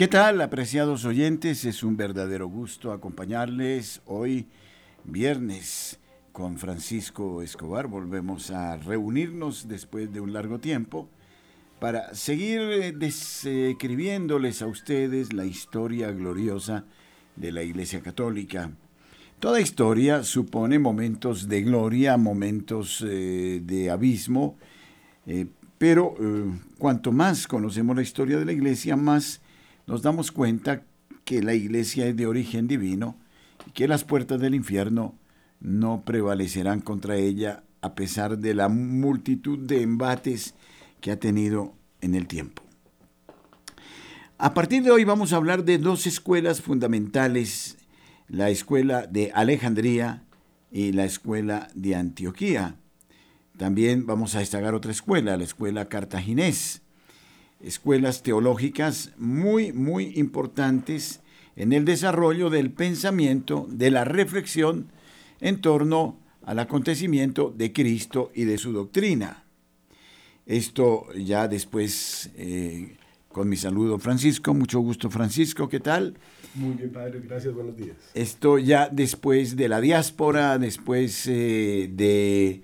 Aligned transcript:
¿Qué 0.00 0.08
tal, 0.08 0.40
apreciados 0.40 1.04
oyentes? 1.04 1.66
Es 1.66 1.82
un 1.82 1.98
verdadero 1.98 2.48
gusto 2.48 2.90
acompañarles 2.90 4.00
hoy, 4.06 4.46
viernes, 5.04 6.00
con 6.32 6.56
Francisco 6.56 7.42
Escobar. 7.42 7.86
Volvemos 7.86 8.50
a 8.50 8.78
reunirnos 8.78 9.68
después 9.68 10.10
de 10.10 10.20
un 10.22 10.32
largo 10.32 10.58
tiempo 10.58 11.10
para 11.80 12.14
seguir 12.14 12.60
eh, 12.62 12.92
describiéndoles 12.92 14.62
a 14.62 14.68
ustedes 14.68 15.34
la 15.34 15.44
historia 15.44 16.10
gloriosa 16.12 16.86
de 17.36 17.52
la 17.52 17.62
Iglesia 17.62 18.00
Católica. 18.00 18.70
Toda 19.38 19.60
historia 19.60 20.22
supone 20.22 20.78
momentos 20.78 21.46
de 21.46 21.60
gloria, 21.60 22.16
momentos 22.16 23.04
eh, 23.06 23.60
de 23.62 23.90
abismo, 23.90 24.56
eh, 25.26 25.44
pero 25.76 26.14
cuanto 26.78 27.12
más 27.12 27.46
conocemos 27.46 27.94
la 27.94 28.02
historia 28.02 28.38
de 28.38 28.46
la 28.46 28.52
Iglesia, 28.52 28.96
más 28.96 29.39
nos 29.90 30.02
damos 30.02 30.30
cuenta 30.30 30.84
que 31.24 31.42
la 31.42 31.52
iglesia 31.52 32.06
es 32.06 32.16
de 32.16 32.28
origen 32.28 32.68
divino 32.68 33.16
y 33.66 33.72
que 33.72 33.88
las 33.88 34.04
puertas 34.04 34.40
del 34.40 34.54
infierno 34.54 35.16
no 35.58 36.04
prevalecerán 36.04 36.80
contra 36.80 37.16
ella 37.16 37.64
a 37.80 37.96
pesar 37.96 38.38
de 38.38 38.54
la 38.54 38.68
multitud 38.68 39.58
de 39.58 39.82
embates 39.82 40.54
que 41.00 41.10
ha 41.10 41.18
tenido 41.18 41.74
en 42.00 42.14
el 42.14 42.28
tiempo. 42.28 42.62
A 44.38 44.54
partir 44.54 44.84
de 44.84 44.92
hoy 44.92 45.02
vamos 45.02 45.32
a 45.32 45.36
hablar 45.36 45.64
de 45.64 45.78
dos 45.78 46.06
escuelas 46.06 46.60
fundamentales, 46.60 47.76
la 48.28 48.48
escuela 48.48 49.08
de 49.08 49.32
Alejandría 49.34 50.22
y 50.70 50.92
la 50.92 51.04
escuela 51.04 51.66
de 51.74 51.96
Antioquía. 51.96 52.76
También 53.58 54.06
vamos 54.06 54.36
a 54.36 54.38
destacar 54.38 54.72
otra 54.72 54.92
escuela, 54.92 55.36
la 55.36 55.42
escuela 55.42 55.88
cartaginés 55.88 56.80
escuelas 57.62 58.22
teológicas 58.22 59.12
muy, 59.16 59.72
muy 59.72 60.12
importantes 60.16 61.20
en 61.56 61.72
el 61.72 61.84
desarrollo 61.84 62.50
del 62.50 62.70
pensamiento, 62.70 63.66
de 63.68 63.90
la 63.90 64.04
reflexión 64.04 64.86
en 65.40 65.60
torno 65.60 66.18
al 66.44 66.58
acontecimiento 66.58 67.52
de 67.56 67.72
Cristo 67.72 68.30
y 68.34 68.44
de 68.44 68.58
su 68.58 68.72
doctrina. 68.72 69.44
Esto 70.46 71.06
ya 71.14 71.48
después, 71.48 72.30
eh, 72.36 72.96
con 73.28 73.48
mi 73.48 73.56
saludo 73.56 73.98
Francisco, 73.98 74.54
mucho 74.54 74.80
gusto 74.80 75.10
Francisco, 75.10 75.68
¿qué 75.68 75.80
tal? 75.80 76.16
Muy 76.54 76.74
bien, 76.74 76.90
padre, 76.90 77.20
gracias, 77.22 77.54
buenos 77.54 77.76
días. 77.76 77.96
Esto 78.14 78.58
ya 78.58 78.88
después 78.90 79.54
de 79.54 79.68
la 79.68 79.80
diáspora, 79.80 80.58
después 80.58 81.26
eh, 81.28 81.90
de 81.92 82.62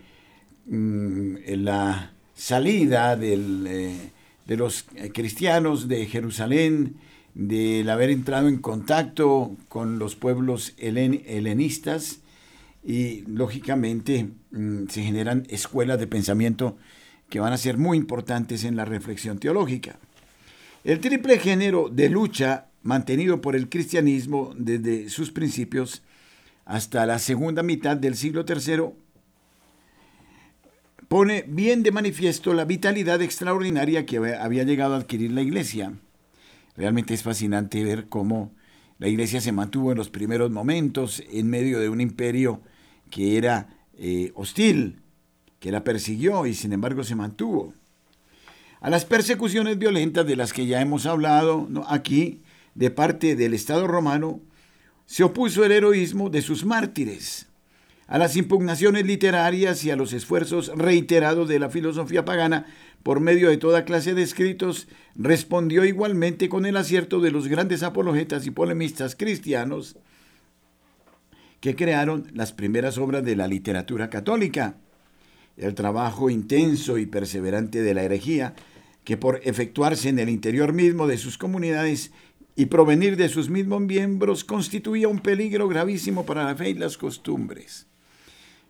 mm, 0.66 1.36
la 1.62 2.12
salida 2.34 3.14
del... 3.16 3.66
Eh, 3.68 4.15
de 4.46 4.56
los 4.56 4.86
eh, 4.94 5.10
cristianos 5.12 5.88
de 5.88 6.06
Jerusalén, 6.06 6.96
del 7.34 7.90
haber 7.90 8.10
entrado 8.10 8.48
en 8.48 8.58
contacto 8.58 9.56
con 9.68 9.98
los 9.98 10.16
pueblos 10.16 10.72
helenistas 10.78 12.20
y 12.82 13.22
lógicamente 13.26 14.30
mm, 14.52 14.86
se 14.88 15.02
generan 15.02 15.44
escuelas 15.50 15.98
de 15.98 16.06
pensamiento 16.06 16.78
que 17.28 17.40
van 17.40 17.52
a 17.52 17.58
ser 17.58 17.76
muy 17.76 17.98
importantes 17.98 18.64
en 18.64 18.76
la 18.76 18.84
reflexión 18.84 19.38
teológica. 19.38 19.98
El 20.84 21.00
triple 21.00 21.38
género 21.38 21.88
de 21.90 22.08
lucha 22.08 22.68
mantenido 22.82 23.40
por 23.40 23.56
el 23.56 23.68
cristianismo 23.68 24.54
desde 24.56 25.10
sus 25.10 25.32
principios 25.32 26.02
hasta 26.64 27.04
la 27.04 27.18
segunda 27.18 27.62
mitad 27.62 27.96
del 27.96 28.16
siglo 28.16 28.44
III 28.48 28.94
pone 31.08 31.44
bien 31.46 31.82
de 31.82 31.92
manifiesto 31.92 32.52
la 32.54 32.64
vitalidad 32.64 33.22
extraordinaria 33.22 34.06
que 34.06 34.18
había 34.34 34.64
llegado 34.64 34.94
a 34.94 34.98
adquirir 34.98 35.32
la 35.32 35.42
iglesia. 35.42 35.92
Realmente 36.76 37.14
es 37.14 37.22
fascinante 37.22 37.82
ver 37.84 38.08
cómo 38.08 38.52
la 38.98 39.08
iglesia 39.08 39.40
se 39.40 39.52
mantuvo 39.52 39.92
en 39.92 39.98
los 39.98 40.10
primeros 40.10 40.50
momentos 40.50 41.22
en 41.30 41.48
medio 41.48 41.78
de 41.80 41.88
un 41.88 42.00
imperio 42.00 42.60
que 43.10 43.36
era 43.36 43.68
eh, 43.98 44.32
hostil, 44.34 45.00
que 45.60 45.70
la 45.70 45.84
persiguió 45.84 46.46
y 46.46 46.54
sin 46.54 46.72
embargo 46.72 47.04
se 47.04 47.14
mantuvo. 47.14 47.72
A 48.80 48.90
las 48.90 49.04
persecuciones 49.04 49.78
violentas 49.78 50.26
de 50.26 50.36
las 50.36 50.52
que 50.52 50.66
ya 50.66 50.80
hemos 50.80 51.06
hablado 51.06 51.68
aquí, 51.88 52.42
de 52.74 52.90
parte 52.90 53.36
del 53.36 53.54
Estado 53.54 53.86
romano, 53.86 54.40
se 55.06 55.24
opuso 55.24 55.64
el 55.64 55.72
heroísmo 55.72 56.28
de 56.28 56.42
sus 56.42 56.64
mártires 56.64 57.46
a 58.06 58.18
las 58.18 58.36
impugnaciones 58.36 59.04
literarias 59.04 59.84
y 59.84 59.90
a 59.90 59.96
los 59.96 60.12
esfuerzos 60.12 60.70
reiterados 60.76 61.48
de 61.48 61.58
la 61.58 61.70
filosofía 61.70 62.24
pagana 62.24 62.66
por 63.02 63.20
medio 63.20 63.50
de 63.50 63.56
toda 63.56 63.84
clase 63.84 64.14
de 64.14 64.22
escritos, 64.22 64.88
respondió 65.14 65.84
igualmente 65.84 66.48
con 66.48 66.66
el 66.66 66.76
acierto 66.76 67.20
de 67.20 67.30
los 67.30 67.48
grandes 67.48 67.82
apologetas 67.82 68.46
y 68.46 68.50
polemistas 68.50 69.14
cristianos 69.14 69.96
que 71.60 71.74
crearon 71.74 72.30
las 72.34 72.52
primeras 72.52 72.98
obras 72.98 73.24
de 73.24 73.36
la 73.36 73.48
literatura 73.48 74.10
católica. 74.10 74.76
El 75.56 75.74
trabajo 75.74 76.30
intenso 76.30 76.98
y 76.98 77.06
perseverante 77.06 77.80
de 77.80 77.94
la 77.94 78.02
herejía, 78.02 78.54
que 79.04 79.16
por 79.16 79.40
efectuarse 79.44 80.08
en 80.08 80.18
el 80.18 80.28
interior 80.28 80.72
mismo 80.72 81.06
de 81.06 81.16
sus 81.16 81.38
comunidades 81.38 82.12
y 82.56 82.66
provenir 82.66 83.16
de 83.16 83.28
sus 83.28 83.50
mismos 83.50 83.82
miembros 83.82 84.44
constituía 84.44 85.08
un 85.08 85.20
peligro 85.20 85.68
gravísimo 85.68 86.26
para 86.26 86.44
la 86.44 86.56
fe 86.56 86.70
y 86.70 86.74
las 86.74 86.96
costumbres. 86.96 87.86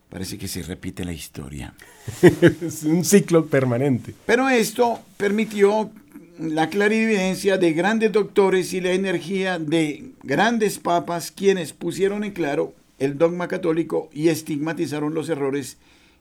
Parece 0.09 0.39
que 0.39 0.49
se 0.49 0.63
repite 0.63 1.05
la 1.05 1.13
historia. 1.13 1.75
es 2.63 2.85
un 2.85 3.05
ciclo 3.05 3.47
permanente. 3.47 4.15
Pero 4.25 4.49
esto 4.49 5.01
permitió 5.17 5.91
la 6.39 6.69
clarividencia 6.69 7.59
de 7.59 7.73
grandes 7.73 8.13
doctores 8.13 8.73
y 8.73 8.81
la 8.81 8.93
energía 8.93 9.59
de 9.59 10.11
grandes 10.23 10.79
papas 10.79 11.31
quienes 11.31 11.73
pusieron 11.73 12.25
en 12.25 12.33
claro 12.33 12.75
el 12.99 13.19
dogma 13.19 13.49
católico 13.49 14.09
y 14.13 14.29
estigmatizaron 14.29 15.15
los 15.15 15.29
errores 15.29 15.79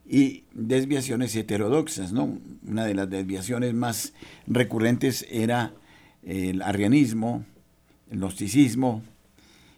y 0.07 0.44
desviaciones 0.53 1.35
heterodoxas. 1.35 2.12
¿no? 2.12 2.38
Una 2.67 2.85
de 2.85 2.94
las 2.94 3.09
desviaciones 3.09 3.73
más 3.73 4.13
recurrentes 4.47 5.25
era 5.29 5.73
el 6.23 6.62
arrianismo, 6.62 7.46
el 8.12 8.19
gnosticismo, 8.19 9.03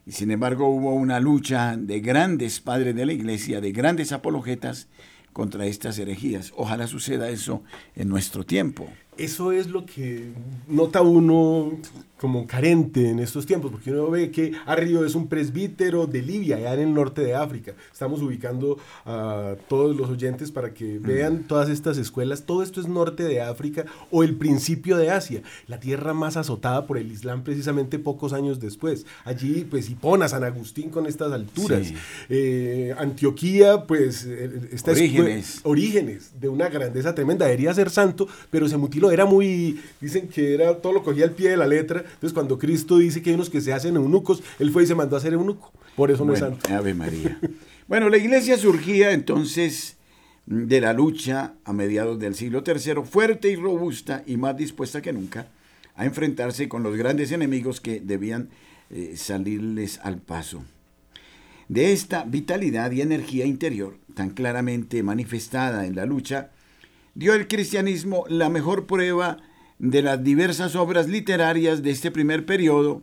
y 0.08 0.14
sin 0.14 0.32
embargo 0.32 0.70
hubo 0.70 0.94
una 0.94 1.20
lucha 1.20 1.76
de 1.76 2.00
grandes 2.00 2.62
padres 2.62 2.96
de 2.96 3.06
la 3.06 3.12
iglesia, 3.12 3.60
de 3.60 3.74
grandes 3.74 4.14
apologetas 4.14 4.88
contra 5.34 5.66
estas 5.66 6.00
herejías. 6.00 6.54
Ojalá 6.56 6.88
suceda 6.88 7.30
eso 7.30 7.62
en 7.94 8.08
nuestro 8.08 8.46
tiempo. 8.46 8.88
Eso 9.18 9.52
es 9.52 9.68
lo 9.68 9.86
que 9.86 10.32
nota 10.68 11.02
uno 11.02 11.78
como 12.18 12.48
carente 12.48 13.10
en 13.10 13.20
estos 13.20 13.46
tiempos, 13.46 13.72
porque 13.72 13.92
uno 13.92 14.10
ve 14.10 14.32
que 14.32 14.52
Arrio 14.66 15.06
es 15.06 15.14
un 15.14 15.28
presbítero 15.28 16.08
de 16.08 16.22
Libia, 16.22 16.58
allá 16.58 16.74
en 16.74 16.80
el 16.80 16.94
norte 16.94 17.22
de 17.22 17.36
África. 17.36 17.74
Estamos 17.92 18.22
ubicando 18.22 18.78
a 19.06 19.56
todos 19.68 19.96
los 19.96 20.10
oyentes 20.10 20.52
para 20.52 20.74
que 20.74 20.98
vean 20.98 21.44
todas 21.44 21.70
estas 21.70 21.98
escuelas. 21.98 22.44
Todo 22.44 22.64
esto 22.64 22.82
es 22.82 22.88
norte 22.88 23.24
de 23.24 23.42
África 23.42 23.86
o 24.10 24.24
el 24.24 24.36
principio 24.36 24.98
de 24.98 25.12
Asia, 25.12 25.44
la 25.68 25.80
tierra 25.80 26.14
más 26.14 26.38
azotada 26.38 26.88
por 26.88 26.98
el 26.98 27.12
Islam 27.12 27.44
precisamente 27.44 28.00
pocos 28.00 28.34
años 28.34 28.60
después. 28.60 29.06
Allí, 29.24 29.68
pues, 29.70 29.90
Hipona, 29.90 30.28
San 30.28 30.44
Agustín 30.44 30.90
con 30.90 31.06
estas 31.06 31.32
alturas. 31.32 31.94
Eh, 32.30 32.96
Antioquía, 32.98 33.86
pues, 33.86 34.26
eh, 34.26 34.70
está 34.72 34.92
orígenes. 34.92 35.60
orígenes 35.64 36.32
de 36.40 36.50
una 36.50 36.68
grandeza 36.70 37.14
tremenda. 37.14 37.46
Debería 37.46 37.74
ser 37.76 37.92
santo, 37.92 38.28
pero 38.50 38.68
se 38.68 38.78
mutiló. 38.78 39.07
Era 39.12 39.26
muy, 39.26 39.80
dicen 40.02 40.28
que 40.28 40.54
era 40.54 40.78
todo 40.78 40.94
lo 40.94 41.04
cogía 41.04 41.26
al 41.26 41.32
pie 41.32 41.50
de 41.50 41.58
la 41.58 41.68
letra 41.68 41.78
entonces, 42.00 42.34
cuando 42.34 42.58
Cristo 42.58 42.98
dice 42.98 43.22
que 43.22 43.30
hay 43.30 43.36
unos 43.36 43.50
que 43.50 43.62
se 43.62 43.74
hacen 43.74 43.96
eunucos, 43.96 44.44
él 44.60 44.72
fue 44.72 44.84
y 44.84 44.88
se 44.88 44.96
mandó 44.96 45.16
a 45.16 45.20
hacer 45.20 45.34
eunuco. 45.34 45.72
Por 45.96 46.12
eso 46.12 46.26
no 46.26 46.34
es 46.34 46.40
santo. 46.40 46.74
Ave 46.74 46.94
María. 46.94 47.40
bueno, 47.88 48.10
la 48.10 48.18
iglesia 48.18 48.58
surgía 48.58 49.12
entonces 49.12 49.98
de 50.46 50.82
la 50.82 50.94
lucha 50.94 51.54
a 51.66 51.74
mediados 51.74 52.20
del 52.20 52.36
siglo 52.36 52.64
III, 52.66 53.04
fuerte 53.04 53.50
y 53.50 53.56
robusta 53.56 54.24
y 54.26 54.38
más 54.38 54.56
dispuesta 54.56 55.02
que 55.02 55.14
nunca 55.14 55.48
a 55.96 56.06
enfrentarse 56.06 56.70
con 56.70 56.84
los 56.84 56.96
grandes 56.96 57.32
enemigos 57.32 57.82
que 57.82 58.00
debían 58.00 58.50
eh, 58.90 59.14
salirles 59.18 60.00
al 60.04 60.20
paso. 60.20 60.64
De 61.68 61.92
esta 61.92 62.24
vitalidad 62.24 62.92
y 62.92 63.02
energía 63.02 63.46
interior, 63.46 63.98
tan 64.14 64.30
claramente 64.30 65.04
manifestada 65.04 65.86
en 65.86 65.96
la 65.96 66.06
lucha, 66.06 66.52
dio 67.18 67.34
el 67.34 67.48
cristianismo 67.48 68.26
la 68.30 68.48
mejor 68.48 68.86
prueba 68.86 69.38
de 69.80 70.04
las 70.04 70.24
diversas 70.24 70.76
obras 70.76 71.08
literarias 71.08 71.82
de 71.82 71.90
este 71.90 72.12
primer 72.12 72.46
periodo 72.46 73.02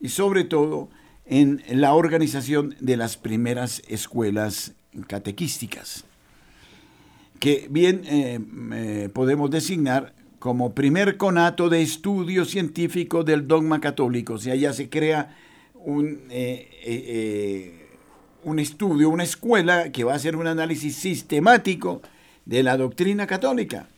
y 0.00 0.08
sobre 0.08 0.42
todo 0.42 0.88
en 1.24 1.62
la 1.68 1.94
organización 1.94 2.74
de 2.80 2.96
las 2.96 3.16
primeras 3.16 3.80
escuelas 3.86 4.72
catequísticas, 5.06 6.04
que 7.38 7.68
bien 7.70 8.02
eh, 8.06 8.40
eh, 8.72 9.08
podemos 9.12 9.50
designar 9.52 10.14
como 10.40 10.74
primer 10.74 11.16
conato 11.16 11.68
de 11.68 11.80
estudio 11.80 12.44
científico 12.44 13.22
del 13.22 13.46
dogma 13.46 13.80
católico, 13.80 14.34
o 14.34 14.38
sea, 14.38 14.56
ya 14.56 14.72
se 14.72 14.90
crea 14.90 15.36
un, 15.74 16.22
eh, 16.28 17.86
un 18.42 18.58
estudio, 18.58 19.10
una 19.10 19.22
escuela 19.22 19.92
que 19.92 20.02
va 20.02 20.12
a 20.12 20.16
hacer 20.16 20.34
un 20.34 20.48
análisis 20.48 20.96
sistemático 20.96 22.02
de 22.46 22.62
la 22.62 22.76
doctrina 22.76 23.26
católica 23.26 23.88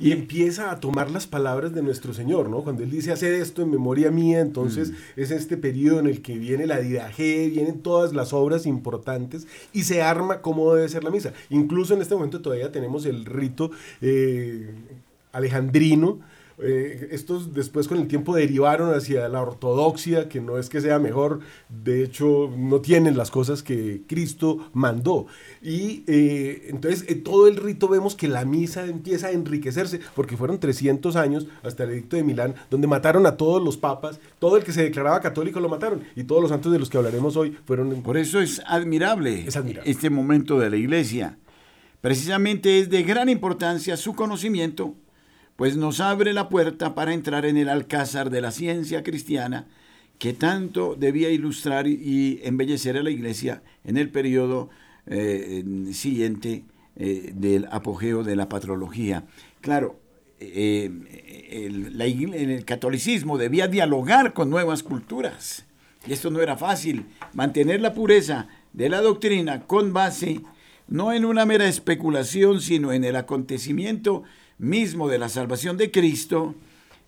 y 0.00 0.12
empieza 0.12 0.70
a 0.70 0.80
tomar 0.80 1.10
las 1.10 1.26
palabras 1.26 1.74
de 1.74 1.82
nuestro 1.82 2.14
Señor, 2.14 2.48
¿no? 2.48 2.62
Cuando 2.64 2.82
Él 2.82 2.90
dice, 2.90 3.12
hacer 3.12 3.34
esto 3.34 3.62
en 3.62 3.70
memoria 3.70 4.10
mía, 4.10 4.40
entonces 4.40 4.90
mm. 4.90 5.20
es 5.20 5.30
este 5.30 5.58
periodo 5.58 6.00
en 6.00 6.06
el 6.06 6.22
que 6.22 6.38
viene 6.38 6.66
la 6.66 6.78
didaje, 6.78 7.48
vienen 7.48 7.80
todas 7.82 8.14
las 8.14 8.32
obras 8.32 8.64
importantes 8.64 9.46
y 9.74 9.82
se 9.82 10.00
arma 10.00 10.40
cómo 10.40 10.74
debe 10.74 10.88
ser 10.88 11.04
la 11.04 11.10
misa. 11.10 11.34
Incluso 11.50 11.94
en 11.94 12.00
este 12.00 12.14
momento 12.14 12.40
todavía 12.40 12.72
tenemos 12.72 13.04
el 13.04 13.26
rito 13.26 13.70
eh, 14.00 14.70
alejandrino, 15.32 16.20
eh, 16.62 17.08
estos 17.12 17.54
después 17.54 17.88
con 17.88 17.98
el 17.98 18.08
tiempo 18.08 18.34
derivaron 18.34 18.94
hacia 18.94 19.28
la 19.28 19.42
ortodoxia, 19.42 20.28
que 20.28 20.40
no 20.40 20.58
es 20.58 20.68
que 20.68 20.80
sea 20.80 20.98
mejor, 20.98 21.40
de 21.68 22.04
hecho 22.04 22.50
no 22.56 22.80
tienen 22.80 23.16
las 23.16 23.30
cosas 23.30 23.62
que 23.62 24.02
Cristo 24.06 24.70
mandó. 24.72 25.26
Y 25.62 26.04
eh, 26.06 26.68
entonces 26.68 27.04
eh, 27.08 27.14
todo 27.14 27.48
el 27.48 27.56
rito 27.56 27.88
vemos 27.88 28.14
que 28.14 28.28
la 28.28 28.44
misa 28.44 28.86
empieza 28.86 29.28
a 29.28 29.32
enriquecerse, 29.32 30.00
porque 30.14 30.36
fueron 30.36 30.58
300 30.58 31.16
años 31.16 31.46
hasta 31.62 31.84
el 31.84 31.90
edicto 31.90 32.16
de 32.16 32.24
Milán, 32.24 32.54
donde 32.70 32.86
mataron 32.86 33.26
a 33.26 33.36
todos 33.36 33.62
los 33.62 33.76
papas, 33.76 34.20
todo 34.38 34.56
el 34.56 34.64
que 34.64 34.72
se 34.72 34.82
declaraba 34.82 35.20
católico 35.20 35.60
lo 35.60 35.68
mataron, 35.68 36.02
y 36.16 36.24
todos 36.24 36.42
los 36.42 36.50
santos 36.50 36.72
de 36.72 36.78
los 36.78 36.90
que 36.90 36.98
hablaremos 36.98 37.36
hoy 37.36 37.56
fueron... 37.64 37.90
Por 38.02 38.16
eso 38.16 38.40
es 38.40 38.62
admirable, 38.66 39.44
es 39.46 39.56
admirable. 39.56 39.90
este 39.90 40.10
momento 40.10 40.58
de 40.58 40.70
la 40.70 40.76
iglesia. 40.76 41.38
Precisamente 42.00 42.78
es 42.78 42.88
de 42.88 43.02
gran 43.02 43.28
importancia 43.28 43.96
su 43.96 44.14
conocimiento 44.14 44.94
pues 45.60 45.76
nos 45.76 46.00
abre 46.00 46.32
la 46.32 46.48
puerta 46.48 46.94
para 46.94 47.12
entrar 47.12 47.44
en 47.44 47.58
el 47.58 47.68
alcázar 47.68 48.30
de 48.30 48.40
la 48.40 48.50
ciencia 48.50 49.02
cristiana 49.02 49.66
que 50.18 50.32
tanto 50.32 50.94
debía 50.94 51.28
ilustrar 51.28 51.86
y 51.86 52.40
embellecer 52.44 52.96
a 52.96 53.02
la 53.02 53.10
iglesia 53.10 53.62
en 53.84 53.98
el 53.98 54.08
periodo 54.08 54.70
eh, 55.04 55.62
siguiente 55.92 56.64
eh, 56.96 57.32
del 57.34 57.68
apogeo 57.70 58.24
de 58.24 58.36
la 58.36 58.48
patrología. 58.48 59.24
Claro, 59.60 60.00
eh, 60.38 60.90
el, 61.50 62.00
el 62.00 62.64
catolicismo 62.64 63.36
debía 63.36 63.68
dialogar 63.68 64.32
con 64.32 64.48
nuevas 64.48 64.82
culturas 64.82 65.66
y 66.06 66.14
esto 66.14 66.30
no 66.30 66.40
era 66.40 66.56
fácil. 66.56 67.04
Mantener 67.34 67.82
la 67.82 67.92
pureza 67.92 68.48
de 68.72 68.88
la 68.88 69.02
doctrina 69.02 69.66
con 69.66 69.92
base 69.92 70.40
no 70.88 71.12
en 71.12 71.26
una 71.26 71.44
mera 71.44 71.68
especulación, 71.68 72.62
sino 72.62 72.92
en 72.92 73.04
el 73.04 73.16
acontecimiento 73.16 74.24
mismo 74.60 75.08
de 75.08 75.18
la 75.18 75.28
salvación 75.28 75.76
de 75.76 75.90
Cristo, 75.90 76.54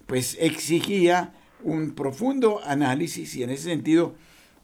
pues 0.07 0.37
exigía 0.41 1.35
un 1.63 1.93
profundo 1.93 2.61
análisis 2.65 3.37
y 3.37 3.43
en 3.43 3.51
ese 3.51 3.65
sentido 3.65 4.15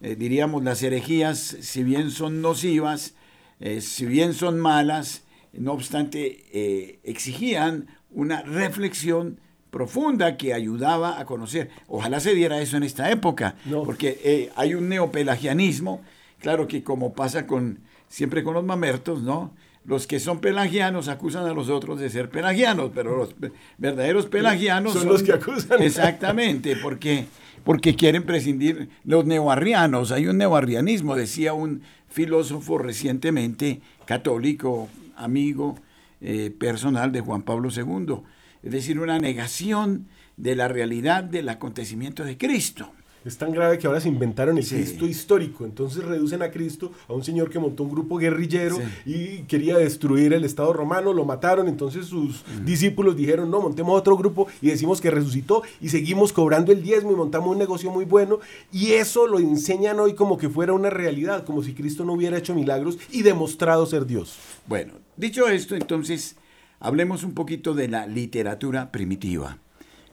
eh, 0.01 0.17
diríamos 0.17 0.65
las 0.65 0.83
herejías, 0.83 1.39
si 1.39 1.83
bien 1.83 2.11
son 2.11 2.41
nocivas, 2.41 3.15
eh, 3.61 3.81
si 3.83 4.07
bien 4.07 4.33
son 4.33 4.59
malas, 4.59 5.23
no 5.53 5.73
obstante 5.73 6.47
eh, 6.53 6.99
exigían 7.05 7.89
una 8.11 8.43
reflexión 8.43 9.39
profunda 9.71 10.39
que 10.39 10.55
ayudaba 10.55 11.21
a 11.21 11.27
conocer. 11.27 11.71
Ojalá 11.89 12.21
se 12.21 12.35
diera 12.35 12.61
eso 12.63 12.79
en 12.79 12.85
esta 12.85 13.11
época, 13.11 13.57
porque 13.85 14.51
hay 14.57 14.75
un 14.75 14.89
neopelagianismo, 14.89 16.01
claro 16.41 16.67
que 16.67 16.83
como 16.83 17.13
pasa 17.13 17.47
con 17.47 17.81
siempre 18.09 18.43
con 18.43 18.55
los 18.55 18.65
mamertos, 18.65 19.23
¿no? 19.23 19.53
Los 19.89 20.07
que 20.07 20.21
son 20.21 20.41
pelagianos 20.41 21.09
acusan 21.09 21.47
a 21.47 21.55
los 21.55 21.71
otros 21.71 21.99
de 21.99 22.11
ser 22.11 22.29
pelagianos, 22.29 22.91
pero 22.95 23.17
los 23.17 23.35
verdaderos 23.79 24.27
pelagianos 24.27 24.93
son, 24.93 25.09
los 25.09 25.23
que 25.23 25.33
acusan. 25.33 25.83
Exactamente, 25.83 26.77
porque, 26.77 27.25
porque 27.65 27.95
quieren 27.95 28.25
prescindir 28.25 28.91
los 29.05 29.25
neoarrianos. 29.25 30.13
Hay 30.13 30.27
un 30.27 30.37
neoarrianismo, 30.37 31.17
decía 31.17 31.55
un 31.55 31.81
filósofo 32.07 32.77
recientemente 32.77 33.81
católico, 34.05 34.91
amigo 35.17 35.79
eh, 36.21 36.51
personal 36.51 37.11
de 37.11 37.23
Juan 37.23 37.41
Pablo 37.41 37.71
II. 37.75 38.17
Es 38.63 38.73
decir, 38.73 39.01
una 39.01 39.19
negación 39.19 40.07
de 40.37 40.55
la 40.55 40.69
realidad 40.69 41.25
del 41.25 41.49
acontecimiento 41.49 42.25
de 42.25 42.37
Cristo. 42.37 42.93
Es 43.29 43.37
tan 43.37 43.53
grave 43.53 43.77
que 43.77 43.87
ahora 43.87 44.01
se 44.01 44.09
inventaron 44.09 44.57
el 44.57 44.67
Cristo 44.67 45.05
histórico. 45.05 45.67
Entonces 45.67 46.03
reducen 46.03 46.41
a 46.41 46.51
Cristo 46.51 46.93
a 47.09 47.13
un 47.13 47.23
señor 47.23 47.51
que 47.51 47.59
montó 47.59 47.83
un 47.83 47.91
grupo 47.91 48.17
guerrillero 48.17 48.79
y 49.05 49.43
quería 49.43 49.77
destruir 49.77 50.33
el 50.33 50.45
Estado 50.45 50.73
romano, 50.73 51.13
lo 51.13 51.27
mataron. 51.27 51.69
Entonces 51.69 52.07
sus 52.07 52.43
discípulos 52.65 53.19
dijeron, 53.19 53.51
no, 53.51 53.61
montemos 53.61 54.01
otro 54.01 54.17
grupo 54.17 54.49
y 54.63 54.69
decimos 54.69 55.03
que 55.03 55.11
resucitó 55.11 55.63
y 55.79 55.91
seguimos 55.91 56.33
cobrando 56.33 56.73
el 56.73 56.83
diezmo 56.83 57.13
y 57.13 57.17
montamos 57.17 57.51
un 57.51 57.59
negocio 57.59 57.91
muy 57.91 58.07
bueno. 58.07 58.41
Y 58.73 58.93
eso 58.93 59.27
lo 59.27 59.39
enseñan 59.39 60.01
hoy 60.01 60.15
como 60.15 60.39
que 60.39 60.49
fuera 60.49 60.73
una 60.73 60.89
realidad, 60.89 61.45
como 61.45 61.63
si 61.63 61.75
Cristo 61.75 62.07
no 62.07 62.15
hubiera 62.15 62.39
hecho 62.39 62.55
milagros 62.55 62.99
y 63.11 63.21
demostrado 63.21 63.85
ser 63.85 64.07
Dios. 64.07 64.39
Bueno, 64.67 64.95
dicho 65.19 65.47
esto, 65.49 65.77
entonces 65.77 66.37
hablemos 66.81 67.25
un 67.25 67.35
poquito 67.35 67.75
de 67.75 67.89
la 67.89 68.07
literatura 68.07 68.91
primitiva 68.91 69.59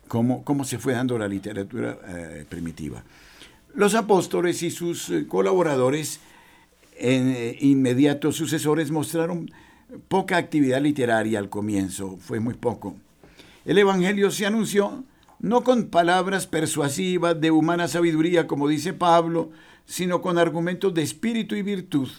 cómo, 0.07 0.66
se 0.66 0.78
fue 0.78 0.94
dando 0.94 1.18
la 1.18 1.28
literatura 1.28 1.98
eh, 2.07 2.46
primitiva. 2.48 3.04
Los 3.74 3.96
apóstoles 3.96 4.63
y 4.63 4.72
sus 4.72 5.10
eh, 5.10 5.28
colaboradores, 5.28 6.19
eh, 6.98 7.57
inmediatos 7.62 8.36
sucesores, 8.36 8.92
mostraron 8.92 9.52
poca 10.07 10.38
actividad 10.38 10.81
literaria 10.81 11.40
al 11.40 11.50
comienzo, 11.50 12.18
fue 12.18 12.40
muy 12.40 12.54
poco. 12.54 12.96
El 13.66 13.78
Evangelio 13.78 14.31
se 14.31 14.46
anunció 14.46 15.04
no 15.40 15.63
con 15.63 15.88
palabras 15.88 16.48
persuasivas 16.48 17.40
de 17.40 17.51
humana 17.51 17.88
sabiduría, 17.88 18.48
como 18.48 18.68
dice 18.68 18.94
Pablo, 18.94 19.51
sino 19.86 20.22
con 20.22 20.38
argumentos 20.38 20.94
de 20.94 21.04
espíritu 21.04 21.56
y 21.56 21.62
virtud. 21.62 22.10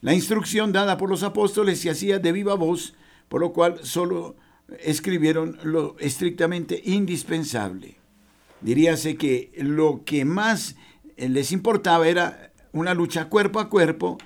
La 0.00 0.14
instrucción 0.14 0.72
dada 0.72 0.96
por 0.96 1.10
los 1.10 1.22
apóstoles 1.22 1.80
se 1.80 1.90
hacía 1.90 2.18
de 2.18 2.32
viva 2.32 2.54
voz, 2.54 2.94
por 3.28 3.40
lo 3.40 3.52
cual 3.52 3.78
solo 3.82 4.36
escribieron 4.80 5.58
lo 5.62 5.96
estrictamente 5.98 6.80
indispensable. 6.84 7.96
Diríase 8.60 9.16
que 9.16 9.52
lo 9.56 10.02
que 10.04 10.24
más 10.24 10.76
les 11.16 11.52
importaba 11.52 12.08
era 12.08 12.52
una 12.72 12.94
lucha 12.94 13.28
cuerpo 13.28 13.60
a 13.60 13.68
cuerpo, 13.68 14.18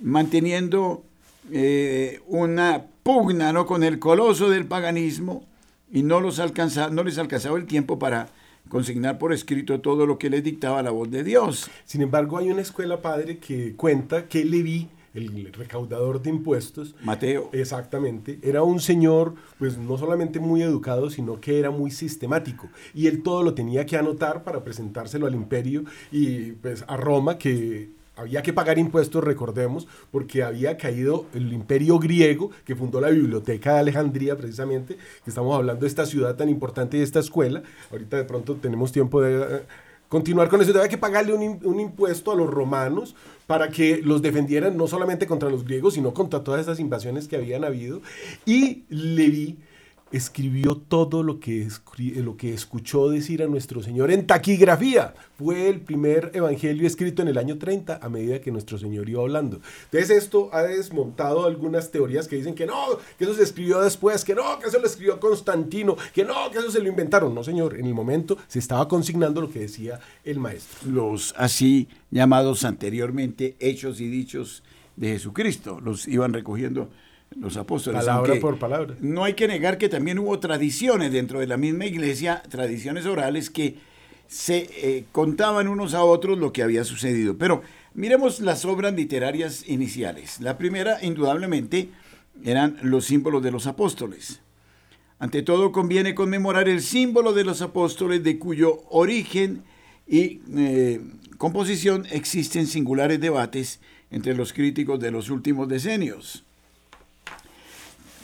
manteniendo 0.00 1.04
eh, 1.52 2.20
una 2.26 2.86
pugna 3.02 3.52
¿no? 3.52 3.66
con 3.66 3.84
el 3.84 3.98
coloso 3.98 4.50
del 4.50 4.66
paganismo 4.66 5.44
y 5.92 6.02
no, 6.02 6.20
los 6.20 6.38
no 6.38 7.04
les 7.04 7.18
alcanzaba 7.18 7.58
el 7.58 7.66
tiempo 7.66 7.98
para 7.98 8.28
consignar 8.68 9.18
por 9.18 9.32
escrito 9.32 9.80
todo 9.80 10.06
lo 10.06 10.18
que 10.18 10.30
les 10.30 10.42
dictaba 10.42 10.82
la 10.82 10.90
voz 10.90 11.10
de 11.10 11.22
Dios. 11.22 11.70
Sin 11.84 12.02
embargo, 12.02 12.38
hay 12.38 12.50
una 12.50 12.62
escuela 12.62 13.02
padre 13.02 13.38
que 13.38 13.74
cuenta 13.76 14.26
que 14.26 14.44
Leví 14.44 14.88
el 15.14 15.52
recaudador 15.52 16.20
de 16.20 16.30
impuestos. 16.30 16.94
Mateo. 17.02 17.48
Exactamente. 17.52 18.38
Era 18.42 18.62
un 18.62 18.80
señor, 18.80 19.34
pues 19.58 19.78
no 19.78 19.96
solamente 19.96 20.40
muy 20.40 20.62
educado, 20.62 21.08
sino 21.08 21.40
que 21.40 21.58
era 21.58 21.70
muy 21.70 21.90
sistemático. 21.90 22.68
Y 22.92 23.06
él 23.06 23.22
todo 23.22 23.42
lo 23.42 23.54
tenía 23.54 23.86
que 23.86 23.96
anotar 23.96 24.42
para 24.42 24.64
presentárselo 24.64 25.26
al 25.26 25.34
imperio 25.34 25.84
y 26.10 26.52
pues 26.52 26.84
a 26.88 26.96
Roma, 26.96 27.38
que 27.38 27.90
había 28.16 28.42
que 28.42 28.52
pagar 28.52 28.78
impuestos, 28.78 29.24
recordemos, 29.24 29.88
porque 30.10 30.42
había 30.42 30.76
caído 30.76 31.26
el 31.34 31.52
imperio 31.52 31.98
griego 31.98 32.50
que 32.64 32.76
fundó 32.76 33.00
la 33.00 33.10
biblioteca 33.10 33.74
de 33.74 33.80
Alejandría, 33.80 34.36
precisamente, 34.36 34.96
que 34.96 35.30
estamos 35.30 35.54
hablando 35.56 35.82
de 35.82 35.88
esta 35.88 36.06
ciudad 36.06 36.36
tan 36.36 36.48
importante 36.48 36.96
y 36.96 37.00
de 37.00 37.06
esta 37.06 37.18
escuela. 37.20 37.62
Ahorita 37.90 38.16
de 38.16 38.24
pronto 38.24 38.54
tenemos 38.54 38.92
tiempo 38.92 39.20
de 39.20 39.62
continuar 40.08 40.48
con 40.48 40.60
eso. 40.60 40.70
Había 40.70 40.88
que 40.88 40.98
pagarle 40.98 41.32
un, 41.32 41.60
un, 41.62 41.80
impuesto 41.80 42.32
a 42.32 42.34
los 42.34 42.48
romanos 42.48 43.14
para 43.46 43.68
que 43.68 43.98
los 44.02 44.22
defendieran 44.22 44.76
no 44.76 44.86
solamente 44.86 45.26
contra 45.26 45.50
los 45.50 45.64
griegos, 45.64 45.94
sino 45.94 46.14
contra 46.14 46.44
todas 46.44 46.60
estas 46.60 46.80
invasiones 46.80 47.28
que 47.28 47.36
habían 47.36 47.64
habido. 47.64 48.00
Y 48.46 48.84
Leví 48.88 49.58
escribió 50.16 50.76
todo 50.76 51.24
lo 51.24 51.40
que, 51.40 51.66
lo 51.98 52.36
que 52.36 52.54
escuchó 52.54 53.08
decir 53.08 53.42
a 53.42 53.48
nuestro 53.48 53.82
Señor 53.82 54.12
en 54.12 54.26
taquigrafía. 54.26 55.14
Fue 55.36 55.68
el 55.68 55.80
primer 55.80 56.30
evangelio 56.34 56.86
escrito 56.86 57.22
en 57.22 57.28
el 57.28 57.38
año 57.38 57.58
30 57.58 57.98
a 58.00 58.08
medida 58.08 58.40
que 58.40 58.52
nuestro 58.52 58.78
Señor 58.78 59.08
iba 59.08 59.22
hablando. 59.22 59.60
Entonces 59.86 60.10
esto 60.10 60.50
ha 60.52 60.62
desmontado 60.62 61.44
algunas 61.44 61.90
teorías 61.90 62.28
que 62.28 62.36
dicen 62.36 62.54
que 62.54 62.64
no, 62.64 62.98
que 63.18 63.24
eso 63.24 63.34
se 63.34 63.42
escribió 63.42 63.80
después, 63.80 64.24
que 64.24 64.36
no, 64.36 64.58
que 64.60 64.68
eso 64.68 64.78
lo 64.78 64.86
escribió 64.86 65.18
Constantino, 65.18 65.96
que 66.14 66.24
no, 66.24 66.50
que 66.52 66.58
eso 66.58 66.70
se 66.70 66.80
lo 66.80 66.88
inventaron. 66.88 67.34
No, 67.34 67.42
Señor, 67.42 67.76
en 67.78 67.86
el 67.86 67.94
momento 67.94 68.38
se 68.46 68.60
estaba 68.60 68.86
consignando 68.86 69.40
lo 69.40 69.50
que 69.50 69.60
decía 69.60 69.98
el 70.24 70.38
maestro. 70.38 70.90
Los 70.90 71.34
así 71.36 71.88
llamados 72.12 72.64
anteriormente 72.64 73.56
hechos 73.58 74.00
y 74.00 74.08
dichos 74.08 74.62
de 74.96 75.08
Jesucristo, 75.08 75.80
los 75.80 76.06
iban 76.06 76.32
recogiendo 76.32 76.88
los 77.36 77.56
apóstoles. 77.56 78.04
Palabra 78.04 78.34
por 78.40 78.58
palabra. 78.58 78.94
No 79.00 79.24
hay 79.24 79.34
que 79.34 79.48
negar 79.48 79.78
que 79.78 79.88
también 79.88 80.18
hubo 80.18 80.38
tradiciones 80.38 81.12
dentro 81.12 81.40
de 81.40 81.46
la 81.46 81.56
misma 81.56 81.86
iglesia, 81.86 82.42
tradiciones 82.48 83.06
orales 83.06 83.50
que 83.50 83.76
se 84.26 84.68
eh, 84.76 85.04
contaban 85.12 85.68
unos 85.68 85.94
a 85.94 86.04
otros 86.04 86.38
lo 86.38 86.52
que 86.52 86.62
había 86.62 86.84
sucedido. 86.84 87.36
Pero 87.36 87.62
miremos 87.94 88.40
las 88.40 88.64
obras 88.64 88.94
literarias 88.94 89.68
iniciales. 89.68 90.40
La 90.40 90.58
primera, 90.58 90.98
indudablemente, 91.02 91.90
eran 92.44 92.78
los 92.82 93.04
símbolos 93.04 93.42
de 93.42 93.50
los 93.50 93.66
apóstoles. 93.66 94.40
Ante 95.18 95.42
todo, 95.42 95.72
conviene 95.72 96.14
conmemorar 96.14 96.68
el 96.68 96.82
símbolo 96.82 97.32
de 97.32 97.44
los 97.44 97.62
apóstoles 97.62 98.22
de 98.22 98.38
cuyo 98.38 98.82
origen 98.90 99.62
y 100.06 100.40
eh, 100.56 101.00
composición 101.38 102.06
existen 102.10 102.66
singulares 102.66 103.20
debates 103.20 103.80
entre 104.10 104.34
los 104.34 104.52
críticos 104.52 105.00
de 105.00 105.10
los 105.10 105.30
últimos 105.30 105.68
decenios. 105.68 106.43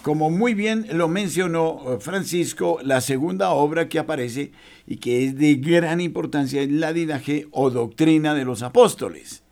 Como 0.03 0.31
muy 0.31 0.55
bien 0.55 0.87
lo 0.93 1.09
mencionó 1.09 1.81
eh, 1.87 1.97
Francisco, 2.01 2.79
la 2.83 3.01
segunda 3.01 3.51
obra 3.51 3.89
que 3.89 3.99
aparece 3.99 4.53
y 4.87 4.97
que 4.97 5.25
es 5.25 5.37
de 5.39 5.55
gran 5.57 6.01
importancia 6.01 6.63
es 6.63 6.71
la 6.71 6.93
Didaje 6.93 7.47
o 7.51 7.71
Doctrina 7.71 8.35
de 8.35 8.45
los 8.45 8.63
Apóstoles. 8.63 9.43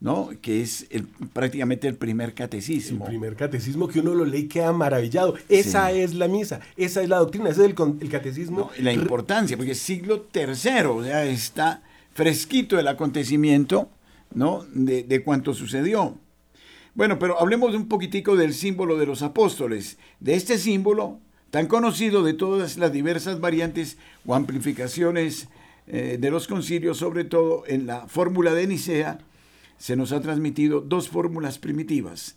¿no? 0.00 0.30
que 0.40 0.62
es 0.62 0.86
prácticamente 1.32 1.88
el 1.88 1.96
primer 1.96 2.32
catecismo. 2.32 3.06
El 3.06 3.10
primer 3.10 3.34
catecismo 3.34 3.88
que 3.88 3.98
uno 3.98 4.14
lo 4.14 4.24
lee 4.24 4.42
y 4.42 4.46
queda 4.48 4.72
maravillado. 4.72 5.34
Esa 5.48 5.90
es 5.90 6.14
la 6.14 6.28
misa, 6.28 6.60
esa 6.76 7.02
es 7.02 7.08
la 7.08 7.18
doctrina, 7.18 7.50
ese 7.50 7.64
es 7.64 7.74
el, 8.00 8.08
catecismo. 8.08 8.70
la 8.78 8.92
importancia, 8.92 9.56
porque 9.56 9.72
es 9.72 9.80
siglo 9.80 10.20
tercero, 10.20 10.96
o 10.96 11.04
sea, 11.04 11.24
está 11.24 11.82
fresquito 12.14 12.78
el 12.78 12.86
acontecimiento 12.86 13.88
¿no? 14.32 14.64
de, 14.72 15.02
de 15.02 15.22
cuanto 15.24 15.52
sucedió. 15.52 16.16
Bueno, 16.98 17.20
pero 17.20 17.40
hablemos 17.40 17.76
un 17.76 17.86
poquitico 17.86 18.34
del 18.34 18.52
símbolo 18.52 18.98
de 18.98 19.06
los 19.06 19.22
apóstoles, 19.22 19.98
de 20.18 20.34
este 20.34 20.58
símbolo 20.58 21.20
tan 21.52 21.68
conocido 21.68 22.24
de 22.24 22.34
todas 22.34 22.76
las 22.76 22.92
diversas 22.92 23.38
variantes 23.38 23.98
o 24.26 24.34
amplificaciones 24.34 25.46
eh, 25.86 26.18
de 26.18 26.30
los 26.32 26.48
concilios, 26.48 26.98
sobre 26.98 27.22
todo 27.22 27.62
en 27.68 27.86
la 27.86 28.08
fórmula 28.08 28.52
de 28.52 28.66
Nicea, 28.66 29.18
se 29.76 29.94
nos 29.94 30.10
ha 30.10 30.20
transmitido 30.20 30.80
dos 30.80 31.08
fórmulas 31.08 31.60
primitivas. 31.60 32.34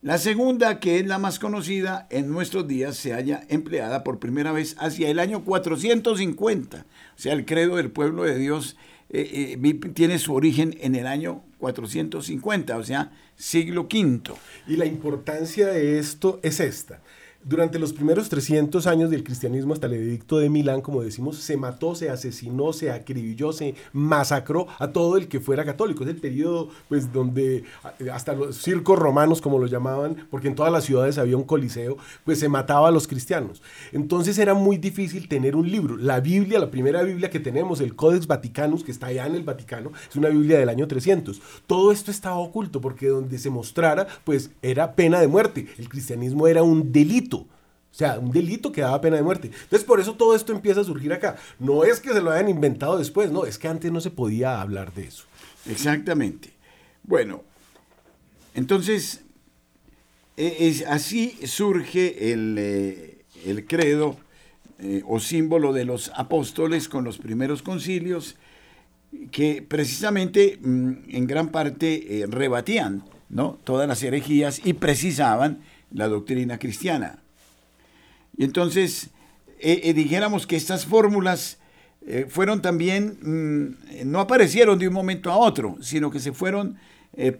La 0.00 0.18
segunda, 0.18 0.78
que 0.78 1.00
es 1.00 1.06
la 1.08 1.18
más 1.18 1.40
conocida 1.40 2.06
en 2.10 2.30
nuestros 2.30 2.68
días, 2.68 2.96
se 2.96 3.14
halla 3.14 3.42
empleada 3.48 4.04
por 4.04 4.20
primera 4.20 4.52
vez 4.52 4.76
hacia 4.78 5.10
el 5.10 5.18
año 5.18 5.44
450. 5.44 6.86
O 6.86 7.20
sea, 7.20 7.32
el 7.32 7.44
credo 7.44 7.74
del 7.74 7.90
pueblo 7.90 8.22
de 8.22 8.38
Dios 8.38 8.76
eh, 9.10 9.56
eh, 9.62 9.74
tiene 9.94 10.18
su 10.18 10.34
origen 10.34 10.76
en 10.80 10.94
el 10.94 11.06
año 11.06 11.42
450, 11.58 12.76
o 12.76 12.84
sea, 12.84 13.12
siglo 13.36 13.82
V. 13.82 14.34
Y 14.66 14.76
la 14.76 14.86
importancia 14.86 15.68
de 15.68 15.98
esto 15.98 16.40
es 16.42 16.60
esta. 16.60 17.00
Durante 17.48 17.78
los 17.78 17.94
primeros 17.94 18.28
300 18.28 18.86
años 18.86 19.08
del 19.08 19.24
cristianismo 19.24 19.72
hasta 19.72 19.86
el 19.86 19.94
edicto 19.94 20.36
de 20.36 20.50
Milán, 20.50 20.82
como 20.82 21.00
decimos, 21.00 21.38
se 21.38 21.56
mató, 21.56 21.94
se 21.94 22.10
asesinó, 22.10 22.74
se 22.74 22.90
acribilló, 22.90 23.54
se 23.54 23.74
masacró 23.94 24.66
a 24.78 24.88
todo 24.88 25.16
el 25.16 25.28
que 25.28 25.40
fuera 25.40 25.64
católico. 25.64 26.04
Es 26.04 26.10
el 26.10 26.18
periodo 26.18 26.68
pues, 26.90 27.10
donde 27.10 27.64
hasta 28.12 28.34
los 28.34 28.58
circos 28.58 28.98
romanos, 28.98 29.40
como 29.40 29.58
lo 29.58 29.66
llamaban, 29.66 30.26
porque 30.30 30.48
en 30.48 30.56
todas 30.56 30.70
las 30.70 30.84
ciudades 30.84 31.16
había 31.16 31.38
un 31.38 31.44
coliseo, 31.44 31.96
pues 32.26 32.38
se 32.38 32.50
mataba 32.50 32.88
a 32.88 32.90
los 32.90 33.08
cristianos. 33.08 33.62
Entonces 33.92 34.36
era 34.36 34.52
muy 34.52 34.76
difícil 34.76 35.26
tener 35.26 35.56
un 35.56 35.70
libro. 35.70 35.96
La 35.96 36.20
Biblia, 36.20 36.58
la 36.58 36.70
primera 36.70 37.02
Biblia 37.02 37.30
que 37.30 37.40
tenemos, 37.40 37.80
el 37.80 37.96
Codex 37.96 38.26
Vaticanus, 38.26 38.84
que 38.84 38.92
está 38.92 39.06
allá 39.06 39.26
en 39.26 39.34
el 39.34 39.44
Vaticano, 39.44 39.92
es 40.06 40.16
una 40.16 40.28
Biblia 40.28 40.58
del 40.58 40.68
año 40.68 40.86
300. 40.86 41.40
Todo 41.66 41.92
esto 41.92 42.10
estaba 42.10 42.36
oculto 42.36 42.82
porque 42.82 43.08
donde 43.08 43.38
se 43.38 43.48
mostrara, 43.48 44.06
pues 44.24 44.50
era 44.60 44.92
pena 44.94 45.18
de 45.18 45.28
muerte. 45.28 45.66
El 45.78 45.88
cristianismo 45.88 46.46
era 46.46 46.62
un 46.62 46.92
delito. 46.92 47.37
O 47.98 48.00
sea, 48.00 48.20
un 48.20 48.30
delito 48.30 48.70
que 48.70 48.80
daba 48.80 49.00
pena 49.00 49.16
de 49.16 49.24
muerte. 49.24 49.50
Entonces, 49.64 49.82
por 49.82 49.98
eso 49.98 50.14
todo 50.14 50.36
esto 50.36 50.52
empieza 50.52 50.82
a 50.82 50.84
surgir 50.84 51.12
acá. 51.12 51.34
No 51.58 51.82
es 51.82 51.98
que 51.98 52.12
se 52.12 52.20
lo 52.20 52.30
hayan 52.30 52.48
inventado 52.48 52.96
después, 52.96 53.32
no, 53.32 53.44
es 53.44 53.58
que 53.58 53.66
antes 53.66 53.90
no 53.90 54.00
se 54.00 54.12
podía 54.12 54.60
hablar 54.60 54.94
de 54.94 55.08
eso. 55.08 55.24
Exactamente. 55.68 56.52
Bueno, 57.02 57.42
entonces, 58.54 59.22
e, 60.36 60.68
es, 60.68 60.86
así 60.86 61.40
surge 61.44 62.32
el, 62.32 62.54
eh, 62.56 63.64
credo 63.66 64.16
eh, 64.78 65.02
o 65.04 65.18
símbolo 65.18 65.72
de 65.72 65.84
los 65.84 66.12
apóstoles 66.14 66.88
con 66.88 67.02
los 67.02 67.18
primeros 67.18 67.62
concilios 67.62 68.36
que 69.32 69.60
precisamente 69.66 70.56
mm, 70.62 70.92
en 71.08 71.26
gran 71.26 71.48
parte 71.48 72.20
eh, 72.20 72.26
rebatían 72.28 73.02
¿no? 73.28 73.58
todas 73.64 73.88
las 73.88 74.04
herejías 74.04 74.60
y 74.64 74.74
precisaban 74.74 75.62
la 75.90 76.06
doctrina 76.06 76.60
cristiana. 76.60 77.24
Y 78.38 78.44
entonces, 78.44 79.10
eh, 79.58 79.80
eh, 79.82 79.92
dijéramos 79.92 80.46
que 80.46 80.54
estas 80.54 80.86
fórmulas 80.86 81.58
eh, 82.06 82.26
fueron 82.28 82.62
también, 82.62 83.18
mm, 83.20 84.10
no 84.10 84.20
aparecieron 84.20 84.78
de 84.78 84.86
un 84.86 84.94
momento 84.94 85.32
a 85.32 85.36
otro, 85.36 85.76
sino 85.82 86.10
que 86.10 86.20
se 86.20 86.32
fueron 86.32 86.78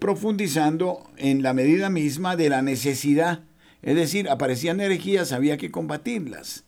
profundizando 0.01 1.09
en 1.19 1.43
la 1.43 1.53
medida 1.53 1.89
misma 1.89 2.35
de 2.35 2.49
la 2.49 2.63
necesidad. 2.63 3.45
Es 3.81 3.95
decir, 3.95 4.29
aparecían 4.29 4.81
herejías, 4.81 5.31
había 5.31 5.57
que 5.57 5.71
combatirlas. 5.71 6.65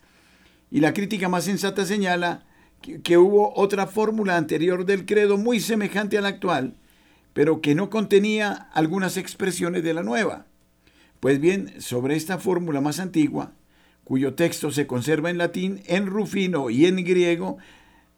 Y 0.71 0.79
la 0.79 0.93
crítica 0.93 1.29
más 1.29 1.45
sensata 1.45 1.85
señala 1.85 2.45
que, 2.81 3.01
que 3.01 3.19
hubo 3.19 3.53
otra 3.57 3.89
fórmula 3.89 4.37
anterior 4.37 4.87
del 4.87 5.07
credo 5.07 5.39
muy 5.39 5.59
semejante 5.59 6.19
a 6.19 6.21
la 6.21 6.29
actual, 6.29 6.77
pero 7.33 7.61
que 7.61 7.75
no 7.75 7.91
contenía 7.91 8.53
algunas 8.75 9.17
expresiones 9.17 9.83
de 9.83 9.95
la 9.95 10.05
nueva. 10.05 10.47
Pues 11.19 11.41
bien, 11.41 11.81
sobre 11.81 12.15
esta 12.15 12.39
fórmula 12.39 12.81
más 12.81 13.01
antigua, 13.01 13.55
cuyo 14.11 14.35
texto 14.35 14.73
se 14.73 14.88
conserva 14.88 15.31
en 15.31 15.38
latín, 15.38 15.83
en 15.87 16.07
rufino 16.07 16.69
y 16.69 16.87
en 16.87 16.97
griego, 16.97 17.59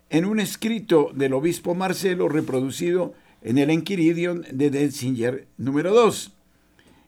en 0.08 0.24
un 0.24 0.40
escrito 0.40 1.10
del 1.14 1.34
obispo 1.34 1.74
Marcelo 1.74 2.30
reproducido 2.30 3.12
en 3.42 3.58
el 3.58 3.68
Enquiridion 3.68 4.46
de 4.50 4.70
Denzinger 4.70 5.48
número 5.58 5.92
2. 5.92 6.32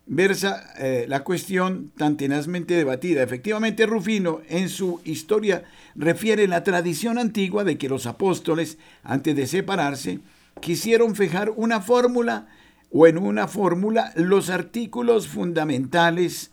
Versa 0.05 0.75
eh, 0.77 1.07
la 1.09 1.25
cuestión 1.25 1.93
tan 1.97 2.19
tenazmente 2.19 2.75
debatida. 2.75 3.23
Efectivamente, 3.23 3.87
Rufino 3.87 4.43
en 4.51 4.69
su 4.69 5.01
historia 5.07 5.65
refiere 5.95 6.47
la 6.47 6.63
tradición 6.63 7.17
antigua 7.17 7.65
de 7.65 7.79
que 7.79 7.89
los 7.89 8.05
apóstoles, 8.05 8.77
antes 9.03 9.35
de 9.35 9.47
separarse, 9.47 10.19
quisieron 10.61 11.17
fijar 11.17 11.55
una 11.57 11.81
fórmula 11.81 12.49
o 12.91 13.07
en 13.07 13.17
una 13.17 13.49
fórmula 13.49 14.13
los 14.15 14.51
artículos 14.51 15.27
fundamentales 15.27 16.51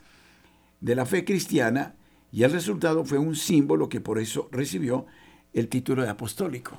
de 0.80 0.96
la 0.96 1.06
fe 1.06 1.26
cristiana 1.26 1.96
y 2.32 2.44
el 2.44 2.52
resultado 2.52 3.04
fue 3.04 3.18
un 3.18 3.36
símbolo 3.36 3.90
que 3.90 4.02
por 4.02 4.20
eso 4.20 4.50
recibió 4.52 5.06
el 5.54 5.68
título 5.68 6.04
de 6.04 6.10
apostólico. 6.10 6.78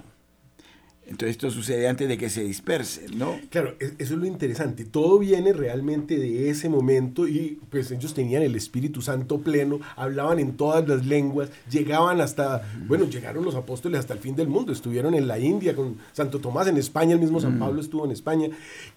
Entonces 1.12 1.36
esto 1.36 1.50
sucede 1.50 1.88
antes 1.88 2.08
de 2.08 2.16
que 2.16 2.30
se 2.30 2.42
disperse, 2.42 3.04
¿no? 3.14 3.38
Claro, 3.50 3.74
e-, 3.80 3.92
eso 3.98 4.14
es 4.14 4.18
lo 4.18 4.24
interesante. 4.24 4.86
Todo 4.86 5.18
viene 5.18 5.52
realmente 5.52 6.16
de 6.16 6.48
ese 6.48 6.70
momento 6.70 7.28
y 7.28 7.60
pues 7.70 7.90
ellos 7.90 8.14
tenían 8.14 8.42
el 8.42 8.56
Espíritu 8.56 9.02
Santo 9.02 9.38
pleno, 9.38 9.78
hablaban 9.94 10.38
en 10.38 10.56
todas 10.56 10.88
las 10.88 11.04
lenguas, 11.04 11.50
llegaban 11.70 12.22
hasta, 12.22 12.62
bueno, 12.88 13.04
llegaron 13.04 13.44
los 13.44 13.54
apóstoles 13.54 14.00
hasta 14.00 14.14
el 14.14 14.20
fin 14.20 14.34
del 14.34 14.48
mundo, 14.48 14.72
estuvieron 14.72 15.14
en 15.14 15.28
la 15.28 15.38
India 15.38 15.76
con 15.76 15.98
Santo 16.12 16.38
Tomás, 16.38 16.66
en 16.66 16.78
España, 16.78 17.12
el 17.12 17.20
mismo 17.20 17.40
San. 17.40 17.58
Pablo 17.58 17.82
estuvo 17.82 18.06
en 18.06 18.12
España. 18.12 18.48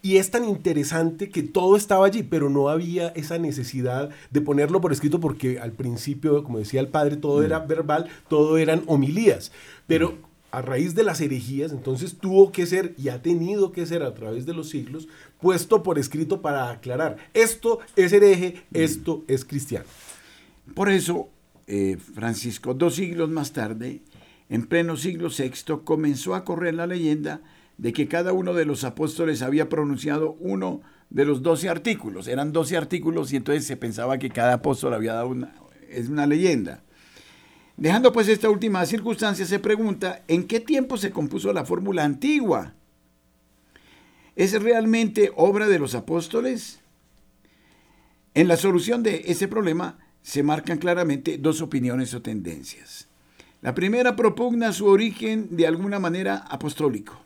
Y 0.01 0.15
es 0.15 0.31
tan 0.31 0.45
interesante 0.45 1.29
que 1.29 1.43
todo 1.43 1.75
estaba 1.75 2.05
allí, 2.05 2.23
pero 2.23 2.49
no 2.49 2.69
había 2.69 3.09
esa 3.09 3.37
necesidad 3.37 4.09
de 4.31 4.39
ponerlo 4.41 4.79
por 4.79 4.93
escrito 4.93 5.19
porque 5.19 5.59
al 5.59 5.73
principio, 5.73 6.45
como 6.45 6.59
decía 6.59 6.79
el 6.79 6.87
padre, 6.87 7.17
todo 7.17 7.43
era 7.43 7.59
verbal, 7.59 8.07
todo 8.29 8.57
eran 8.57 8.83
homilías. 8.87 9.51
Pero 9.85 10.17
a 10.55 10.61
raíz 10.61 10.95
de 10.95 11.03
las 11.03 11.19
herejías, 11.19 11.73
entonces 11.73 12.15
tuvo 12.17 12.53
que 12.53 12.65
ser 12.65 12.95
y 12.97 13.09
ha 13.09 13.21
tenido 13.21 13.73
que 13.73 13.85
ser 13.85 14.03
a 14.03 14.13
través 14.13 14.45
de 14.45 14.53
los 14.53 14.69
siglos 14.69 15.09
puesto 15.41 15.83
por 15.83 15.99
escrito 15.99 16.41
para 16.41 16.69
aclarar, 16.69 17.17
esto 17.33 17.79
es 17.97 18.13
hereje, 18.13 18.63
esto 18.71 19.25
es 19.27 19.43
cristiano. 19.43 19.85
Por 20.73 20.87
eso, 20.87 21.27
eh, 21.67 21.97
Francisco, 22.13 22.73
dos 22.73 22.95
siglos 22.95 23.29
más 23.29 23.51
tarde, 23.51 24.01
en 24.47 24.65
pleno 24.65 24.95
siglo 24.95 25.27
VI, 25.27 25.81
comenzó 25.83 26.35
a 26.35 26.45
correr 26.45 26.73
la 26.73 26.87
leyenda 26.87 27.41
de 27.77 27.91
que 27.91 28.07
cada 28.07 28.31
uno 28.31 28.53
de 28.53 28.63
los 28.63 28.85
apóstoles 28.85 29.41
había 29.41 29.67
pronunciado 29.67 30.37
uno 30.39 30.81
de 31.09 31.25
los 31.25 31.41
doce 31.41 31.67
artículos. 31.67 32.29
Eran 32.29 32.53
doce 32.53 32.77
artículos 32.77 33.33
y 33.33 33.35
entonces 33.35 33.65
se 33.65 33.75
pensaba 33.75 34.19
que 34.19 34.29
cada 34.29 34.53
apóstol 34.53 34.93
había 34.93 35.15
dado 35.15 35.27
una... 35.27 35.53
Es 35.89 36.07
una 36.07 36.25
leyenda. 36.25 36.84
Dejando 37.77 38.13
pues 38.13 38.29
esta 38.29 38.49
última 38.49 38.85
circunstancia, 38.85 39.45
se 39.45 39.59
pregunta, 39.59 40.23
¿en 40.27 40.47
qué 40.47 40.59
tiempo 40.59 40.97
se 40.97 41.11
compuso 41.11 41.51
la 41.51 41.65
fórmula 41.65 42.03
antigua? 42.05 42.73
¿Es 44.35 44.61
realmente 44.61 45.31
obra 45.35 45.67
de 45.67 45.79
los 45.79 45.93
apóstoles? 45.93 46.79
En 48.33 48.47
la 48.47 48.57
solución 48.57 49.03
de 49.03 49.23
ese 49.27 49.47
problema 49.47 49.97
se 50.21 50.43
marcan 50.43 50.77
claramente 50.77 51.37
dos 51.37 51.61
opiniones 51.61 52.13
o 52.13 52.21
tendencias. 52.21 53.07
La 53.61 53.73
primera 53.73 54.15
propugna 54.15 54.73
su 54.73 54.87
origen 54.87 55.47
de 55.51 55.67
alguna 55.67 55.99
manera 55.99 56.37
apostólico. 56.49 57.19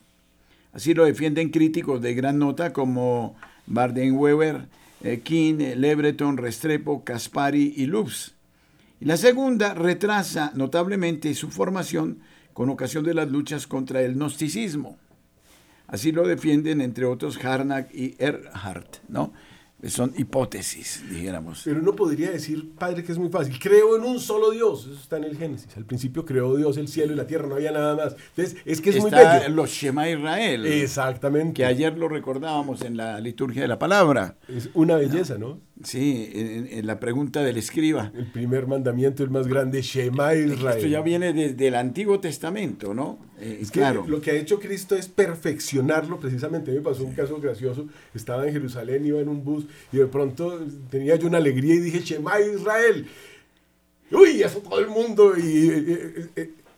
Así 0.74 0.94
lo 0.94 1.06
defienden 1.06 1.50
críticos 1.50 2.02
de 2.02 2.14
gran 2.14 2.40
nota 2.40 2.74
como 2.74 3.36
Bardenweber, 3.68 4.68
eh, 5.04 5.22
King, 5.24 5.76
Lebreton, 5.76 6.38
Restrepo, 6.38 7.04
Caspari 7.04 7.74
y 7.76 7.86
Lux. 7.86 8.36
Y 9.00 9.06
la 9.06 9.18
segunda 9.18 9.74
retrasa 9.74 10.52
notablemente 10.56 11.34
su 11.34 11.50
formación 11.50 12.20
con 12.54 12.70
ocasión 12.70 13.06
de 13.06 13.14
las 13.14 13.30
luchas 13.30 13.68
contra 13.68 14.02
el 14.02 14.16
gnosticismo. 14.16 14.98
Así 15.88 16.12
lo 16.12 16.28
defienden, 16.28 16.82
entre 16.82 17.06
otros, 17.06 17.44
Harnack 17.44 17.94
y 17.96 18.16
Erhardt. 18.20 18.98
¿no? 19.08 19.34
son 19.88 20.14
hipótesis, 20.18 21.04
dijéramos. 21.10 21.62
Pero 21.64 21.80
uno 21.80 21.96
podría 21.96 22.32
decir, 22.32 22.72
padre, 22.78 23.04
que 23.04 23.14
es 23.14 23.18
muy 23.18 23.30
fácil. 23.30 23.58
Creo 23.60 23.96
en 23.96 24.04
un 24.04 24.20
solo 24.20 24.52
Dios. 24.52 24.86
Eso 24.86 25.00
está 25.00 25.18
en 25.18 25.24
el 25.24 25.38
Génesis. 25.38 25.76
Al 25.78 25.86
principio 25.86 26.26
creó 26.26 26.58
Dios 26.58 26.76
el 26.78 26.90
cielo 26.90 27.14
y 27.14 27.16
la 27.16 27.26
tierra, 27.26 27.48
no 27.48 27.56
había 27.56 27.72
nada 27.72 27.96
más. 27.96 28.16
Entonces, 28.36 28.58
es 28.66 28.82
que 28.82 28.90
es 28.90 29.00
muy 29.00 29.10
bello. 29.10 29.48
los 29.50 29.70
Shema 29.70 30.10
Israel. 30.10 30.66
Exactamente. 30.66 31.54
Que 31.54 31.66
ayer 31.66 31.98
lo 31.98 32.10
recordábamos 32.10 32.82
en 32.82 32.98
la 32.98 33.22
liturgia 33.22 33.62
de 33.62 33.70
la 33.70 33.80
palabra. 33.80 34.36
Es 34.50 34.70
una 34.74 34.98
belleza, 34.98 35.38
¿no? 35.38 35.62
Sí, 35.84 36.30
en, 36.34 36.86
la 36.86 37.00
pregunta 37.00 37.42
del 37.42 37.58
escriba. 37.58 38.12
El 38.14 38.26
primer 38.28 38.68
mandamiento, 38.68 39.24
el 39.24 39.30
más 39.30 39.48
grande, 39.48 39.82
Shema 39.82 40.36
Israel. 40.36 40.78
Esto 40.78 40.88
ya 40.88 41.02
viene 41.02 41.32
desde 41.32 41.68
el 41.68 41.76
Antiguo 41.76 42.20
Testamento, 42.20 42.94
¿no? 42.94 43.18
Eh, 43.40 43.60
es 43.62 43.72
claro. 43.72 44.06
lo 44.06 44.20
que 44.20 44.32
ha 44.32 44.34
hecho 44.34 44.60
Cristo 44.60 44.96
es 44.96 45.08
perfeccionarlo 45.08 46.20
precisamente. 46.20 46.72
me 46.72 46.82
pasó 46.82 47.06
un 47.06 47.14
caso 47.14 47.40
gracioso. 47.40 47.88
Estaba 48.14 48.46
en 48.46 48.54
Jerusalén, 48.54 49.06
iba 49.06 49.22
en 49.22 49.30
un 49.30 49.44
bus 49.46 49.66
y 49.94 49.98
de 49.98 50.08
pronto 50.08 50.60
tenía 50.90 51.16
yo 51.16 51.28
una 51.28 51.38
alegría 51.38 51.76
y 51.76 51.80
dije, 51.80 52.02
Shema 52.02 52.42
Israel. 52.42 53.08
Uy, 54.12 54.42
eso 54.44 54.60
todo 54.60 54.80
el 54.80 54.88
mundo. 54.88 55.38
Y, 55.38 56.30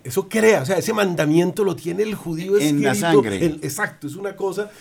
eso 0.03 0.27
crea, 0.27 0.61
o 0.61 0.65
sea, 0.65 0.77
ese 0.77 0.93
mandamiento 0.93 1.63
lo 1.63 1.75
tiene 1.75 2.03
el 2.03 2.15
judío 2.15 2.57
escrito. 2.57 2.75
En 2.77 2.83
la 2.83 2.95
sangre. 2.95 3.45
exacto, 3.61 4.07
es 4.07 4.15
una 4.15 4.35
cosa. 4.35 4.71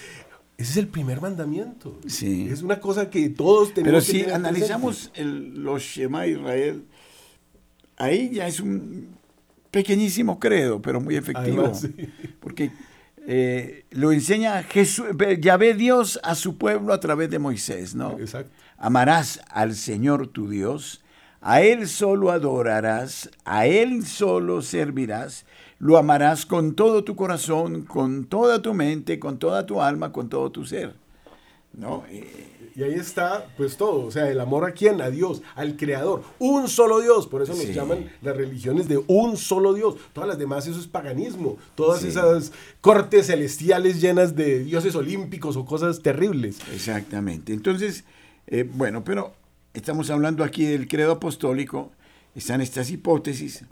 Ese 0.60 0.72
es 0.72 0.76
el 0.76 0.88
primer 0.88 1.22
mandamiento. 1.22 1.98
Sí. 2.06 2.46
Es 2.50 2.60
una 2.60 2.80
cosa 2.80 3.08
que 3.08 3.30
todos 3.30 3.72
tenemos 3.72 4.06
Pero 4.06 4.24
si 4.24 4.30
analizamos 4.30 5.10
el, 5.14 5.64
los 5.64 5.82
Shema 5.82 6.26
Israel, 6.26 6.84
ahí 7.96 8.28
ya 8.34 8.46
es 8.46 8.60
un 8.60 9.08
pequeñísimo 9.70 10.38
credo, 10.38 10.82
pero 10.82 11.00
muy 11.00 11.16
efectivo. 11.16 11.72
Porque 12.40 12.72
eh, 13.26 13.86
lo 13.90 14.12
enseña 14.12 14.62
Jesús, 14.64 15.06
ya 15.40 15.56
ve 15.56 15.72
Dios 15.72 16.20
a 16.22 16.34
su 16.34 16.58
pueblo 16.58 16.92
a 16.92 17.00
través 17.00 17.30
de 17.30 17.38
Moisés, 17.38 17.94
¿no? 17.94 18.18
Exacto. 18.18 18.52
Amarás 18.76 19.40
al 19.48 19.74
Señor 19.74 20.26
tu 20.26 20.50
Dios, 20.50 21.00
a 21.40 21.62
Él 21.62 21.88
solo 21.88 22.30
adorarás, 22.30 23.30
a 23.46 23.66
Él 23.66 24.04
solo 24.04 24.60
servirás 24.60 25.46
lo 25.80 25.96
amarás 25.96 26.46
con 26.46 26.74
todo 26.74 27.02
tu 27.04 27.16
corazón, 27.16 27.82
con 27.82 28.26
toda 28.26 28.62
tu 28.62 28.74
mente, 28.74 29.18
con 29.18 29.38
toda 29.38 29.66
tu 29.66 29.80
alma, 29.82 30.12
con 30.12 30.28
todo 30.28 30.50
tu 30.52 30.64
ser. 30.64 30.94
¿No? 31.72 32.04
Y 32.76 32.82
ahí 32.82 32.94
está, 32.94 33.46
pues 33.56 33.76
todo, 33.76 34.06
o 34.06 34.10
sea, 34.10 34.30
el 34.30 34.40
amor 34.40 34.64
a 34.64 34.72
quién, 34.72 35.00
a 35.00 35.10
Dios, 35.10 35.42
al 35.54 35.76
Creador, 35.76 36.22
un 36.38 36.68
solo 36.68 37.00
Dios, 37.00 37.26
por 37.26 37.42
eso 37.42 37.52
nos 37.54 37.66
llaman 37.74 38.10
las 38.22 38.36
religiones 38.36 38.88
de 38.88 39.02
un 39.06 39.36
solo 39.36 39.74
Dios, 39.74 39.96
todas 40.12 40.28
las 40.28 40.38
demás 40.38 40.66
eso 40.66 40.78
es 40.78 40.86
paganismo, 40.86 41.58
todas 41.74 42.04
esas 42.04 42.52
cortes 42.80 43.26
celestiales 43.26 44.00
llenas 44.00 44.36
de 44.36 44.60
dioses 44.64 44.94
olímpicos 44.94 45.56
o 45.56 45.64
cosas 45.64 46.00
terribles. 46.00 46.58
Exactamente, 46.72 47.52
entonces, 47.52 48.04
eh, 48.46 48.68
bueno, 48.72 49.04
pero 49.04 49.34
estamos 49.74 50.08
hablando 50.10 50.44
aquí 50.44 50.64
del 50.64 50.88
credo 50.88 51.12
apostólico, 51.12 51.90
están 52.34 52.60
estas 52.60 52.90
hipótesis, 52.90 53.64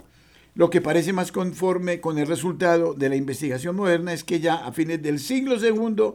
lo 0.59 0.71
que 0.71 0.81
parece 0.81 1.13
más 1.13 1.31
conforme 1.31 2.01
con 2.01 2.19
el 2.19 2.27
resultado 2.27 2.93
de 2.93 3.09
la 3.09 3.15
investigación 3.15 3.77
moderna 3.77 4.13
es 4.13 4.25
que 4.25 4.41
ya 4.41 4.57
a 4.57 4.73
fines 4.73 5.01
del 5.01 5.21
siglo 5.21 5.55
II 5.55 6.15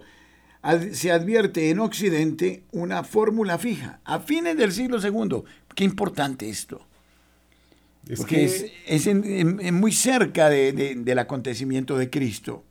se 0.91 1.11
advierte 1.13 1.69
en 1.69 1.79
Occidente 1.79 2.63
una 2.73 3.05
fórmula 3.05 3.57
fija. 3.57 4.01
A 4.03 4.19
fines 4.19 4.57
del 4.57 4.73
siglo 4.73 4.97
II. 5.01 5.43
Qué 5.73 5.85
importante 5.85 6.49
esto. 6.49 6.85
Porque 8.17 8.69
es, 8.85 9.71
muy 9.71 9.93
cerca 9.93 10.49
del 10.49 11.19
acontecimiento 11.19 11.97
de 11.97 12.09
Cristo. 12.09 12.65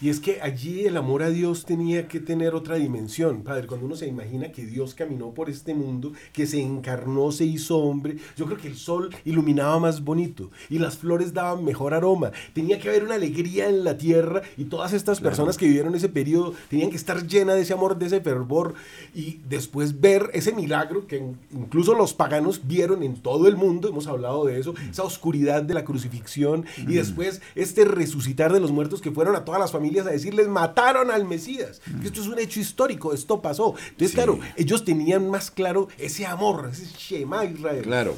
Y 0.00 0.10
es 0.10 0.20
que 0.20 0.42
allí 0.42 0.84
el 0.84 0.98
amor 0.98 1.22
a 1.22 1.30
Dios 1.30 1.64
tenía 1.64 2.06
que 2.06 2.20
tener 2.20 2.54
otra 2.54 2.76
dimensión, 2.76 3.42
Padre. 3.42 3.66
Cuando 3.66 3.86
uno 3.86 3.96
se 3.96 4.06
imagina 4.06 4.52
que 4.52 4.66
Dios 4.66 4.94
caminó 4.94 5.32
por 5.32 5.48
este 5.48 5.74
mundo, 5.74 6.12
que 6.34 6.46
se 6.46 6.60
encarnó, 6.60 7.32
se 7.32 7.46
hizo 7.46 7.78
hombre, 7.78 8.18
yo 8.36 8.44
creo 8.44 8.58
que 8.58 8.68
el 8.68 8.76
sol 8.76 9.14
iluminaba 9.24 9.78
más 9.78 10.04
bonito 10.04 10.50
y 10.68 10.78
las 10.78 10.98
flores 10.98 11.32
daban 11.32 11.64
mejor 11.64 11.94
aroma. 11.94 12.30
Tenía 12.52 12.78
que 12.78 12.90
haber 12.90 13.04
una 13.04 13.14
alegría 13.14 13.70
en 13.70 13.84
la 13.84 13.96
tierra 13.96 14.42
y 14.58 14.64
todas 14.64 14.92
estas 14.92 15.20
personas 15.20 15.56
que 15.56 15.66
vivieron 15.66 15.94
ese 15.94 16.10
periodo 16.10 16.52
tenían 16.68 16.90
que 16.90 16.96
estar 16.96 17.26
llenas 17.26 17.56
de 17.56 17.62
ese 17.62 17.72
amor, 17.72 17.98
de 17.98 18.06
ese 18.06 18.20
fervor 18.20 18.74
y 19.14 19.40
después 19.48 19.98
ver 19.98 20.30
ese 20.34 20.52
milagro 20.52 21.06
que 21.06 21.22
incluso 21.52 21.94
los 21.94 22.12
paganos 22.12 22.66
vieron 22.66 23.02
en 23.02 23.16
todo 23.16 23.48
el 23.48 23.56
mundo, 23.56 23.88
hemos 23.88 24.06
hablado 24.06 24.44
de 24.44 24.60
eso, 24.60 24.74
esa 24.90 25.04
oscuridad 25.04 25.62
de 25.62 25.72
la 25.72 25.84
crucifixión 25.84 26.66
y 26.76 26.94
después 26.96 27.40
este 27.54 27.86
resucitar 27.86 28.52
de 28.52 28.60
los 28.60 28.72
muertos 28.72 29.00
que 29.00 29.10
fueron 29.10 29.36
a 29.36 29.44
todas 29.46 29.60
las 29.60 29.72
familias 29.72 29.85
a 30.00 30.04
decirles 30.04 30.48
mataron 30.48 31.10
al 31.10 31.24
Mesías. 31.24 31.80
Esto 32.04 32.20
es 32.20 32.26
un 32.26 32.38
hecho 32.38 32.60
histórico, 32.60 33.12
esto 33.12 33.40
pasó. 33.40 33.74
Entonces, 33.90 34.12
claro, 34.12 34.38
ellos 34.56 34.84
tenían 34.84 35.30
más 35.30 35.50
claro 35.50 35.88
ese 35.98 36.26
amor, 36.26 36.70
ese 36.72 36.86
Shema 36.86 37.44
Israel. 37.44 37.82
Claro. 37.82 38.14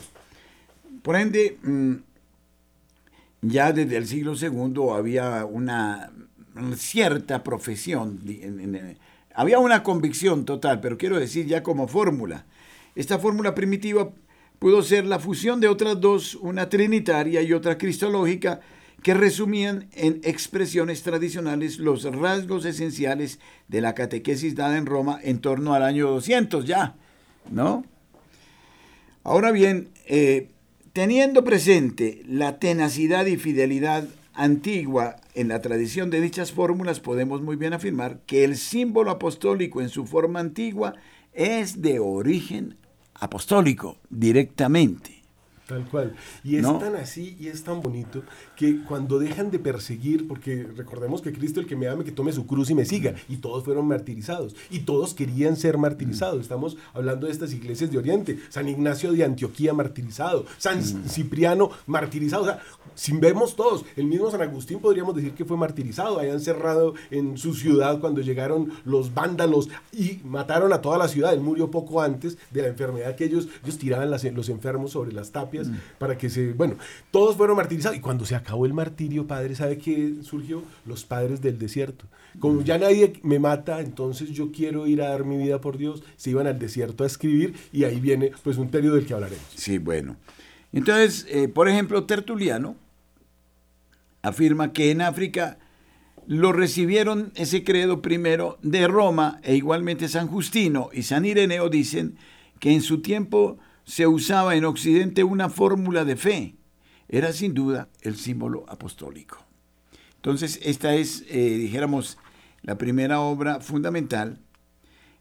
Por 1.03 1.17
ende, 1.17 1.59
mm, 1.63 1.95
ya 3.43 3.73
desde 3.73 3.97
el 3.97 4.07
siglo 4.07 4.35
II 4.35 4.91
había 4.93 5.45
una 5.45 6.11
cierta 6.77 7.43
profesión, 7.45 8.21
había 9.35 9.59
una 9.59 9.83
convicción 9.83 10.45
total, 10.45 10.81
pero 10.81 10.99
quiero 10.99 11.19
decir 11.19 11.47
ya 11.47 11.63
como 11.63 11.87
fórmula. 11.87 12.45
Esta 12.95 13.19
fórmula 13.19 13.55
primitiva 13.55 14.11
pudo 14.59 14.83
ser 14.83 15.07
la 15.07 15.21
fusión 15.21 15.61
de 15.61 15.69
otras 15.69 16.01
dos, 16.01 16.35
una 16.35 16.69
trinitaria 16.69 17.43
y 17.43 17.53
otra 17.53 17.79
cristológica, 17.79 18.61
que 19.03 19.15
resumían 19.15 19.89
en 19.93 20.21
expresiones 20.25 21.03
tradicionales 21.03 21.79
los 21.79 22.05
rasgos 22.05 22.65
esenciales 22.65 23.39
de 23.69 23.81
la 23.81 23.95
catequesis 23.95 24.55
dada 24.55 24.77
en 24.77 24.87
Roma 24.87 25.21
en 25.23 25.41
torno 25.41 25.75
al 25.75 25.83
año 25.83 26.09
200 26.09 26.65
ya, 26.65 26.97
¿no? 27.51 27.85
Ahora 29.23 29.53
bien, 29.53 29.91
eh, 30.07 30.49
teniendo 30.93 31.45
presente 31.45 32.23
la 32.27 32.59
tenacidad 32.59 33.27
y 33.27 33.37
fidelidad 33.37 34.09
antigua 34.35 35.17
en 35.35 35.49
la 35.49 35.61
tradición 35.61 36.11
de 36.11 36.21
dichas 36.21 36.53
fórmulas, 36.53 37.01
podemos 37.01 37.43
muy 37.43 37.57
bien 37.57 37.73
afirmar 37.73 38.21
que 38.27 38.45
el 38.45 38.57
símbolo 38.57 39.11
apostólico 39.11 39.81
en 39.81 39.89
su 39.89 40.07
forma 40.07 40.41
antigua 40.41 40.95
es 41.33 41.83
de 41.83 42.01
origen 42.01 42.77
apostólico 43.15 43.99
directamente. 44.11 45.18
Tal 45.69 45.85
cual. 45.85 46.15
Y 46.43 46.57
es 46.57 46.63
tan 46.63 46.97
así 46.97 47.37
y 47.39 47.49
es 47.49 47.63
tan 47.63 47.83
bonito 47.83 48.23
que 48.57 48.83
cuando 48.85 49.19
dejan 49.19 49.51
de 49.51 49.59
perseguir, 49.59 50.27
porque 50.27 50.67
recordemos 50.75 51.21
que 51.21 51.31
Cristo 51.31 51.61
el 51.61 51.67
que 51.67 51.77
me 51.77 51.89
ame, 51.89 52.05
que 52.05 52.11
tome 52.11 52.33
su 52.33 52.47
cruz 52.47 52.71
y 52.71 52.75
me 52.75 52.87
siga, 52.87 53.15
y 53.29 53.37
todos 53.37 53.65
fueron 53.65 53.87
martirizados, 53.87 54.57
y 54.71 54.79
todos 54.81 55.13
querían 55.13 55.57
ser 55.57 55.77
martirizados. 55.77 56.41
Estamos 56.41 56.79
hablando 56.95 57.27
de 57.27 57.33
estas 57.33 57.53
iglesias 57.53 57.91
de 57.91 57.99
Oriente, 57.99 58.39
San 58.49 58.67
Ignacio 58.67 59.13
de 59.13 59.25
Antioquía 59.25 59.75
martirizado, 59.75 60.47
San 60.57 60.83
Cipriano 60.83 61.71
martirizado, 61.87 62.45
o 62.45 62.47
sea, 62.47 62.63
si 62.95 63.13
vemos 63.13 63.55
todos, 63.55 63.85
el 63.97 64.07
mismo 64.07 64.31
San 64.31 64.41
Agustín 64.41 64.81
podríamos 64.81 65.15
decir 65.17 65.33
que 65.33 65.45
fue 65.45 65.59
martirizado, 65.59 66.19
hayan 66.19 66.41
cerrado 66.41 66.95
en 67.11 67.37
su 67.37 67.53
ciudad 67.53 68.01
cuando 68.01 68.23
llegaron 68.23 68.73
los 68.87 69.13
vándalos 69.13 69.69
y 69.93 70.21
mataron 70.25 70.73
a 70.73 70.81
toda 70.81 70.97
la 70.97 71.09
ciudad, 71.09 71.35
él 71.35 71.41
murió 71.41 71.71
poco 71.71 72.01
antes 72.01 72.39
de 72.53 72.63
la 72.63 72.69
enfermedad 72.69 73.17
que 73.17 73.27
ellos, 73.27 73.49
ellos 73.63 73.77
tiraban 73.77 74.11
los 74.11 74.49
enfermos 74.49 74.93
sobre 74.93 75.13
las 75.13 75.31
tapias 75.31 75.58
Mm. 75.67 75.77
para 75.99 76.17
que 76.17 76.31
se, 76.31 76.53
bueno, 76.53 76.77
todos 77.11 77.37
fueron 77.37 77.57
martirizados. 77.57 77.97
Y 77.97 78.01
cuando 78.01 78.25
se 78.25 78.37
acabó 78.37 78.67
el 78.67 78.75
martirio, 78.75 79.27
padre, 79.27 79.55
¿sabe 79.55 79.79
qué 79.79 80.15
surgió? 80.23 80.63
Los 80.87 81.05
padres 81.05 81.41
del 81.41 81.59
desierto. 81.59 82.05
Como 82.39 82.63
ya 82.63 82.79
nadie 82.79 83.15
me 83.23 83.39
mata, 83.39 83.81
entonces 83.81 84.31
yo 84.31 84.53
quiero 84.53 84.87
ir 84.87 85.03
a 85.03 85.09
dar 85.09 85.25
mi 85.25 85.37
vida 85.39 85.61
por 85.61 85.77
Dios, 85.79 86.05
se 86.17 86.31
iban 86.31 86.47
al 86.47 86.59
desierto 86.59 87.03
a 87.03 87.07
escribir 87.07 87.55
y 87.73 87.85
ahí 87.85 87.99
viene 88.01 88.31
pues 88.45 88.59
un 88.59 88.71
periodo 88.71 88.97
del 88.97 89.07
que 89.07 89.15
hablaremos. 89.15 89.45
Sí, 89.55 89.79
bueno. 89.79 90.17
Entonces, 90.73 91.27
eh, 91.31 91.49
por 91.49 91.69
ejemplo, 91.69 92.05
Tertuliano 92.05 92.77
afirma 94.23 94.73
que 94.73 94.91
en 94.91 95.01
África 95.01 95.59
lo 96.27 96.53
recibieron 96.53 97.33
ese 97.37 97.65
credo 97.65 98.03
primero 98.03 98.59
de 98.63 98.87
Roma 98.87 99.41
e 99.43 99.57
igualmente 99.57 100.09
San 100.09 100.29
Justino 100.29 100.91
y 100.93 101.03
San 101.03 101.25
Ireneo 101.25 101.71
dicen 101.71 102.17
que 102.61 102.73
en 102.73 102.83
su 102.83 103.01
tiempo 103.01 103.59
se 103.89 104.07
usaba 104.07 104.55
en 104.55 104.67
Occidente 104.67 105.25
una 105.25 105.49
fórmula 105.49 106.05
de 106.05 106.15
fe. 106.15 106.55
Era 107.09 107.33
sin 107.33 107.55
duda 107.55 107.89
el 108.03 108.17
símbolo 108.17 108.67
apostólico. 108.69 109.39
Entonces, 110.17 110.61
esta 110.63 110.95
es, 110.95 111.25
eh, 111.31 111.57
dijéramos, 111.57 112.19
la 112.61 112.77
primera 112.77 113.21
obra 113.21 113.61
fundamental. 113.61 114.41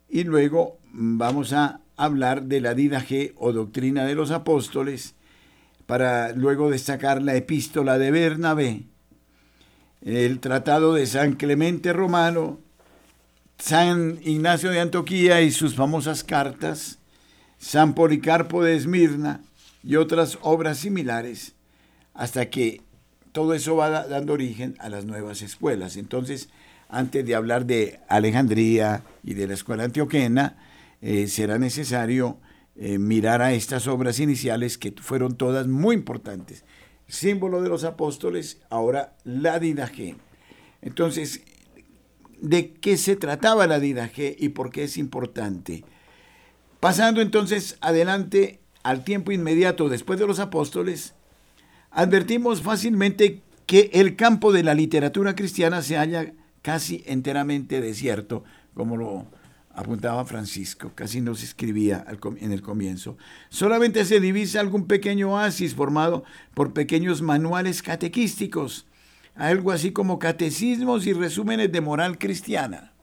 Y 0.10 0.26
luego 0.26 0.80
vamos 0.92 1.54
a 1.54 1.80
hablar 1.96 2.44
de 2.44 2.60
la 2.60 2.76
G 2.76 3.34
o 3.38 3.54
doctrina 3.54 4.04
de 4.04 4.16
los 4.16 4.32
apóstoles, 4.32 5.16
para 5.86 6.34
luego 6.34 6.70
destacar 6.70 7.22
la 7.22 7.36
epístola 7.36 7.98
de 7.98 8.12
Bernabé, 8.12 8.84
el 10.02 10.42
tratado 10.42 10.94
de 10.94 11.06
San 11.06 11.36
Clemente 11.36 11.94
Romano, 11.94 12.60
San 13.58 14.20
Ignacio 14.24 14.72
de 14.72 14.82
Antioquía 14.82 15.42
y 15.42 15.52
sus 15.52 15.74
famosas 15.74 16.26
cartas, 16.26 16.97
San 17.58 17.94
Policarpo 17.94 18.64
de 18.64 18.76
Esmirna 18.76 19.42
y 19.84 19.96
otras 19.96 20.38
obras 20.42 20.78
similares, 20.78 21.54
hasta 22.14 22.50
que 22.50 22.82
todo 23.32 23.54
eso 23.54 23.76
va 23.76 24.08
dando 24.08 24.34
origen 24.34 24.76
a 24.80 24.90
las 24.90 25.06
nuevas 25.06 25.42
escuelas. 25.42 25.98
Entonces, 25.98 26.50
antes 26.90 27.26
de 27.26 27.36
hablar 27.36 27.66
de 27.66 28.00
Alejandría 28.08 29.04
y 29.24 29.34
de 29.34 29.48
la 29.48 29.54
escuela 29.54 29.84
antioquena, 29.84 30.58
eh, 31.02 31.28
será 31.28 31.60
necesario 31.60 32.38
eh, 32.76 32.98
mirar 32.98 33.42
a 33.42 33.54
estas 33.54 33.88
obras 33.88 34.20
iniciales 34.20 34.78
que 34.78 34.92
fueron 34.92 35.36
todas 35.36 35.68
muy 35.68 35.96
importantes. 35.96 36.64
Símbolo 37.08 37.62
de 37.62 37.70
los 37.70 37.84
apóstoles, 37.84 38.60
ahora 38.70 39.16
la 39.24 39.60
Didaje. 39.60 40.16
Entonces, 40.82 41.42
¿de 42.42 42.74
qué 42.74 42.98
se 42.98 43.16
trataba 43.16 43.68
la 43.68 43.80
Didaje 43.80 44.36
y 44.38 44.50
por 44.50 44.72
qué 44.72 44.84
es 44.84 44.98
importante? 44.98 45.84
Pasando 46.80 47.22
entonces 47.22 47.78
adelante 47.82 48.60
al 48.84 49.04
tiempo 49.04 49.32
inmediato 49.32 49.90
después 49.90 50.20
de 50.20 50.28
los 50.28 50.40
apóstoles, 50.40 51.16
advertimos 51.92 52.62
fácilmente 52.62 53.42
que 53.66 53.90
el 53.94 54.16
campo 54.16 54.54
de 54.54 54.64
la 54.64 54.76
literatura 54.76 55.36
cristiana 55.36 55.82
se 55.82 55.98
halla 55.98 56.34
casi 56.62 57.04
enteramente 57.08 57.82
desierto, 57.82 58.44
como 58.74 58.96
lo 58.96 59.28
apuntaba 59.74 60.26
Francisco, 60.26 60.92
casi 60.96 61.22
no 61.22 61.36
se 61.36 61.46
escribía 61.46 62.06
en 62.40 62.52
el 62.52 62.62
comienzo. 62.62 63.18
Solamente 63.50 64.06
se 64.06 64.20
divisa 64.20 64.60
algún 64.60 64.88
pequeño 64.88 65.34
oasis 65.34 65.76
formado 65.76 66.24
por 66.54 66.74
pequeños 66.74 67.22
manuales 67.22 67.82
catequísticos, 67.82 68.88
algo 69.36 69.72
así 69.72 69.92
como 69.92 70.20
catecismos 70.20 71.06
y 71.06 71.14
resúmenes 71.14 71.72
de 71.72 71.82
moral 71.82 72.18
cristiana. 72.18 72.94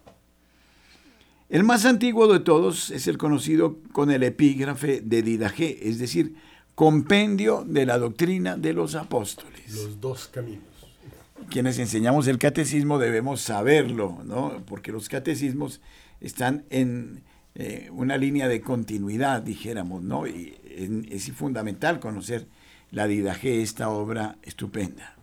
El 1.55 1.63
más 1.63 1.85
antiguo 1.85 2.27
de 2.27 2.41
todos 2.41 2.91
es 2.91 3.07
el 3.07 3.17
conocido 3.17 3.79
con 3.93 4.11
el 4.11 4.25
epígrafe 4.25 5.01
de 5.01 5.23
Didaje, 5.23 5.89
es 5.89 6.01
decir, 6.01 6.35
compendio 6.75 7.65
de 7.65 7.87
la 7.87 7.97
doctrina 7.97 8.57
de 8.57 8.73
los 8.73 8.97
apóstoles. 8.97 9.73
Los 9.73 10.01
dos 10.01 10.27
caminos. 10.27 10.65
Quienes 11.51 11.79
enseñamos 11.79 12.27
el 12.27 12.39
catecismo 12.39 12.99
debemos 12.99 13.41
saberlo, 13.41 14.19
¿no? 14.25 14.65
Porque 14.67 14.91
los 14.91 15.09
catecismos 15.09 15.81
están 16.21 16.65
en 16.71 17.23
eh, 17.55 17.89
una 17.93 18.17
línea 18.17 18.49
de 18.49 18.61
continuidad, 18.61 19.41
dijéramos, 19.41 20.03
¿no? 20.03 20.27
Y 20.27 20.59
es 21.09 21.31
fundamental 21.31 22.01
conocer 22.01 22.49
la 22.91 23.07
Didaje, 23.07 23.63
esta 23.63 23.91
obra 23.91 24.39
estupenda. 24.43 25.15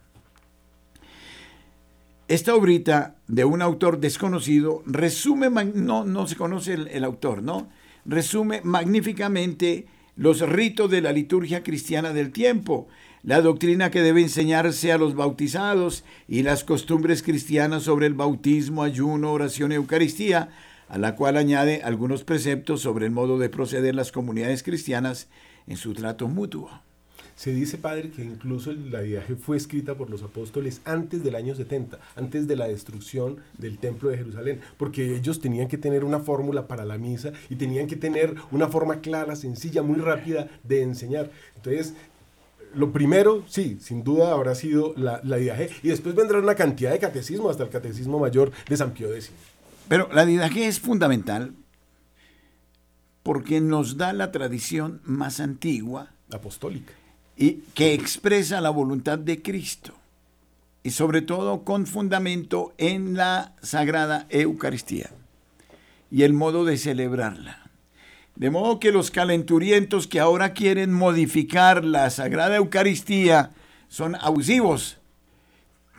Esta 2.32 2.56
obrita 2.56 3.18
de 3.28 3.44
un 3.44 3.62
autor 3.62 4.00
desconocido 4.00 4.84
resume, 4.86 5.50
no, 5.50 6.06
no 6.06 6.28
se 6.28 6.38
conoce 6.38 6.76
el 6.76 7.04
autor, 7.04 7.44
¿no? 7.44 7.68
Resume 8.06 8.62
magníficamente 8.64 9.88
los 10.16 10.40
ritos 10.40 10.90
de 10.90 11.02
la 11.02 11.12
liturgia 11.12 11.62
cristiana 11.62 12.14
del 12.14 12.32
tiempo, 12.32 12.88
la 13.22 13.42
doctrina 13.42 13.92
que 13.92 14.02
debe 14.02 14.22
enseñarse 14.22 14.94
a 14.94 14.98
los 14.98 15.14
bautizados 15.14 16.06
y 16.30 16.44
las 16.44 16.64
costumbres 16.64 17.22
cristianas 17.22 17.84
sobre 17.84 18.08
el 18.08 18.14
bautismo, 18.14 18.84
ayuno, 18.84 19.34
oración 19.34 19.74
y 19.74 19.76
Eucaristía, 19.76 20.52
a 20.88 20.98
la 20.98 21.18
cual 21.18 21.36
añade 21.36 21.82
algunos 21.84 22.24
preceptos 22.24 22.80
sobre 22.80 23.08
el 23.08 23.12
modo 23.12 23.40
de 23.40 23.50
proceder 23.50 23.94
las 23.94 24.14
comunidades 24.14 24.64
cristianas 24.64 25.28
en 25.68 25.76
su 25.76 25.94
trato 25.94 26.30
mutuo. 26.30 26.72
Se 27.42 27.52
dice, 27.52 27.80
padre, 27.80 28.12
que 28.12 28.24
incluso 28.24 28.72
la 28.72 29.02
viaje 29.02 29.36
fue 29.36 29.58
escrita 29.58 29.96
por 29.96 30.12
los 30.12 30.22
apóstoles 30.22 30.80
antes 30.86 31.24
del 31.24 31.34
año 31.34 31.56
70, 31.56 31.98
antes 32.16 32.48
de 32.48 32.56
la 32.56 32.68
destrucción 32.68 33.38
del 33.58 33.80
templo 33.80 34.10
de 34.12 34.18
Jerusalén, 34.18 34.62
porque 34.78 35.16
ellos 35.16 35.42
tenían 35.42 35.68
que 35.68 35.80
tener 35.80 36.04
una 36.04 36.20
fórmula 36.20 36.68
para 36.68 36.86
la 36.86 37.00
misa 37.00 37.32
y 37.50 37.56
tenían 37.56 37.88
que 37.88 37.96
tener 37.96 38.36
una 38.52 38.68
forma 38.68 39.02
clara, 39.02 39.36
sencilla, 39.36 39.82
muy 39.82 39.96
rápida 39.96 40.50
de 40.64 40.84
enseñar. 40.84 41.32
Entonces, 41.56 41.96
lo 42.76 42.92
primero, 42.92 43.44
sí, 43.48 43.80
sin 43.82 44.04
duda 44.04 44.34
habrá 44.34 44.54
sido 44.54 44.94
la, 44.96 45.20
la 45.24 45.38
didaje, 45.38 45.72
y 45.82 45.88
después 45.88 46.14
vendrá 46.14 46.38
una 46.38 46.54
cantidad 46.54 46.92
de 46.92 47.00
catecismo, 47.00 47.50
hasta 47.50 47.64
el 47.64 47.70
catecismo 47.70 48.20
mayor 48.20 48.52
de 48.70 48.78
San 48.78 48.92
Pío 48.92 49.12
X. 49.16 49.32
Pero 49.90 50.08
la 50.14 50.28
didaje 50.28 50.68
es 50.68 50.80
fundamental 50.80 51.56
porque 53.24 53.62
nos 53.62 53.98
da 53.98 54.14
la 54.14 54.32
tradición 54.32 55.02
más 55.06 55.40
antigua. 55.40 56.12
Apostólica 56.32 57.01
y 57.38 57.64
que 57.74 57.94
expresa 57.94 58.62
la 58.62 58.70
voluntad 58.70 59.20
de 59.20 59.42
Cristo 59.42 59.94
y 60.84 60.92
sobre 60.92 61.22
todo 61.22 61.64
con 61.64 61.86
fundamento 61.86 62.74
en 62.78 63.16
la 63.16 63.54
Sagrada 63.62 64.26
Eucaristía 64.30 65.10
y 66.10 66.24
el 66.24 66.34
modo 66.34 66.66
de 66.66 66.78
celebrarla. 66.78 67.70
De 68.36 68.50
modo 68.50 68.80
que 68.80 68.92
los 68.92 69.12
calenturientos 69.12 70.08
que 70.08 70.20
ahora 70.20 70.54
quieren 70.54 70.94
modificar 70.94 71.86
la 71.86 72.10
Sagrada 72.10 72.56
Eucaristía 72.56 73.52
son 73.88 74.16
abusivos. 74.16 74.98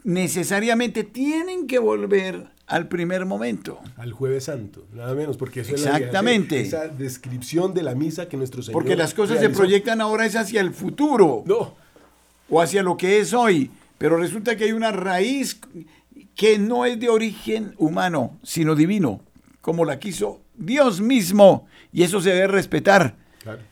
Necesariamente 0.03 1.05
tienen 1.05 1.67
que 1.67 1.79
volver 1.79 2.51
al 2.73 2.89
primer 2.89 3.27
momento. 3.27 3.81
Al 3.99 4.13
jueves 4.13 4.45
santo, 4.45 4.87
nada 4.95 5.15
menos, 5.15 5.37
porque 5.37 5.61
eso 5.61 5.75
Exactamente. 5.75 6.59
es 6.59 6.69
esa 6.69 6.89
descripción 6.89 7.75
de 7.75 7.83
la 7.83 7.95
misa 7.95 8.31
que 8.31 8.39
nuestro 8.39 8.63
Señor 8.63 8.73
Porque 8.73 8.97
las 8.97 9.13
cosas 9.13 9.41
se 9.41 9.51
proyectan 9.51 10.01
ahora 10.01 10.25
es 10.25 10.37
hacia 10.37 10.63
el 10.63 10.73
futuro. 10.73 11.45
No. 11.45 11.75
O 12.49 12.63
hacia 12.63 12.83
lo 12.83 12.97
que 12.97 13.21
es 13.21 13.35
hoy. 13.35 13.71
Pero 13.99 14.17
resulta 14.17 14.57
que 14.57 14.65
hay 14.65 14.73
una 14.73 14.91
raíz 14.91 15.61
que 16.35 16.59
no 16.59 16.87
es 16.87 16.99
de 16.99 17.11
origen 17.11 17.75
humano, 17.77 18.39
sino 18.43 18.75
divino, 18.75 19.21
como 19.61 19.85
la 19.85 19.99
quiso 19.99 20.41
Dios 20.57 21.03
mismo. 21.03 21.67
Y 21.93 22.05
eso 22.05 22.23
se 22.23 22.31
debe 22.31 22.47
respetar, 22.47 23.17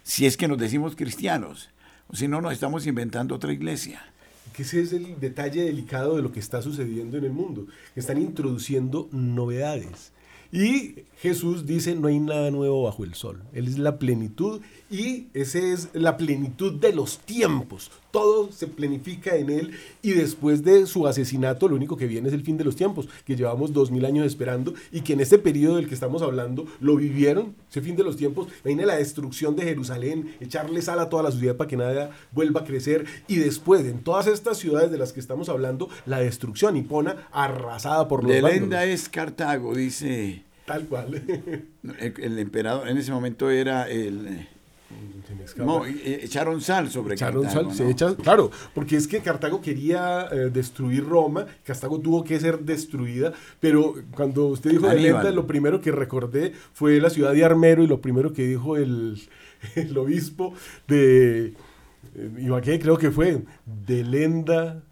si 0.02 0.26
es 0.26 0.36
que 0.36 0.46
nos 0.46 0.58
decimos 0.58 0.94
cristianos. 0.94 1.70
O 2.08 2.16
si 2.16 2.28
no, 2.28 2.42
nos 2.42 2.52
estamos 2.52 2.86
inventando 2.86 3.34
otra 3.34 3.50
iglesia 3.50 4.09
que 4.52 4.62
ese 4.62 4.80
es 4.80 4.92
el 4.92 5.18
detalle 5.20 5.64
delicado 5.64 6.16
de 6.16 6.22
lo 6.22 6.32
que 6.32 6.40
está 6.40 6.62
sucediendo 6.62 7.16
en 7.18 7.24
el 7.24 7.32
mundo, 7.32 7.66
están 7.96 8.18
introduciendo 8.18 9.08
novedades. 9.12 10.12
Y 10.52 11.04
Jesús 11.18 11.66
dice, 11.66 11.94
no 11.94 12.08
hay 12.08 12.18
nada 12.18 12.50
nuevo 12.50 12.82
bajo 12.82 13.04
el 13.04 13.14
sol. 13.14 13.42
Él 13.52 13.68
es 13.68 13.78
la 13.78 13.98
plenitud 13.98 14.60
y 14.90 15.28
esa 15.34 15.58
es 15.58 15.88
la 15.92 16.16
plenitud 16.16 16.72
de 16.74 16.92
los 16.92 17.18
tiempos. 17.20 17.90
Todo 18.10 18.50
se 18.50 18.66
planifica 18.66 19.36
en 19.36 19.50
Él 19.50 19.70
y 20.02 20.10
después 20.10 20.64
de 20.64 20.86
su 20.86 21.06
asesinato 21.06 21.68
lo 21.68 21.76
único 21.76 21.96
que 21.96 22.08
viene 22.08 22.26
es 22.26 22.34
el 22.34 22.42
fin 22.42 22.56
de 22.56 22.64
los 22.64 22.74
tiempos, 22.74 23.08
que 23.24 23.36
llevamos 23.36 23.72
dos 23.72 23.92
mil 23.92 24.04
años 24.04 24.26
esperando 24.26 24.74
y 24.90 25.02
que 25.02 25.12
en 25.12 25.20
este 25.20 25.38
periodo 25.38 25.76
del 25.76 25.86
que 25.86 25.94
estamos 25.94 26.22
hablando 26.22 26.66
lo 26.80 26.96
vivieron, 26.96 27.54
ese 27.70 27.80
fin 27.80 27.94
de 27.94 28.02
los 28.02 28.16
tiempos. 28.16 28.48
Viene 28.64 28.84
la 28.84 28.96
destrucción 28.96 29.54
de 29.54 29.62
Jerusalén, 29.62 30.34
echarle 30.40 30.82
sal 30.82 30.98
a 30.98 31.08
toda 31.08 31.22
la 31.22 31.30
ciudad 31.30 31.56
para 31.56 31.68
que 31.68 31.76
nada 31.76 32.10
vuelva 32.32 32.62
a 32.62 32.64
crecer 32.64 33.04
y 33.28 33.36
después 33.36 33.84
en 33.86 34.00
todas 34.00 34.26
estas 34.26 34.58
ciudades 34.58 34.90
de 34.90 34.98
las 34.98 35.12
que 35.12 35.20
estamos 35.20 35.48
hablando, 35.48 35.88
la 36.04 36.18
destrucción 36.18 36.76
hipona 36.76 37.28
arrasada 37.30 38.08
por 38.08 38.24
los 38.24 38.32
Delenda 38.32 38.84
es 38.84 39.08
Cartago, 39.08 39.74
dice 39.74 40.44
Tal 40.70 40.86
cual. 40.86 41.20
El, 41.98 42.38
emperador 42.38 42.88
en 42.88 42.96
ese 42.96 43.10
momento 43.10 43.50
era 43.50 43.90
el... 43.90 44.46
No, 45.56 45.84
echaron 45.86 46.60
sal 46.60 46.90
sobre 46.90 47.14
echaron 47.14 47.44
Cartago. 47.44 47.70
Sal, 47.70 47.76
se 47.76 47.90
echa, 47.90 48.14
claro, 48.16 48.50
porque 48.74 48.96
es 48.96 49.06
que 49.06 49.20
Cartago 49.20 49.60
quería 49.60 50.28
eh, 50.30 50.50
destruir 50.50 51.04
Roma, 51.04 51.46
Cartago 51.64 52.00
tuvo 52.00 52.24
que 52.24 52.38
ser 52.40 52.60
destruida, 52.60 53.32
pero 53.58 53.94
cuando 54.14 54.46
usted 54.46 54.70
dijo 54.70 54.88
de 54.88 54.96
Lenda, 54.96 55.30
lo 55.30 55.46
primero 55.46 55.80
que 55.80 55.92
recordé 55.92 56.52
fue 56.72 57.00
la 57.00 57.10
ciudad 57.10 57.32
de 57.32 57.44
Armero 57.44 57.82
y 57.82 57.86
lo 57.86 58.00
primero 58.00 58.32
que 58.32 58.46
dijo 58.46 58.76
el, 58.76 59.20
el 59.74 59.96
obispo 59.96 60.54
de 60.88 61.54
eh, 62.14 62.30
Ibaqué, 62.38 62.78
creo 62.78 62.98
que 62.98 63.10
fue, 63.10 63.42
de 63.86 64.04
Lenda 64.04 64.82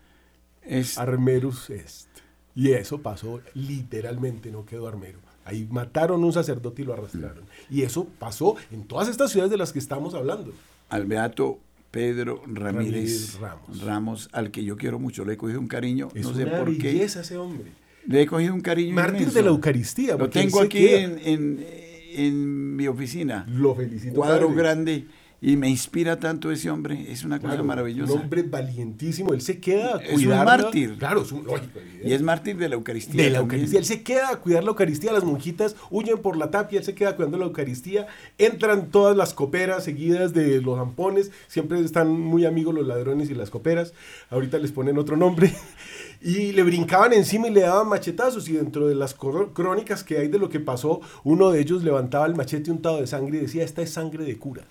es, 0.63 0.99
Armerus 0.99 1.71
est. 1.71 2.09
Y 2.55 2.73
eso 2.73 3.01
pasó 3.03 3.41
literalmente, 3.55 4.51
no 4.51 4.65
quedó 4.65 4.89
Armero. 4.89 5.28
Ahí 5.49 5.67
mataron 5.71 6.23
a 6.23 6.27
un 6.27 6.33
sacerdote 6.33 6.83
y 6.83 6.85
lo 6.85 6.93
arrastraron. 6.93 7.45
Y 7.71 7.81
eso 7.83 8.07
pasó 8.19 8.57
en 8.71 8.85
todas 8.85 9.09
estas 9.09 9.31
ciudades 9.31 9.51
de 9.51 9.57
las 9.57 9.73
que 9.73 9.79
estamos 9.79 10.13
hablando. 10.13 10.53
Al 10.91 11.07
beato 11.07 11.59
Pedro 11.91 12.43
Ramírez, 12.47 13.39
Ramos. 13.83 14.29
al 14.33 14.51
que 14.51 14.63
yo 14.63 14.77
quiero 14.77 14.99
mucho, 14.99 15.25
le 15.25 15.33
he 15.33 15.37
cogido 15.39 15.59
un 15.59 15.67
cariño, 15.67 16.11
no 16.15 16.35
sé 16.35 16.47
por 16.47 16.77
qué. 16.77 17.03
ese 17.03 17.39
hombre. 17.39 17.73
Le 18.07 18.23
he 18.23 18.27
cogido 18.27 18.53
un 18.53 18.61
cariño 18.61 18.95
Mártir 18.95 19.33
de 19.33 19.43
la 19.43 19.49
Eucaristía. 19.49 20.17
Lo 20.17 20.29
tengo 20.29 20.61
aquí 20.61 20.87
en, 20.87 21.19
en, 21.25 21.67
en, 22.13 22.77
mi 22.77 22.87
oficina. 22.87 23.47
Lo 23.49 23.75
felicito. 23.75 24.17
Cuadro 24.17 24.53
grande 24.53 25.07
y 25.41 25.57
me 25.57 25.69
inspira 25.69 26.19
tanto 26.19 26.51
ese 26.51 26.69
hombre, 26.69 27.07
es 27.13 27.23
una 27.23 27.39
cosa 27.39 27.63
maravillosa. 27.63 28.13
Un 28.13 28.23
hombre 28.23 28.43
valientísimo, 28.43 29.33
él 29.33 29.41
se 29.41 29.61
queda 29.61 29.97
a 29.97 29.99
cuidar. 30.01 30.11
Es 30.11 30.25
un 30.25 30.45
mártir. 30.45 30.99
Claro, 30.99 31.23
es 31.23 31.31
un 31.31 31.45
lógico. 31.45 31.79
Y 32.05 32.13
es 32.13 32.23
mártir 32.23 32.57
de 32.57 32.69
la 32.69 32.75
Eucaristía. 32.75 33.23
De 33.23 33.31
la 33.31 33.39
Eucaristía. 33.39 33.79
Él 33.79 33.85
se 33.85 34.03
queda 34.03 34.31
a 34.31 34.37
cuidar 34.37 34.65
la 34.65 34.71
Eucaristía, 34.71 35.13
las 35.13 35.23
monjitas 35.23 35.77
huyen 35.91 36.19
por 36.19 36.37
la 36.37 36.51
tapia, 36.51 36.81
él 36.81 36.85
se 36.85 36.95
queda 36.95 37.15
cuidando 37.15 37.39
la 37.39 37.45
Eucaristía. 37.45 38.09
Entran 38.37 38.91
todas 38.91 39.17
las 39.17 39.33
coperas 39.33 39.85
seguidas 39.85 40.35
de 40.35 40.61
los 40.61 40.77
zampones, 40.77 41.31
siempre 41.47 41.79
están 41.81 42.11
muy 42.11 42.45
amigos 42.45 42.75
los 42.75 42.87
ladrones 42.87 43.31
y 43.31 43.35
las 43.35 43.51
coperas. 43.51 43.93
Ahorita 44.31 44.59
les 44.59 44.73
ponen 44.73 44.99
otro 44.99 45.17
nombre. 45.17 45.55
y 46.21 46.51
le 46.51 46.65
brincaban 46.65 47.13
encima 47.13 47.47
y 47.47 47.53
le 47.53 47.61
daban 47.61 47.89
machetazos 47.89 48.49
y 48.49 48.55
dentro 48.55 48.89
de 48.89 48.97
las 48.97 49.15
crónicas 49.15 50.03
que 50.03 50.19
hay 50.19 50.27
de 50.27 50.39
lo 50.41 50.49
que 50.49 50.59
pasó, 50.59 51.01
uno 51.23 51.53
de 51.53 51.61
ellos 51.61 51.85
levantaba 51.85 52.27
el 52.27 52.35
machete 52.35 52.73
untado 52.73 53.01
de 53.01 53.07
sangre 53.07 53.39
y 53.39 53.43
decía, 53.43 53.63
esta 53.63 53.83
es 53.83 53.91
sangre 53.91 54.25
de 54.25 54.37
cura. 54.37 54.65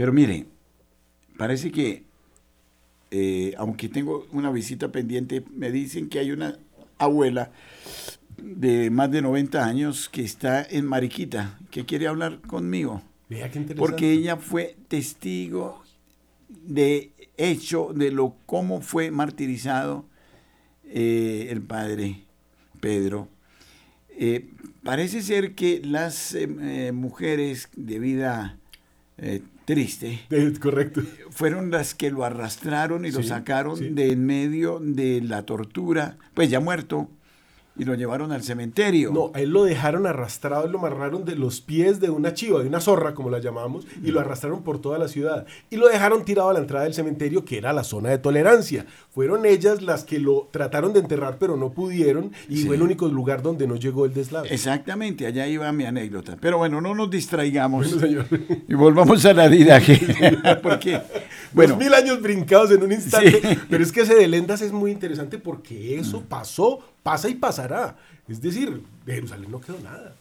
Pero 0.00 0.14
mire, 0.14 0.46
parece 1.36 1.70
que, 1.70 2.04
eh, 3.10 3.52
aunque 3.58 3.90
tengo 3.90 4.26
una 4.32 4.50
visita 4.50 4.90
pendiente, 4.90 5.44
me 5.54 5.70
dicen 5.70 6.08
que 6.08 6.20
hay 6.20 6.30
una 6.30 6.58
abuela 6.96 7.52
de 8.38 8.88
más 8.88 9.10
de 9.10 9.20
90 9.20 9.62
años 9.62 10.08
que 10.08 10.22
está 10.22 10.62
en 10.62 10.86
Mariquita, 10.86 11.58
que 11.70 11.84
quiere 11.84 12.06
hablar 12.06 12.40
conmigo. 12.40 13.02
Qué. 13.28 13.44
Porque 13.76 14.10
ella 14.10 14.38
fue 14.38 14.74
testigo 14.88 15.82
de 16.48 17.10
hecho 17.36 17.92
de 17.94 18.10
lo 18.10 18.36
cómo 18.46 18.80
fue 18.80 19.10
martirizado 19.10 20.06
eh, 20.86 21.48
el 21.50 21.60
padre 21.60 22.22
Pedro. 22.80 23.28
Eh, 24.18 24.48
parece 24.82 25.20
ser 25.20 25.54
que 25.54 25.82
las 25.84 26.34
eh, 26.34 26.90
mujeres 26.90 27.68
de 27.76 27.98
vida 27.98 28.56
triste 29.70 30.20
correcto. 30.60 31.00
fueron 31.30 31.70
las 31.70 31.94
que 31.94 32.10
lo 32.10 32.24
arrastraron 32.24 33.04
y 33.04 33.12
lo 33.12 33.22
sacaron 33.22 33.94
de 33.94 34.10
en 34.10 34.26
medio 34.26 34.80
de 34.80 35.20
la 35.20 35.44
tortura, 35.44 36.16
pues 36.34 36.50
ya 36.50 36.58
muerto, 36.58 37.08
y 37.76 37.84
lo 37.84 37.94
llevaron 37.94 38.32
al 38.32 38.42
cementerio. 38.42 39.12
No, 39.12 39.30
a 39.32 39.40
él 39.40 39.50
lo 39.50 39.64
dejaron 39.64 40.06
arrastrado, 40.06 40.66
lo 40.66 40.78
amarraron 40.78 41.24
de 41.24 41.36
los 41.36 41.60
pies 41.60 42.00
de 42.00 42.10
una 42.10 42.34
chiva, 42.34 42.60
de 42.60 42.68
una 42.68 42.80
zorra, 42.80 43.14
como 43.14 43.30
la 43.30 43.38
llamamos, 43.38 43.86
y 44.02 44.10
lo 44.10 44.20
arrastraron 44.20 44.64
por 44.64 44.80
toda 44.80 44.98
la 44.98 45.08
ciudad. 45.08 45.46
Y 45.70 45.76
lo 45.76 45.88
dejaron 45.88 46.24
tirado 46.24 46.50
a 46.50 46.52
la 46.52 46.58
entrada 46.58 46.84
del 46.84 46.94
cementerio, 46.94 47.44
que 47.44 47.58
era 47.58 47.72
la 47.72 47.84
zona 47.84 48.10
de 48.10 48.18
tolerancia. 48.18 48.86
Fueron 49.12 49.44
ellas 49.44 49.82
las 49.82 50.04
que 50.04 50.20
lo 50.20 50.48
trataron 50.52 50.92
de 50.92 51.00
enterrar, 51.00 51.36
pero 51.40 51.56
no 51.56 51.70
pudieron, 51.70 52.30
y 52.48 52.64
fue 52.64 52.76
el 52.76 52.82
único 52.82 53.08
lugar 53.08 53.42
donde 53.42 53.66
no 53.66 53.74
llegó 53.74 54.04
el 54.04 54.14
deslave. 54.14 54.54
Exactamente, 54.54 55.26
allá 55.26 55.48
iba 55.48 55.70
mi 55.72 55.84
anécdota. 55.84 56.36
Pero 56.40 56.58
bueno, 56.58 56.80
no 56.80 56.94
nos 56.94 57.10
distraigamos 57.10 57.96
y 58.68 58.74
volvamos 58.74 59.24
a 59.24 59.32
la 59.32 59.48
vida. 59.48 59.80
porque, 60.62 61.00
bueno, 61.52 61.76
mil 61.76 61.92
años 61.92 62.22
brincados 62.22 62.70
en 62.70 62.84
un 62.84 62.92
instante, 62.92 63.58
pero 63.68 63.82
es 63.82 63.90
que 63.90 64.02
ese 64.02 64.14
de 64.14 64.28
Lendas 64.28 64.62
es 64.62 64.70
muy 64.70 64.92
interesante 64.92 65.38
porque 65.38 65.98
eso 65.98 66.22
pasó 66.28 66.80
pasa 67.02 67.28
y 67.28 67.34
pasará. 67.34 67.96
Es 68.28 68.40
decir, 68.40 68.82
de 69.04 69.14
Jerusalén 69.14 69.50
no 69.50 69.60
quedó 69.60 69.78
nada. 69.80 70.14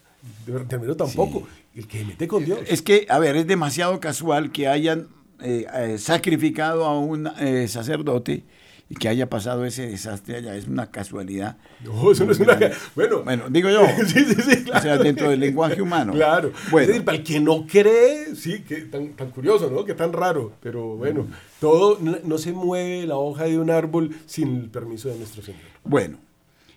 De 0.46 0.60
terminó 0.66 0.96
tampoco. 0.96 1.48
El 1.76 1.88
que 1.88 2.04
mete 2.04 2.28
con 2.28 2.44
Dios. 2.44 2.60
Es 2.68 2.82
que, 2.82 3.06
a 3.10 3.20
ver, 3.20 3.36
es 3.36 3.48
demasiado 3.48 4.00
casual 4.00 4.52
que 4.52 4.68
hayan 4.68 5.08
eh, 5.42 5.66
eh, 5.74 5.98
sacrificado 5.98 6.86
a 6.86 7.00
un 7.00 7.30
eh, 7.40 7.68
sacerdote 7.68 8.44
y 8.90 8.96
que 8.96 9.08
haya 9.08 9.30
pasado 9.30 9.66
ese 9.66 9.88
desastre 9.88 10.38
allá. 10.38 10.56
Es 10.56 10.68
una 10.68 10.90
casualidad. 10.90 11.58
No, 11.84 12.12
eso 12.12 12.26
no 12.26 12.32
es 12.32 12.40
una. 12.40 12.58
Bueno, 12.96 13.24
bueno 13.24 13.46
digo 13.50 13.70
yo. 13.70 13.86
sí, 14.06 14.26
sí, 14.26 14.36
sí. 14.42 14.64
Claro. 14.64 14.80
O 14.80 14.82
sea, 14.82 14.98
dentro 14.98 15.30
del 15.30 15.40
lenguaje 15.40 15.82
humano. 15.82 16.14
Claro. 16.14 16.52
Bueno. 16.72 16.82
Es 16.82 16.88
decir, 16.88 17.06
para 17.06 17.18
el 17.18 17.24
que 17.24 17.40
no 17.40 17.68
cree, 17.68 18.36
sí, 18.36 18.62
que 18.62 18.82
tan, 18.82 19.10
tan 19.14 19.30
curioso, 19.30 19.70
¿no? 19.70 19.86
Que 19.86 19.94
tan 19.94 20.12
raro. 20.12 20.54
Pero 20.62 20.98
bueno, 20.98 21.28
todo 21.60 22.00
no, 22.02 22.18
no 22.24 22.38
se 22.40 22.52
mueve 22.52 23.06
la 23.06 23.18
hoja 23.18 23.44
de 23.44 23.60
un 23.60 23.70
árbol 23.70 24.16
sin 24.26 24.56
el 24.56 24.70
permiso 24.70 25.10
de 25.10 25.18
nuestro 25.18 25.44
Señor. 25.44 25.62
Bueno. 25.84 26.18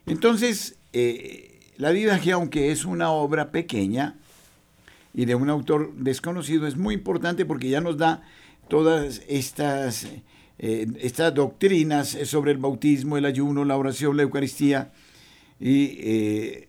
Entonces, 0.07 0.77
eh, 0.93 1.61
La 1.77 1.91
Didaje, 1.91 2.33
aunque 2.33 2.73
es 2.73 2.85
una 2.85 3.11
obra 3.11 3.51
pequeña 3.51 4.17
y 5.15 5.25
de 5.27 5.35
un 5.35 5.49
autor 5.51 5.95
desconocido, 5.95 6.67
es 6.67 6.77
muy 6.77 6.95
importante 6.95 7.45
porque 7.45 7.69
ya 7.69 7.81
nos 7.81 7.99
da 7.99 8.23
todas 8.69 9.23
estas, 9.29 10.09
eh, 10.59 10.87
estas 11.01 11.35
doctrinas 11.35 12.17
sobre 12.25 12.53
el 12.53 12.59
bautismo, 12.59 13.17
el 13.17 13.25
ayuno, 13.25 13.65
la 13.65 13.77
oración, 13.77 14.17
la 14.17 14.23
Eucaristía, 14.23 14.93
y 15.59 15.99
eh, 16.01 16.69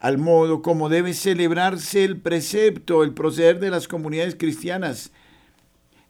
al 0.00 0.18
modo 0.18 0.62
como 0.62 0.88
debe 0.88 1.14
celebrarse 1.14 2.04
el 2.04 2.16
precepto, 2.16 3.04
el 3.04 3.12
proceder 3.12 3.60
de 3.60 3.70
las 3.70 3.86
comunidades 3.88 4.34
cristianas 4.34 5.12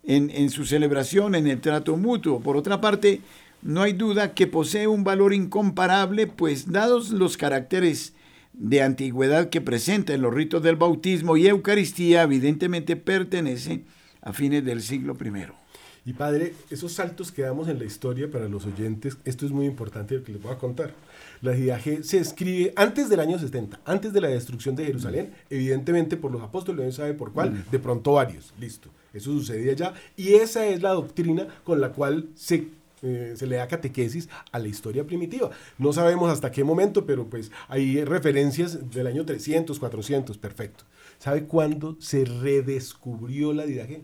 en, 0.03 0.31
en 0.31 0.51
su 0.51 0.65
celebración, 0.65 1.35
en 1.35 1.47
el 1.47 1.61
trato 1.61 1.97
mutuo. 1.97 2.41
Por 2.41 2.57
otra 2.57 2.81
parte, 2.81 3.21
no 3.63 3.83
hay 3.83 3.93
duda 3.93 4.35
que 4.35 4.47
posee 4.47 4.87
un 4.87 5.05
valor 5.05 5.33
incomparable, 5.33 6.27
pues 6.27 6.73
dados 6.73 7.11
los 7.11 7.37
caracteres 7.37 8.15
de 8.53 8.83
antigüedad 8.83 9.49
que 9.49 9.61
presenta 9.61 10.15
en 10.15 10.23
los 10.23 10.35
ritos 10.35 10.63
del 10.63 10.77
bautismo 10.77 11.37
y 11.37 11.47
Eucaristía, 11.47 12.23
evidentemente 12.23 12.97
pertenece 12.97 13.85
a 14.21 14.33
fines 14.33 14.65
del 14.65 14.83
siglo 14.83 15.17
I. 15.23 15.62
Y 16.05 16.15
padre, 16.15 16.55
esos 16.71 16.93
saltos 16.93 17.31
que 17.31 17.43
damos 17.43 17.69
en 17.69 17.79
la 17.79 17.85
historia 17.85 18.31
para 18.31 18.49
los 18.49 18.67
oyentes, 18.67 19.19
esto 19.25 19.47
es 19.47 19.53
muy 19.53 19.67
importante 19.67 20.17
lo 20.17 20.25
que 20.25 20.33
les 20.33 20.43
voy 20.43 20.53
a 20.53 20.59
contar. 20.59 20.95
La 21.43 21.53
Didaje 21.53 22.03
se 22.03 22.19
escribe 22.19 22.73
antes 22.75 23.09
del 23.09 23.21
año 23.21 23.39
70, 23.39 23.81
antes 23.85 24.13
de 24.13 24.21
la 24.21 24.29
destrucción 24.29 24.75
de 24.75 24.85
Jerusalén, 24.85 25.33
evidentemente 25.49 26.17
por 26.17 26.33
los 26.33 26.43
apóstoles, 26.43 26.85
no 26.85 26.93
sabe 26.93 27.15
por 27.15 27.33
cuál, 27.33 27.65
de 27.71 27.79
pronto 27.79 28.15
varios, 28.15 28.53
listo. 28.59 28.91
Eso 29.15 29.31
sucedía 29.31 29.75
ya 29.75 29.95
y 30.17 30.35
esa 30.35 30.67
es 30.67 30.83
la 30.83 30.91
doctrina 30.91 31.47
con 31.65 31.81
la 31.81 31.93
cual 31.93 32.29
se 32.35 32.69
eh, 33.05 33.35
se 33.37 33.49
le 33.49 33.57
da 33.57 33.67
catequesis 33.67 34.29
a 34.53 34.61
la 34.61 34.69
historia 34.69 35.05
primitiva. 35.05 35.51
No 35.77 35.93
sabemos 35.93 36.33
hasta 36.33 36.53
qué 36.53 36.63
momento, 36.63 37.05
pero 37.05 37.27
pues 37.27 37.51
hay 37.67 38.05
referencias 38.05 38.91
del 38.93 39.09
año 39.09 39.27
300, 39.27 39.77
400, 39.81 40.39
perfecto. 40.39 40.85
¿Sabe 41.19 41.45
cuándo 41.45 41.97
se 41.99 42.25
redescubrió 42.25 43.53
la 43.53 43.67
didaje? 43.67 44.03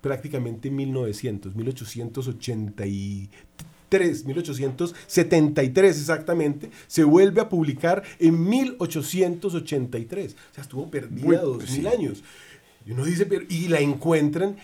Prácticamente 0.00 0.70
1900, 0.70 1.54
1883. 1.54 4.24
1873 4.24 5.98
exactamente, 5.98 6.70
se 6.86 7.02
vuelve 7.02 7.40
a 7.40 7.48
publicar 7.48 8.04
en 8.18 8.48
1883. 8.48 10.32
O 10.32 10.54
sea, 10.54 10.62
estuvo 10.62 10.90
perdida 10.90 11.42
dos 11.42 11.68
mil 11.70 11.86
años. 11.88 12.22
Y 12.86 12.92
uno 12.92 13.04
dice, 13.04 13.26
pero, 13.26 13.44
y 13.48 13.68
la 13.68 13.80
encuentran 13.80 14.56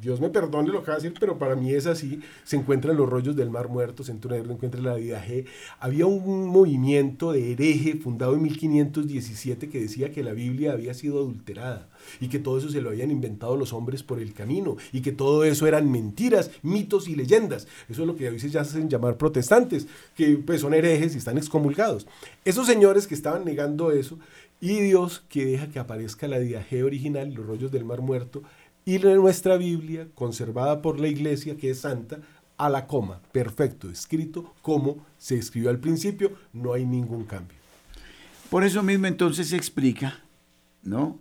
Dios 0.00 0.20
me 0.20 0.30
perdone 0.30 0.68
lo 0.68 0.82
que 0.82 0.90
va 0.90 0.94
a 0.94 1.00
decir, 1.00 1.14
pero 1.18 1.38
para 1.38 1.56
mí 1.56 1.72
es 1.72 1.86
así. 1.86 2.20
Se 2.44 2.56
encuentran 2.56 2.96
los 2.96 3.08
rollos 3.08 3.36
del 3.36 3.50
Mar 3.50 3.68
Muerto, 3.68 4.04
se 4.04 4.12
encuentra 4.12 4.80
la 4.80 4.94
vida 4.94 5.24
G. 5.26 5.46
Había 5.80 6.06
un 6.06 6.46
movimiento 6.48 7.32
de 7.32 7.52
hereje 7.52 7.94
fundado 7.96 8.34
en 8.34 8.42
1517 8.42 9.68
que 9.68 9.80
decía 9.80 10.12
que 10.12 10.22
la 10.22 10.32
Biblia 10.32 10.72
había 10.72 10.94
sido 10.94 11.18
adulterada 11.18 11.88
y 12.20 12.28
que 12.28 12.38
todo 12.38 12.58
eso 12.58 12.68
se 12.68 12.80
lo 12.80 12.90
habían 12.90 13.10
inventado 13.10 13.56
los 13.56 13.72
hombres 13.72 14.02
por 14.02 14.20
el 14.20 14.32
camino 14.32 14.76
y 14.92 15.00
que 15.00 15.12
todo 15.12 15.44
eso 15.44 15.66
eran 15.66 15.90
mentiras, 15.90 16.50
mitos 16.62 17.08
y 17.08 17.16
leyendas. 17.16 17.66
Eso 17.88 18.02
es 18.02 18.06
lo 18.06 18.16
que 18.16 18.28
a 18.28 18.30
veces 18.30 18.52
ya 18.52 18.60
hacen 18.62 18.88
llamar 18.88 19.16
protestantes, 19.16 19.86
que 20.14 20.36
pues 20.36 20.60
son 20.60 20.74
herejes 20.74 21.14
y 21.14 21.18
están 21.18 21.38
excomulgados. 21.38 22.06
Esos 22.44 22.66
señores 22.66 23.06
que 23.06 23.14
estaban 23.14 23.44
negando 23.44 23.90
eso 23.90 24.18
y 24.60 24.80
Dios 24.80 25.22
que 25.28 25.44
deja 25.44 25.68
que 25.68 25.78
aparezca 25.78 26.28
la 26.28 26.38
Didaje 26.38 26.82
original, 26.82 27.32
los 27.34 27.46
rollos 27.46 27.70
del 27.70 27.84
Mar 27.84 28.00
Muerto, 28.00 28.42
y 28.86 28.98
nuestra 29.00 29.56
Biblia, 29.56 30.06
conservada 30.14 30.80
por 30.80 31.00
la 31.00 31.08
Iglesia, 31.08 31.56
que 31.56 31.70
es 31.70 31.80
santa, 31.80 32.20
a 32.56 32.70
la 32.70 32.86
coma, 32.86 33.20
perfecto, 33.32 33.90
escrito 33.90 34.54
como 34.62 35.04
se 35.18 35.36
escribió 35.36 35.70
al 35.70 35.80
principio, 35.80 36.32
no 36.52 36.72
hay 36.72 36.86
ningún 36.86 37.24
cambio. 37.24 37.58
Por 38.48 38.64
eso 38.64 38.84
mismo 38.84 39.08
entonces 39.08 39.48
se 39.48 39.56
explica, 39.56 40.20
¿no? 40.84 41.18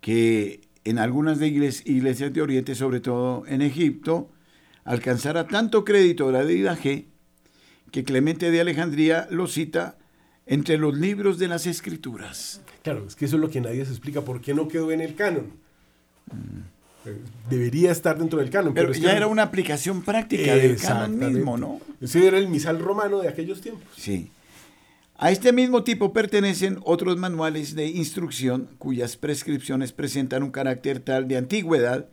Que 0.00 0.62
en 0.84 0.98
algunas 0.98 1.38
de 1.38 1.48
iglesias 1.48 2.32
de 2.32 2.42
Oriente, 2.42 2.74
sobre 2.74 3.00
todo 3.00 3.44
en 3.46 3.60
Egipto, 3.60 4.30
alcanzara 4.84 5.46
tanto 5.46 5.84
crédito 5.84 6.32
la 6.32 6.44
deidad 6.44 6.78
G 6.78 7.04
que 7.92 8.04
Clemente 8.04 8.50
de 8.50 8.60
Alejandría 8.60 9.28
lo 9.30 9.48
cita 9.48 9.98
entre 10.46 10.78
los 10.78 10.96
libros 10.96 11.38
de 11.38 11.48
las 11.48 11.66
escrituras. 11.66 12.62
Claro, 12.82 13.04
es 13.06 13.16
que 13.16 13.26
eso 13.26 13.36
es 13.36 13.42
lo 13.42 13.50
que 13.50 13.60
nadie 13.60 13.84
se 13.84 13.90
explica, 13.90 14.22
¿por 14.22 14.40
qué 14.40 14.54
no 14.54 14.66
quedó 14.66 14.90
en 14.92 15.02
el 15.02 15.14
canon? 15.14 15.52
Debería 17.48 17.92
estar 17.92 18.18
dentro 18.18 18.38
del 18.38 18.50
canon. 18.50 18.74
Pero, 18.74 18.92
ya 18.92 19.16
era 19.16 19.26
una 19.26 19.42
aplicación 19.42 20.02
práctica 20.02 20.54
del 20.54 20.76
canon 20.76 21.18
mismo, 21.18 21.56
¿no? 21.56 21.80
Ese 22.00 22.26
era 22.26 22.38
el 22.38 22.48
misal 22.48 22.78
romano 22.78 23.20
de 23.20 23.28
aquellos 23.28 23.60
tiempos. 23.60 23.88
Sí. 23.96 24.30
A 25.16 25.30
este 25.30 25.52
mismo 25.52 25.82
tipo 25.84 26.12
pertenecen 26.12 26.78
otros 26.82 27.16
manuales 27.18 27.74
de 27.74 27.86
instrucción 27.88 28.68
cuyas 28.78 29.16
prescripciones 29.16 29.92
presentan 29.92 30.42
un 30.42 30.50
carácter 30.50 31.00
tal 31.00 31.28
de 31.28 31.36
antigüedad 31.36 32.06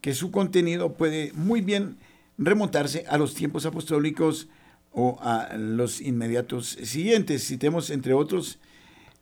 que 0.00 0.14
su 0.14 0.30
contenido 0.30 0.92
puede 0.92 1.32
muy 1.34 1.62
bien 1.62 1.96
remontarse 2.36 3.04
a 3.08 3.16
los 3.16 3.34
tiempos 3.34 3.64
apostólicos 3.64 4.48
o 4.92 5.18
a 5.22 5.56
los 5.56 6.00
inmediatos 6.00 6.78
siguientes. 6.82 7.46
Citemos, 7.46 7.88
entre 7.90 8.12
otros, 8.12 8.58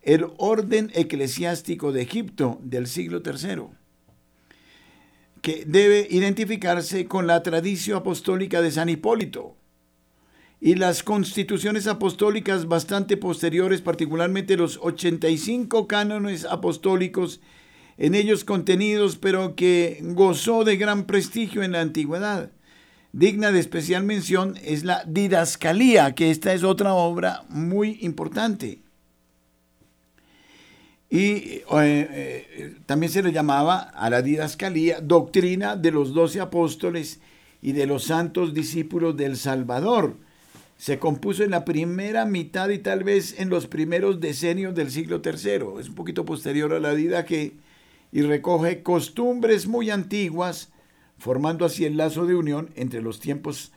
el 0.03 0.27
orden 0.39 0.91
eclesiástico 0.95 1.93
de 1.93 2.03
Egipto 2.03 2.59
del 2.63 2.89
siglo 2.89 3.23
III 3.25 3.82
que 5.43 5.65
debe 5.67 6.07
identificarse 6.09 7.07
con 7.07 7.27
la 7.27 7.43
tradición 7.43 7.99
apostólica 7.99 8.63
de 8.63 8.71
San 8.71 8.89
Hipólito 8.89 9.57
y 10.61 10.77
las 10.77 11.03
constituciones 11.03 11.89
apostólicas 11.89 12.69
bastante 12.69 13.17
posteriores, 13.17 13.81
particularmente 13.81 14.57
los 14.57 14.79
85 14.81 15.89
cánones 15.89 16.45
apostólicos 16.45 17.41
en 17.99 18.15
ellos 18.15 18.45
contenidos, 18.45 19.17
pero 19.17 19.57
que 19.57 19.99
gozó 20.03 20.63
de 20.63 20.77
gran 20.77 21.07
prestigio 21.07 21.65
en 21.65 21.73
la 21.73 21.81
antigüedad. 21.81 22.53
Digna 23.13 23.51
de 23.51 23.59
especial 23.59 24.05
mención 24.05 24.57
es 24.63 24.85
la 24.85 25.05
Didascalía, 25.07 26.15
que 26.15 26.31
esta 26.31 26.55
es 26.55 26.63
otra 26.63 26.95
obra 26.95 27.45
muy 27.49 27.99
importante 28.01 28.81
y 31.13 31.27
eh, 31.27 31.63
eh, 31.71 32.77
también 32.87 33.13
se 33.13 33.23
le 33.23 33.33
llamaba 33.33 33.81
a 33.81 34.09
la 34.09 34.23
didascalía 34.23 35.03
doctrina 35.03 35.77
de 35.77 35.91
los 35.91 36.15
doce 36.15 36.41
apóstoles 36.41 37.21
y 37.61 37.73
de 37.73 37.85
los 37.85 38.05
santos 38.05 38.55
discípulos 38.55 39.15
del 39.15 39.37
Salvador. 39.37 40.17
se 40.79 40.99
compuso 40.99 41.45
en 41.45 41.51
la 41.51 41.67
primera 41.67 42.25
mitad 42.25 42.71
y 42.71 42.79
tal 42.79 43.05
vez 43.05 43.39
en 43.39 43.51
los 43.51 43.67
primeros 43.67 44.21
decenios 44.21 44.75
del 44.75 44.91
siglo 44.91 45.21
III. 45.23 45.81
Es 45.81 45.91
un 45.91 45.95
poquito 45.95 46.25
posterior 46.25 46.73
a 46.73 46.81
la 46.81 47.25
que 47.27 47.53
y 48.11 48.23
recoge 48.23 48.83
costumbres 48.83 49.67
muy 49.67 49.91
antiguas, 49.91 50.73
formando 51.19 51.67
así 51.67 51.85
el 51.85 51.99
lazo 51.99 52.25
de 52.25 52.37
unión 52.37 52.71
entre 52.75 53.03
los 53.03 53.21
tiempos 53.21 53.73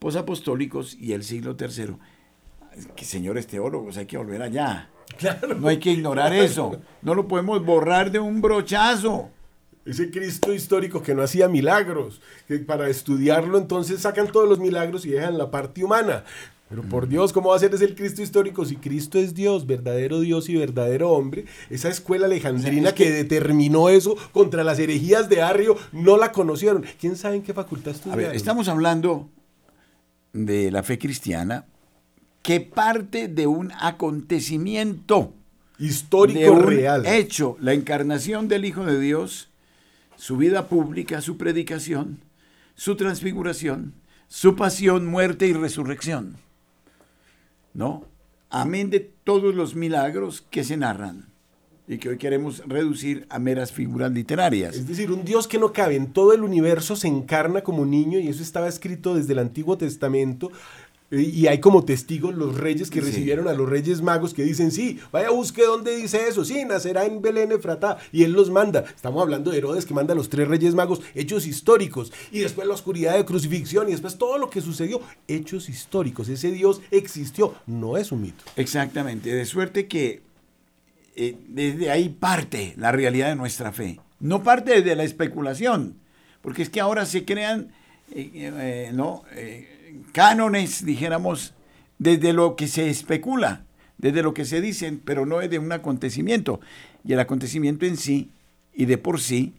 posapostólicos 0.00 0.96
y 0.98 1.12
el 1.12 1.22
siglo 1.22 1.56
III. 1.56 1.94
Que 2.96 3.04
señores 3.04 3.46
teólogos, 3.46 3.96
hay 3.96 4.06
que 4.06 4.18
volver 4.18 4.42
allá. 4.42 4.90
No 5.58 5.68
hay 5.68 5.78
que 5.78 5.90
ignorar 5.90 6.32
eso. 6.32 6.80
No 7.02 7.14
lo 7.14 7.28
podemos 7.28 7.64
borrar 7.64 8.10
de 8.10 8.18
un 8.18 8.40
brochazo. 8.40 9.30
Ese 9.84 10.10
Cristo 10.10 10.52
histórico 10.52 11.02
que 11.02 11.14
no 11.14 11.22
hacía 11.22 11.48
milagros, 11.48 12.20
que 12.46 12.58
para 12.58 12.88
estudiarlo 12.88 13.58
entonces 13.58 14.00
sacan 14.00 14.30
todos 14.30 14.48
los 14.48 14.58
milagros 14.58 15.06
y 15.06 15.10
dejan 15.10 15.38
la 15.38 15.50
parte 15.50 15.82
humana. 15.82 16.24
Pero 16.68 16.82
por 16.82 17.08
Dios, 17.08 17.32
¿cómo 17.32 17.48
va 17.48 17.56
a 17.56 17.58
ser 17.58 17.74
ese 17.74 17.84
el 17.84 17.96
Cristo 17.96 18.22
histórico 18.22 18.64
si 18.64 18.76
Cristo 18.76 19.18
es 19.18 19.34
Dios, 19.34 19.66
verdadero 19.66 20.20
Dios 20.20 20.48
y 20.48 20.54
verdadero 20.54 21.10
hombre? 21.10 21.46
Esa 21.68 21.88
escuela 21.88 22.26
alejandrina 22.26 22.92
que... 22.92 23.10
determinó 23.10 23.88
eso 23.88 24.16
contra 24.32 24.62
las 24.62 24.78
herejías 24.78 25.28
de 25.28 25.42
Arrio 25.42 25.76
no 25.90 26.16
la 26.16 26.30
conocieron. 26.30 26.84
¿Quién 27.00 27.16
sabe 27.16 27.36
en 27.36 27.42
qué 27.42 27.52
facultad 27.52 27.92
estudiaron? 27.92 28.24
A 28.24 28.28
ver, 28.28 28.36
estamos 28.36 28.68
hablando 28.68 29.28
de 30.32 30.70
la 30.70 30.84
fe 30.84 30.96
cristiana 30.96 31.66
que 32.42 32.60
parte 32.60 33.28
de 33.28 33.46
un 33.46 33.72
acontecimiento 33.80 35.34
histórico 35.78 36.56
de 36.56 36.62
real. 36.62 37.06
Hecho, 37.06 37.56
la 37.60 37.74
encarnación 37.74 38.48
del 38.48 38.64
Hijo 38.64 38.84
de 38.84 38.98
Dios, 39.00 39.50
su 40.16 40.36
vida 40.36 40.68
pública, 40.68 41.20
su 41.20 41.36
predicación, 41.36 42.20
su 42.74 42.96
transfiguración, 42.96 43.94
su 44.28 44.56
pasión, 44.56 45.06
muerte 45.06 45.46
y 45.46 45.52
resurrección. 45.52 46.36
¿no? 47.74 48.04
Amén 48.48 48.90
de 48.90 49.00
todos 49.00 49.54
los 49.54 49.74
milagros 49.74 50.44
que 50.50 50.64
se 50.64 50.76
narran 50.76 51.26
y 51.86 51.98
que 51.98 52.08
hoy 52.08 52.18
queremos 52.18 52.62
reducir 52.66 53.26
a 53.30 53.38
meras 53.38 53.72
figuras 53.72 54.12
literarias. 54.12 54.76
Es 54.76 54.86
decir, 54.86 55.10
un 55.10 55.24
Dios 55.24 55.48
que 55.48 55.58
no 55.58 55.72
cabe 55.72 55.96
en 55.96 56.12
todo 56.12 56.32
el 56.32 56.42
universo 56.42 56.96
se 56.96 57.08
encarna 57.08 57.62
como 57.62 57.84
niño 57.84 58.18
y 58.18 58.28
eso 58.28 58.42
estaba 58.42 58.68
escrito 58.68 59.14
desde 59.14 59.32
el 59.32 59.40
Antiguo 59.40 59.76
Testamento 59.76 60.50
y 61.10 61.48
hay 61.48 61.58
como 61.58 61.84
testigos 61.84 62.34
los 62.34 62.56
reyes 62.56 62.88
que 62.88 63.00
recibieron 63.00 63.48
a 63.48 63.52
los 63.52 63.68
reyes 63.68 64.00
magos 64.00 64.32
que 64.32 64.44
dicen, 64.44 64.70
sí, 64.70 65.00
vaya 65.10 65.30
busque 65.30 65.64
dónde 65.64 65.96
dice 65.96 66.28
eso, 66.28 66.44
sí, 66.44 66.64
nacerá 66.64 67.04
en 67.04 67.20
Belén 67.20 67.50
Efratá, 67.50 67.98
y 68.12 68.22
él 68.22 68.32
los 68.32 68.50
manda. 68.50 68.84
Estamos 68.94 69.20
hablando 69.20 69.50
de 69.50 69.58
Herodes 69.58 69.86
que 69.86 69.94
manda 69.94 70.12
a 70.12 70.16
los 70.16 70.28
tres 70.28 70.46
reyes 70.46 70.74
magos, 70.74 71.00
hechos 71.14 71.46
históricos, 71.46 72.12
y 72.30 72.38
después 72.38 72.68
la 72.68 72.74
oscuridad 72.74 73.16
de 73.16 73.24
crucifixión, 73.24 73.88
y 73.88 73.92
después 73.92 74.18
todo 74.18 74.38
lo 74.38 74.50
que 74.50 74.60
sucedió, 74.60 75.00
hechos 75.26 75.68
históricos. 75.68 76.28
Ese 76.28 76.52
Dios 76.52 76.80
existió, 76.92 77.54
no 77.66 77.96
es 77.96 78.12
un 78.12 78.22
mito. 78.22 78.44
Exactamente, 78.54 79.34
de 79.34 79.44
suerte 79.46 79.88
que 79.88 80.22
eh, 81.16 81.36
desde 81.48 81.90
ahí 81.90 82.08
parte 82.08 82.74
la 82.76 82.92
realidad 82.92 83.30
de 83.30 83.36
nuestra 83.36 83.72
fe, 83.72 83.98
no 84.20 84.44
parte 84.44 84.74
desde 84.74 84.94
la 84.94 85.02
especulación, 85.02 85.96
porque 86.40 86.62
es 86.62 86.70
que 86.70 86.80
ahora 86.80 87.04
se 87.04 87.24
crean, 87.24 87.72
eh, 88.12 88.30
eh, 88.34 88.90
¿no? 88.92 89.24
cánones, 90.12 90.84
dijéramos, 90.84 91.54
desde 91.98 92.32
lo 92.32 92.56
que 92.56 92.68
se 92.68 92.88
especula, 92.88 93.64
desde 93.98 94.22
lo 94.22 94.34
que 94.34 94.44
se 94.44 94.60
dicen, 94.60 95.00
pero 95.04 95.26
no 95.26 95.40
es 95.40 95.50
de 95.50 95.58
un 95.58 95.72
acontecimiento. 95.72 96.60
Y 97.04 97.12
el 97.12 97.20
acontecimiento 97.20 97.86
en 97.86 97.96
sí, 97.96 98.30
y 98.74 98.86
de 98.86 98.98
por 98.98 99.20
sí, 99.20 99.54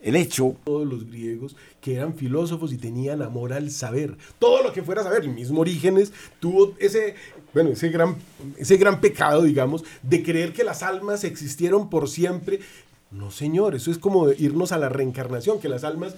el 0.00 0.16
hecho. 0.16 0.56
Todos 0.64 0.86
los 0.86 1.06
griegos 1.06 1.56
que 1.80 1.94
eran 1.94 2.14
filósofos 2.14 2.72
y 2.72 2.78
tenían 2.78 3.22
amor 3.22 3.52
al 3.52 3.70
saber. 3.70 4.16
Todo 4.38 4.62
lo 4.62 4.72
que 4.72 4.82
fuera 4.82 5.02
saber, 5.02 5.22
el 5.22 5.30
mismo 5.30 5.60
Orígenes 5.60 6.12
tuvo 6.40 6.74
ese, 6.78 7.14
bueno, 7.54 7.70
ese 7.70 7.88
gran, 7.90 8.16
ese 8.56 8.76
gran 8.76 9.00
pecado, 9.00 9.42
digamos, 9.42 9.84
de 10.02 10.22
creer 10.22 10.52
que 10.52 10.64
las 10.64 10.82
almas 10.82 11.24
existieron 11.24 11.90
por 11.90 12.08
siempre. 12.08 12.60
No, 13.10 13.30
señor, 13.30 13.74
eso 13.74 13.90
es 13.90 13.98
como 13.98 14.30
irnos 14.30 14.70
a 14.70 14.78
la 14.78 14.88
reencarnación, 14.88 15.58
que 15.58 15.68
las 15.68 15.82
almas 15.82 16.14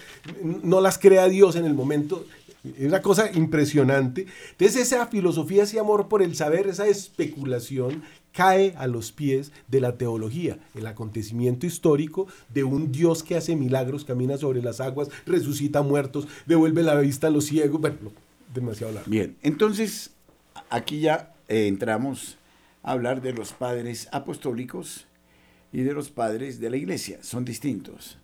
no 0.62 0.80
las 0.80 0.98
crea 0.98 1.28
Dios 1.28 1.56
en 1.56 1.64
el 1.64 1.74
momento 1.74 2.24
es 2.64 2.86
una 2.86 3.02
cosa 3.02 3.30
impresionante. 3.32 4.26
Entonces 4.52 4.82
esa 4.82 5.06
filosofía, 5.06 5.64
ese 5.64 5.80
amor 5.80 6.08
por 6.08 6.22
el 6.22 6.36
saber, 6.36 6.68
esa 6.68 6.86
especulación 6.86 8.02
cae 8.32 8.74
a 8.78 8.86
los 8.86 9.12
pies 9.12 9.52
de 9.68 9.80
la 9.80 9.96
teología, 9.98 10.58
el 10.74 10.86
acontecimiento 10.86 11.66
histórico 11.66 12.28
de 12.54 12.64
un 12.64 12.92
Dios 12.92 13.22
que 13.22 13.36
hace 13.36 13.56
milagros, 13.56 14.04
camina 14.04 14.38
sobre 14.38 14.62
las 14.62 14.80
aguas, 14.80 15.08
resucita 15.26 15.82
muertos, 15.82 16.28
devuelve 16.46 16.82
la 16.82 16.94
vista 16.94 17.26
a 17.26 17.30
los 17.30 17.46
ciegos. 17.46 17.80
Bueno, 17.80 17.96
demasiado 18.54 18.92
largo. 18.92 19.10
Bien, 19.10 19.36
entonces 19.42 20.12
aquí 20.70 21.00
ya 21.00 21.34
eh, 21.48 21.66
entramos 21.66 22.38
a 22.82 22.92
hablar 22.92 23.22
de 23.22 23.32
los 23.32 23.52
padres 23.52 24.08
apostólicos 24.12 25.06
y 25.72 25.82
de 25.82 25.94
los 25.94 26.10
padres 26.10 26.60
de 26.60 26.70
la 26.70 26.76
iglesia. 26.76 27.18
Son 27.22 27.44
distintos. 27.44 28.18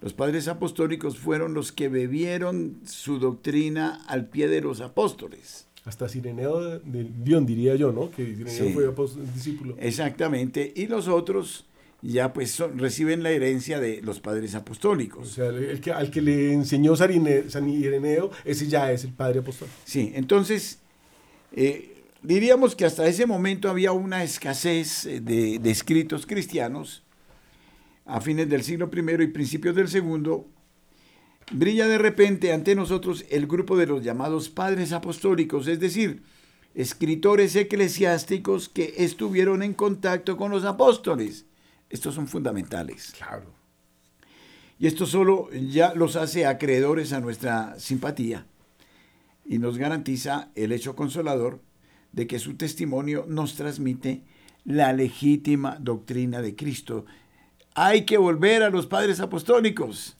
Los 0.00 0.14
padres 0.14 0.48
apostólicos 0.48 1.18
fueron 1.18 1.52
los 1.52 1.72
que 1.72 1.88
bebieron 1.88 2.80
su 2.86 3.18
doctrina 3.18 4.02
al 4.06 4.26
pie 4.26 4.48
de 4.48 4.62
los 4.62 4.80
apóstoles. 4.80 5.66
Hasta 5.84 6.08
Sireneo 6.08 6.78
de 6.78 7.06
Dion, 7.22 7.44
diría 7.46 7.74
yo, 7.74 7.92
¿no? 7.92 8.10
Que 8.10 8.24
Sireneo 8.34 8.94
fue 8.94 9.08
discípulo. 9.34 9.76
Exactamente. 9.78 10.72
Y 10.74 10.86
los 10.86 11.08
otros 11.08 11.66
ya 12.02 12.32
pues 12.32 12.58
reciben 12.76 13.22
la 13.22 13.30
herencia 13.30 13.78
de 13.78 14.00
los 14.02 14.20
padres 14.20 14.54
apostólicos. 14.54 15.28
O 15.28 15.32
sea, 15.32 15.46
el 15.48 15.80
que, 15.80 15.92
al 15.92 16.10
que 16.10 16.22
le 16.22 16.52
enseñó 16.52 16.96
San 16.96 17.10
Ireneo, 17.12 18.30
ese 18.44 18.68
ya 18.68 18.90
es 18.92 19.04
el 19.04 19.12
padre 19.12 19.40
apostólico. 19.40 19.76
Sí, 19.84 20.12
entonces 20.14 20.78
eh, 21.52 21.99
diríamos 22.22 22.74
que 22.74 22.84
hasta 22.84 23.06
ese 23.06 23.26
momento 23.26 23.70
había 23.70 23.92
una 23.92 24.22
escasez 24.22 25.04
de, 25.04 25.58
de 25.58 25.70
escritos 25.70 26.26
cristianos 26.26 27.02
a 28.06 28.20
fines 28.20 28.48
del 28.48 28.62
siglo 28.62 28.90
I 28.92 29.22
y 29.22 29.26
principios 29.28 29.76
del 29.76 29.88
segundo, 29.88 30.48
brilla 31.52 31.86
de 31.86 31.98
repente 31.98 32.52
ante 32.52 32.74
nosotros 32.74 33.24
el 33.30 33.46
grupo 33.46 33.76
de 33.76 33.86
los 33.86 34.02
llamados 34.02 34.48
padres 34.48 34.92
apostólicos, 34.92 35.68
es 35.68 35.78
decir, 35.78 36.22
escritores 36.74 37.54
eclesiásticos 37.56 38.68
que 38.68 38.94
estuvieron 38.98 39.62
en 39.62 39.74
contacto 39.74 40.36
con 40.36 40.50
los 40.50 40.64
apóstoles. 40.64 41.46
Estos 41.88 42.14
son 42.14 42.28
fundamentales. 42.28 43.12
Claro. 43.16 43.52
Y 44.78 44.86
esto 44.86 45.06
solo 45.06 45.50
ya 45.52 45.94
los 45.94 46.16
hace 46.16 46.46
acreedores 46.46 47.12
a 47.12 47.20
nuestra 47.20 47.78
simpatía 47.78 48.46
y 49.44 49.58
nos 49.58 49.76
garantiza 49.76 50.50
el 50.54 50.72
hecho 50.72 50.96
consolador 50.96 51.60
de 52.12 52.26
que 52.26 52.38
su 52.38 52.54
testimonio 52.54 53.24
nos 53.28 53.54
transmite 53.54 54.22
la 54.64 54.92
legítima 54.92 55.76
doctrina 55.80 56.42
de 56.42 56.54
Cristo 56.54 57.06
hay 57.74 58.04
que 58.04 58.18
volver 58.18 58.62
a 58.62 58.70
los 58.70 58.86
padres 58.86 59.20
apostólicos. 59.20 60.16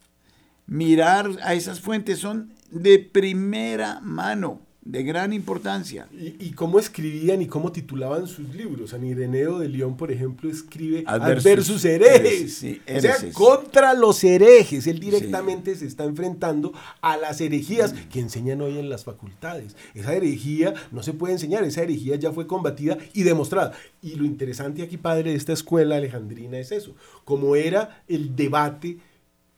Mirar 0.67 1.29
a 1.43 1.53
esas 1.53 1.79
fuentes 1.79 2.19
son 2.19 2.53
de 2.69 2.99
primera 2.99 3.99
mano 4.01 4.61
de 4.83 5.03
gran 5.03 5.31
importancia. 5.31 6.07
¿Y, 6.11 6.51
cómo 6.51 6.79
escribían 6.79 7.41
y 7.41 7.47
cómo 7.47 7.71
titulaban 7.71 8.25
sus 8.25 8.53
libros? 8.55 8.89
San 8.89 9.05
Ireneo 9.05 9.59
de 9.59 9.69
León, 9.69 9.95
por 9.95 10.11
ejemplo, 10.11 10.49
escribe 10.49 11.03
Adversus, 11.05 11.85
herejes. 11.85 12.65
o 12.87 12.99
sea, 12.99 13.15
contra 13.31 13.93
los 13.93 14.23
herejes. 14.23 14.87
Él 14.87 14.99
directamente 14.99 15.75
se 15.75 15.85
está 15.85 16.05
enfrentando 16.05 16.73
a 17.01 17.15
las 17.15 17.41
herejías 17.41 17.93
que 18.11 18.19
enseñan 18.19 18.61
hoy 18.61 18.79
en 18.79 18.89
las 18.89 19.03
facultades. 19.03 19.75
Esa 19.93 20.15
herejía 20.15 20.73
no 20.91 21.03
se 21.03 21.13
puede 21.13 21.33
enseñar, 21.33 21.63
esa 21.63 21.83
herejía 21.83 22.15
ya 22.15 22.31
fue 22.31 22.47
combatida 22.47 22.97
y 23.13 23.21
demostrada. 23.21 23.73
Y 24.01 24.15
lo 24.15 24.25
interesante 24.25 24.81
aquí, 24.81 24.97
padre, 24.97 25.29
de 25.31 25.37
esta 25.37 25.53
escuela 25.53 25.97
alejandrina 25.97 26.57
es 26.57 26.71
eso. 26.71 26.95
Como 27.23 27.55
era 27.55 28.03
el 28.07 28.35
debate 28.35 28.97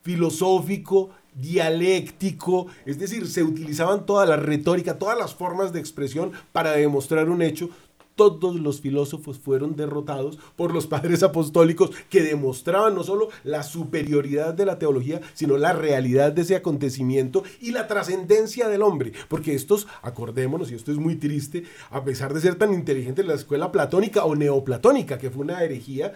filosófico, 0.01 1.11
dialéctico, 1.35 2.67
es 2.85 2.99
decir, 2.99 3.27
se 3.27 3.43
utilizaban 3.43 4.05
toda 4.05 4.25
la 4.25 4.37
retórica, 4.37 4.97
todas 4.97 5.17
las 5.17 5.33
formas 5.33 5.73
de 5.73 5.79
expresión 5.79 6.31
para 6.51 6.71
demostrar 6.73 7.29
un 7.29 7.41
hecho. 7.41 7.69
Todos 8.15 8.59
los 8.59 8.79
filósofos 8.79 9.39
fueron 9.39 9.75
derrotados 9.75 10.37
por 10.55 10.71
los 10.71 10.85
padres 10.93 11.23
apostólicos 11.23 11.89
que 12.11 12.21
demostraban 12.21 12.93
no 12.93 13.03
solo 13.03 13.29
la 13.43 13.63
superioridad 13.63 14.53
de 14.53 14.67
la 14.67 14.77
teología, 14.77 15.19
sino 15.33 15.57
la 15.57 15.73
realidad 15.73 16.31
de 16.31 16.43
ese 16.43 16.55
acontecimiento 16.55 17.43
y 17.59 17.71
la 17.71 17.87
trascendencia 17.87 18.67
del 18.67 18.83
hombre. 18.83 19.13
Porque 19.27 19.55
estos, 19.55 19.87
acordémonos, 20.03 20.71
y 20.71 20.75
esto 20.75 20.91
es 20.91 20.99
muy 20.99 21.15
triste, 21.15 21.63
a 21.89 22.03
pesar 22.03 22.35
de 22.35 22.41
ser 22.41 22.53
tan 22.55 22.71
inteligentes, 22.71 23.25
la 23.25 23.33
escuela 23.33 23.71
platónica 23.71 24.25
o 24.25 24.35
neoplatónica, 24.35 25.17
que 25.17 25.31
fue 25.31 25.43
una 25.43 25.63
herejía, 25.63 26.13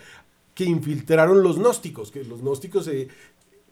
que 0.57 0.65
infiltraron 0.65 1.43
los 1.43 1.57
gnósticos, 1.57 2.11
que 2.11 2.23
los 2.23 2.41
gnósticos 2.41 2.85
se, 2.85 3.09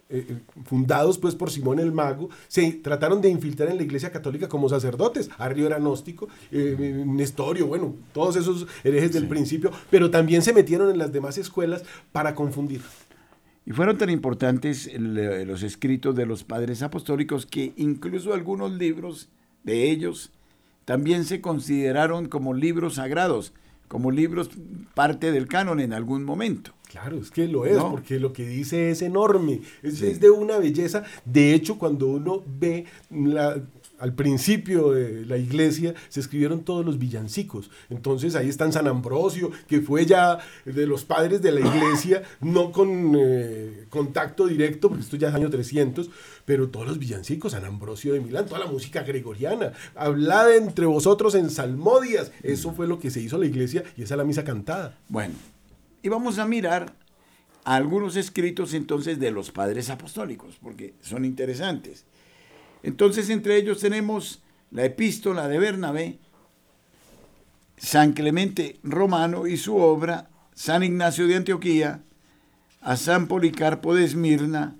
eh, 0.08 0.24
eh, 0.30 0.38
fundados 0.66 1.18
pues 1.18 1.34
por 1.34 1.49
Simón 1.49 1.80
el 1.80 1.91
Mago, 1.91 2.30
se 2.47 2.72
trataron 2.74 3.22
de 3.22 3.30
infiltrar 3.30 3.70
en 3.70 3.78
la 3.78 3.84
iglesia 3.84 4.12
católica 4.12 4.47
como 4.47 4.70
sacerdotes. 4.70 5.32
Arrio 5.39 5.66
era 5.66 5.80
gnóstico, 5.80 6.28
eh, 6.51 7.03
Nestorio, 7.08 7.66
bueno, 7.66 7.95
todos 8.14 8.36
esos 8.36 8.68
herejes 8.84 9.14
del 9.14 9.28
principio, 9.28 9.72
pero 9.89 10.12
también 10.12 10.43
se 10.43 10.53
metieron 10.53 10.91
en 10.91 10.99
las 10.99 11.12
demás 11.12 11.39
escuelas 11.39 11.84
para 12.12 12.36
confundir. 12.36 12.82
Y 13.66 13.72
fueron 13.72 13.97
tan 13.97 14.12
importantes 14.12 14.91
los 14.95 15.64
escritos 15.64 16.16
de 16.16 16.28
los 16.28 16.43
padres 16.43 16.84
apostólicos 16.84 17.47
que 17.47 17.74
incluso 17.76 18.36
algunos 18.36 18.72
libros 18.74 19.30
de 19.64 19.89
ellos 19.89 20.32
también 20.86 21.26
se 21.26 21.41
consideraron 21.41 22.28
como 22.28 22.53
libros 22.53 22.95
sagrados, 22.95 23.53
como 23.88 24.11
libros 24.11 24.49
parte 24.93 25.31
del 25.31 25.47
canon 25.47 25.79
en 25.79 25.93
algún 25.93 26.23
momento. 26.23 26.71
Claro, 26.88 27.17
es 27.17 27.31
que 27.31 27.47
lo 27.47 27.65
es, 27.65 27.77
porque 27.77 28.19
lo 28.19 28.31
que 28.31 28.47
dice 28.47 28.89
es 28.89 29.01
enorme, 29.01 29.61
es, 29.83 30.01
es, 30.01 30.19
de 30.19 30.29
una 30.29 30.57
belleza. 30.57 31.03
De 31.25 31.53
hecho, 31.53 31.77
cuando 31.77 32.07
uno 32.07 32.43
ve 32.45 32.86
la, 33.09 33.61
al 33.99 34.13
principio 34.13 34.91
de 34.91 35.25
la 35.25 35.37
iglesia 35.37 35.93
se 36.09 36.19
escribieron 36.19 36.63
todos 36.63 36.85
los 36.85 36.99
villancicos. 36.99 37.69
Entonces 37.89 38.35
ahí 38.35 38.49
está 38.49 38.69
San 38.71 38.87
Ambrosio, 38.87 39.51
que 39.67 39.81
fue 39.81 40.05
ya 40.05 40.39
de 40.65 40.87
los 40.87 41.05
padres 41.05 41.41
de 41.41 41.51
la 41.51 41.61
iglesia, 41.61 42.23
no 42.41 42.71
con 42.71 43.15
eh, 43.17 43.85
contacto 43.89 44.47
directo, 44.47 44.89
porque 44.89 45.03
esto 45.03 45.17
ya 45.17 45.29
es 45.29 45.35
año 45.35 45.49
300, 45.49 46.09
pero 46.45 46.69
todos 46.69 46.87
los 46.87 46.99
villancicos, 46.99 47.53
San 47.53 47.65
Ambrosio 47.65 48.13
de 48.13 48.21
Milán, 48.21 48.45
toda 48.45 48.59
la 48.59 48.71
música 48.71 49.03
gregoriana, 49.03 49.73
hablada 49.95 50.55
entre 50.55 50.85
vosotros 50.85 51.35
en 51.35 51.49
salmodias. 51.49 52.31
Eso 52.43 52.73
fue 52.73 52.87
lo 52.87 52.99
que 52.99 53.11
se 53.11 53.21
hizo 53.21 53.37
la 53.37 53.45
iglesia 53.45 53.83
y 53.95 54.03
esa 54.03 54.15
es 54.15 54.17
la 54.17 54.23
misa 54.23 54.43
cantada. 54.43 54.97
Bueno, 55.07 55.35
y 56.01 56.09
vamos 56.09 56.37
a 56.37 56.45
mirar 56.45 56.93
algunos 57.63 58.15
escritos 58.15 58.73
entonces 58.73 59.19
de 59.19 59.31
los 59.31 59.51
padres 59.51 59.89
apostólicos, 59.89 60.57
porque 60.61 60.93
son 61.01 61.25
interesantes. 61.25 62.05
Entonces 62.86 63.31
entre 63.31 63.57
ellos 63.57 63.79
tenemos 63.79 64.43
la 64.69 64.86
epístola 64.86 65.47
de 65.47 65.57
Bernabé, 65.57 66.19
San 67.77 68.13
Clemente 68.13 68.79
Romano 68.83 69.47
y 69.47 69.57
su 69.57 69.75
obra, 69.77 70.29
San 70.53 70.83
Ignacio 70.83 71.25
de 71.25 71.36
Antioquía, 71.36 72.03
a 72.81 72.95
San 72.95 73.25
Policarpo 73.25 73.95
de 73.95 74.05
Esmirna 74.05 74.75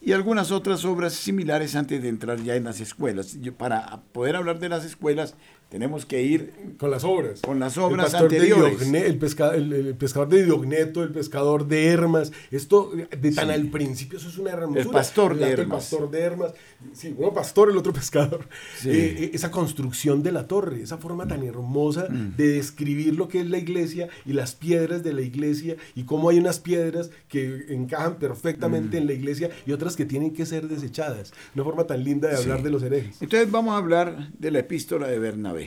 y 0.00 0.12
algunas 0.12 0.52
otras 0.52 0.84
obras 0.84 1.14
similares 1.14 1.74
antes 1.74 2.00
de 2.00 2.10
entrar 2.10 2.40
ya 2.44 2.54
en 2.54 2.62
las 2.62 2.80
escuelas. 2.80 3.36
para 3.58 4.02
poder 4.12 4.36
hablar 4.36 4.60
de 4.60 4.68
las 4.68 4.84
escuelas 4.84 5.34
tenemos 5.68 6.06
que 6.06 6.22
ir 6.22 6.52
con 6.78 6.90
las 6.90 7.02
obras. 7.02 7.40
Con 7.40 7.58
las 7.58 7.76
obras 7.76 8.14
anteriores. 8.14 8.80
el, 8.82 9.18
pescador 9.18 10.28
de 10.28 10.44
Diogneto, 10.44 11.02
el 11.02 11.10
pescador 11.10 11.66
de 11.66 11.86
Hermas. 11.88 12.32
Esto, 12.52 12.92
de 12.94 13.32
tan 13.32 13.50
al 13.50 13.68
principio, 13.68 14.18
eso 14.18 14.28
es 14.28 14.38
una 14.38 14.52
hermosura. 14.52 14.82
El 14.82 14.90
pastor 14.90 15.36
de 15.36 15.50
Hermas. 15.50 15.58
El 15.58 15.68
pastor 15.68 16.10
de 16.10 16.20
Hermas. 16.20 16.52
Sí, 16.92 17.14
uno 17.18 17.34
pastor, 17.34 17.70
el 17.70 17.76
otro 17.76 17.92
pescador. 17.92 18.48
Eh, 18.84 19.16
eh, 19.18 19.30
esa 19.34 19.50
construcción 19.50 20.22
de 20.22 20.30
la 20.30 20.46
torre, 20.46 20.82
esa 20.82 20.98
forma 20.98 21.26
tan 21.26 21.42
hermosa 21.42 22.06
mm. 22.08 22.36
de 22.36 22.48
describir 22.48 23.14
lo 23.16 23.28
que 23.28 23.40
es 23.40 23.50
la 23.50 23.58
iglesia 23.58 24.08
y 24.24 24.32
las 24.34 24.54
piedras 24.54 25.02
de 25.02 25.12
la 25.12 25.22
iglesia 25.22 25.76
y 25.94 26.04
cómo 26.04 26.28
hay 26.28 26.38
unas 26.38 26.60
piedras 26.60 27.10
que 27.28 27.66
encajan 27.70 28.18
perfectamente 28.18 28.96
mm. 28.96 29.00
en 29.00 29.06
la 29.06 29.12
iglesia 29.14 29.50
y 29.66 29.72
otras 29.72 29.96
que 29.96 30.04
tienen 30.04 30.32
que 30.32 30.46
ser 30.46 30.68
desechadas. 30.68 31.32
Una 31.54 31.64
forma 31.64 31.84
tan 31.84 32.04
linda 32.04 32.28
de 32.28 32.36
hablar 32.36 32.62
de 32.62 32.70
los 32.70 32.82
herejes. 32.82 33.20
Entonces 33.20 33.50
vamos 33.50 33.74
a 33.74 33.78
hablar 33.78 34.30
de 34.38 34.50
la 34.50 34.60
epístola 34.60 35.08
de 35.08 35.18
Bernabé. 35.18 35.65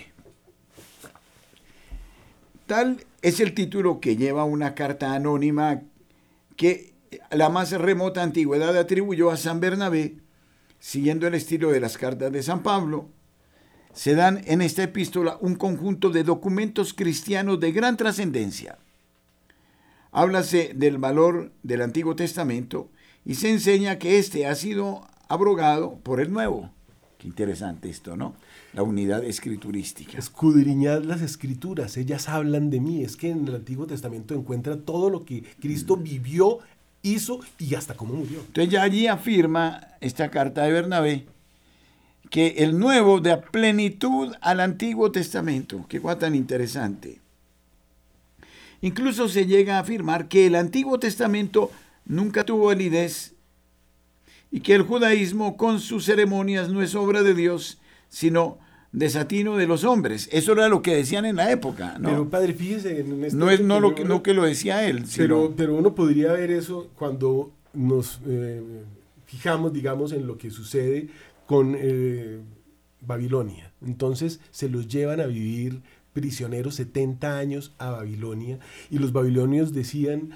Tal 2.70 3.04
es 3.24 3.40
el 3.40 3.56
título 3.56 4.00
que 4.00 4.16
lleva 4.16 4.44
una 4.44 4.76
carta 4.76 5.16
anónima 5.16 5.82
que 6.56 6.94
la 7.32 7.50
más 7.50 7.72
remota 7.72 8.22
antigüedad 8.22 8.78
atribuyó 8.78 9.32
a 9.32 9.38
San 9.38 9.60
Bernabé, 9.60 10.18
siguiendo 10.80 11.26
el 11.26 11.34
estilo 11.34 11.72
de 11.72 11.80
las 11.80 11.98
cartas 11.98 12.32
de 12.32 12.44
San 12.44 12.62
Pablo. 12.62 13.10
Se 13.92 14.14
dan 14.14 14.44
en 14.46 14.62
esta 14.62 14.84
epístola 14.84 15.40
un 15.42 15.56
conjunto 15.56 16.12
de 16.12 16.24
documentos 16.24 16.94
cristianos 16.94 17.60
de 17.60 17.72
gran 17.72 17.98
trascendencia. 17.98 18.78
Háblase 20.12 20.74
del 20.76 21.00
valor 21.00 21.52
del 21.64 21.82
Antiguo 21.82 22.16
Testamento 22.16 22.92
y 23.26 23.34
se 23.34 23.50
enseña 23.50 23.98
que 23.98 24.20
éste 24.20 24.46
ha 24.46 24.54
sido 24.54 25.08
abrogado 25.28 25.98
por 26.04 26.22
el 26.22 26.32
Nuevo. 26.32 26.70
Qué 27.20 27.28
interesante 27.28 27.90
esto, 27.90 28.16
¿no? 28.16 28.34
La 28.74 28.82
unidad 28.82 29.26
escriturística. 29.26 30.18
Escudriñad 30.18 31.04
las 31.04 31.22
escrituras, 31.22 31.98
ellas 31.98 32.30
hablan 32.30 32.70
de 32.70 32.80
mí. 32.80 33.04
Es 33.04 33.18
que 33.18 33.30
en 33.30 33.46
el 33.46 33.56
Antiguo 33.56 33.86
Testamento 33.86 34.34
encuentra 34.34 34.78
todo 34.78 35.10
lo 35.10 35.26
que 35.26 35.44
Cristo 35.60 35.98
mm. 35.98 36.04
vivió, 36.04 36.60
hizo 37.04 37.42
y 37.58 37.76
hasta 37.76 37.94
cómo 37.94 38.14
murió. 38.14 38.40
Entonces 38.40 38.72
ya 38.72 38.84
allí 38.84 39.08
afirma 39.08 39.82
esta 40.00 40.32
carta 40.32 40.64
de 40.64 40.72
Bernabé 40.72 41.26
que 42.30 42.56
el 42.60 42.80
nuevo 42.80 43.20
da 43.20 43.42
plenitud 43.42 44.34
al 44.40 44.62
Antiguo 44.62 45.12
Testamento. 45.12 45.86
Qué 45.90 46.00
cosa 46.00 46.20
tan 46.20 46.36
interesante. 46.36 47.20
Incluso 48.82 49.28
se 49.28 49.46
llega 49.46 49.76
a 49.76 49.82
afirmar 49.82 50.30
que 50.30 50.46
el 50.46 50.56
Antiguo 50.56 51.00
Testamento 51.00 51.70
nunca 52.06 52.46
tuvo 52.46 52.68
validez 52.68 53.34
y 54.52 54.62
que 54.62 54.76
el 54.76 54.84
judaísmo 54.84 55.58
con 55.58 55.80
sus 55.80 56.06
ceremonias 56.06 56.70
no 56.70 56.82
es 56.82 56.96
obra 56.96 57.24
de 57.24 57.34
Dios, 57.34 57.80
sino 58.10 58.58
desatino 58.92 59.58
de 59.58 59.68
los 59.68 59.84
hombres. 59.84 60.30
Eso 60.32 60.54
era 60.54 60.68
lo 60.68 60.82
que 60.82 60.96
decían 60.96 61.26
en 61.26 61.36
la 61.36 61.52
época. 61.52 61.98
¿no? 62.00 62.10
Pero 62.10 62.30
padre, 62.30 62.54
fíjese 62.54 63.00
en 63.02 63.24
este 63.24 63.38
No 63.38 63.52
es 63.52 63.62
no 63.62 63.80
lo 63.80 63.94
que, 63.94 64.04
no 64.04 64.24
que 64.24 64.34
lo 64.34 64.44
decía 64.44 64.88
él. 64.88 65.06
Pero, 65.16 65.54
pero 65.56 65.76
uno 65.76 65.94
podría 65.94 66.34
ver 66.34 66.52
eso 66.52 66.90
cuando 66.96 67.52
nos 67.74 68.20
eh, 68.28 68.62
fijamos, 69.26 69.74
digamos, 69.74 70.12
en 70.12 70.26
lo 70.26 70.38
que 70.38 70.50
sucede 70.50 71.10
con 71.46 71.76
eh, 71.78 72.40
Babilonia. 73.02 73.72
Entonces 73.86 74.40
se 74.52 74.70
los 74.70 74.88
llevan 74.88 75.20
a 75.20 75.28
vivir 75.28 75.82
prisioneros 76.14 76.76
70 76.76 77.38
años 77.38 77.74
a 77.78 77.92
Babilonia 77.92 78.60
y 78.90 78.98
los 78.98 79.14
babilonios 79.14 79.74
decían 79.74 80.32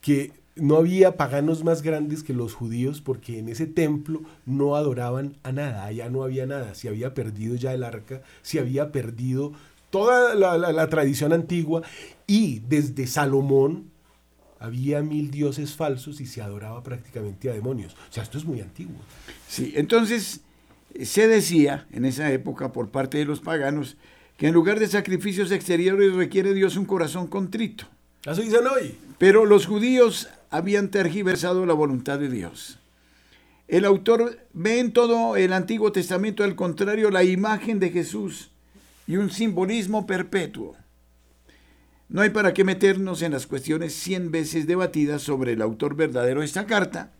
que 0.00 0.32
no 0.54 0.76
había 0.76 1.16
paganos 1.16 1.64
más 1.64 1.82
grandes 1.82 2.22
que 2.22 2.34
los 2.34 2.54
judíos 2.54 3.00
porque 3.00 3.38
en 3.38 3.48
ese 3.48 3.66
templo 3.66 4.22
no 4.44 4.76
adoraban 4.76 5.36
a 5.42 5.52
nada, 5.52 5.84
allá 5.84 6.10
no 6.10 6.22
había 6.22 6.46
nada, 6.46 6.74
se 6.74 6.88
había 6.88 7.14
perdido 7.14 7.56
ya 7.56 7.72
el 7.72 7.84
arca, 7.84 8.22
se 8.42 8.58
había 8.58 8.92
perdido 8.92 9.52
toda 9.90 10.34
la, 10.34 10.88
tradición 10.88 11.32
antigua 11.32 11.82
y 12.26 12.60
desde 12.60 13.06
Salomón 13.06 13.90
había 14.58 15.02
mil 15.02 15.30
dioses 15.30 15.74
falsos 15.74 16.20
y 16.20 16.26
se 16.26 16.40
adoraba 16.40 16.82
prácticamente 16.82 17.50
a 17.50 17.52
demonios. 17.52 17.94
O 17.94 18.12
sea, 18.12 18.22
esto 18.22 18.38
es 18.38 18.44
muy 18.44 18.60
antiguo. 18.60 18.96
Sí, 19.48 19.72
entonces 19.76 20.40
se 21.02 21.28
decía 21.28 21.86
en 21.92 22.04
esa 22.04 22.30
época 22.30 22.72
por 22.72 22.90
parte 22.90 23.18
de 23.18 23.24
los 23.24 23.40
paganos 23.40 23.96
que 24.36 24.48
en 24.48 24.54
lugar 24.54 24.78
de 24.78 24.86
sacrificios 24.86 25.50
exteriores 25.50 26.14
requiere 26.14 26.54
Dios 26.54 26.76
un 26.76 26.84
corazón 26.84 27.26
contrito. 27.26 27.86
Eso 28.24 28.40
dicen 28.40 28.66
hoy. 28.66 28.96
Pero 29.18 29.46
los 29.46 29.66
judíos 29.66 30.28
habían 30.52 30.90
tergiversado 30.90 31.64
la 31.66 31.72
voluntad 31.72 32.18
de 32.18 32.28
Dios. 32.28 32.78
El 33.68 33.86
autor 33.86 34.38
ve 34.52 34.80
en 34.80 34.92
todo 34.92 35.34
el 35.36 35.54
Antiguo 35.54 35.92
Testamento, 35.92 36.44
al 36.44 36.54
contrario, 36.54 37.10
la 37.10 37.24
imagen 37.24 37.80
de 37.80 37.88
Jesús 37.88 38.50
y 39.06 39.16
un 39.16 39.30
simbolismo 39.30 40.06
perpetuo. 40.06 40.76
No 42.10 42.20
hay 42.20 42.28
para 42.28 42.52
qué 42.52 42.64
meternos 42.64 43.22
en 43.22 43.32
las 43.32 43.46
cuestiones 43.46 43.94
cien 43.94 44.30
veces 44.30 44.66
debatidas 44.66 45.22
sobre 45.22 45.54
el 45.54 45.62
autor 45.62 45.96
verdadero 45.96 46.40
de 46.40 46.46
esta 46.46 46.66
carta. 46.66 47.12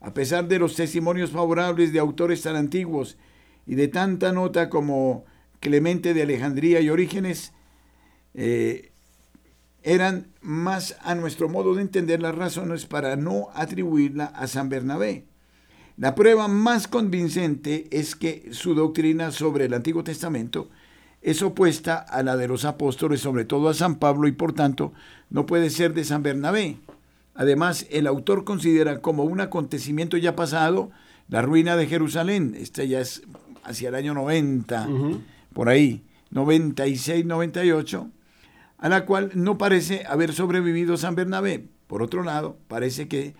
A 0.00 0.14
pesar 0.14 0.48
de 0.48 0.58
los 0.58 0.74
testimonios 0.74 1.30
favorables 1.30 1.92
de 1.92 1.98
autores 1.98 2.40
tan 2.40 2.56
antiguos 2.56 3.18
y 3.66 3.74
de 3.74 3.88
tanta 3.88 4.32
nota 4.32 4.70
como 4.70 5.26
Clemente 5.60 6.14
de 6.14 6.22
Alejandría 6.22 6.80
y 6.80 6.88
Orígenes, 6.88 7.52
eh, 8.32 8.91
eran 9.82 10.28
más 10.40 10.96
a 11.02 11.14
nuestro 11.14 11.48
modo 11.48 11.74
de 11.74 11.82
entender 11.82 12.20
las 12.20 12.34
razones 12.34 12.86
para 12.86 13.16
no 13.16 13.48
atribuirla 13.54 14.26
a 14.26 14.46
San 14.46 14.68
Bernabé. 14.68 15.24
La 15.96 16.14
prueba 16.14 16.48
más 16.48 16.88
convincente 16.88 17.86
es 17.90 18.16
que 18.16 18.48
su 18.52 18.74
doctrina 18.74 19.30
sobre 19.30 19.66
el 19.66 19.74
Antiguo 19.74 20.04
Testamento 20.04 20.68
es 21.20 21.42
opuesta 21.42 21.98
a 21.98 22.22
la 22.22 22.36
de 22.36 22.48
los 22.48 22.64
apóstoles, 22.64 23.20
sobre 23.20 23.44
todo 23.44 23.68
a 23.68 23.74
San 23.74 23.96
Pablo, 23.96 24.26
y 24.26 24.32
por 24.32 24.52
tanto 24.52 24.92
no 25.30 25.46
puede 25.46 25.70
ser 25.70 25.94
de 25.94 26.04
San 26.04 26.22
Bernabé. 26.22 26.78
Además, 27.34 27.86
el 27.90 28.06
autor 28.06 28.44
considera 28.44 29.00
como 29.00 29.24
un 29.24 29.40
acontecimiento 29.40 30.16
ya 30.16 30.34
pasado 30.36 30.90
la 31.28 31.42
ruina 31.42 31.76
de 31.76 31.86
Jerusalén. 31.86 32.54
Esta 32.58 32.84
ya 32.84 33.00
es 33.00 33.22
hacia 33.62 33.88
el 33.88 33.94
año 33.94 34.14
90, 34.14 34.88
por 35.52 35.68
ahí, 35.68 36.02
96, 36.30 37.24
98 37.24 38.10
a 38.82 38.88
la 38.88 39.06
cual 39.06 39.30
no 39.34 39.58
parece 39.58 40.02
haber 40.08 40.32
sobrevivido 40.32 40.96
San 40.96 41.14
Bernabé. 41.14 41.64
Por 41.86 42.02
otro 42.02 42.24
lado, 42.24 42.58
parece 42.66 43.06
que 43.06 43.36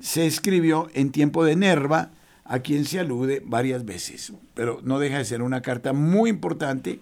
se 0.00 0.26
escribió 0.26 0.88
en 0.94 1.12
tiempo 1.12 1.44
de 1.44 1.54
Nerva, 1.54 2.10
a 2.44 2.58
quien 2.58 2.84
se 2.84 2.98
alude 2.98 3.40
varias 3.44 3.84
veces, 3.84 4.32
pero 4.54 4.80
no 4.82 4.98
deja 4.98 5.18
de 5.18 5.24
ser 5.24 5.42
una 5.42 5.62
carta 5.62 5.92
muy 5.92 6.28
importante. 6.28 6.98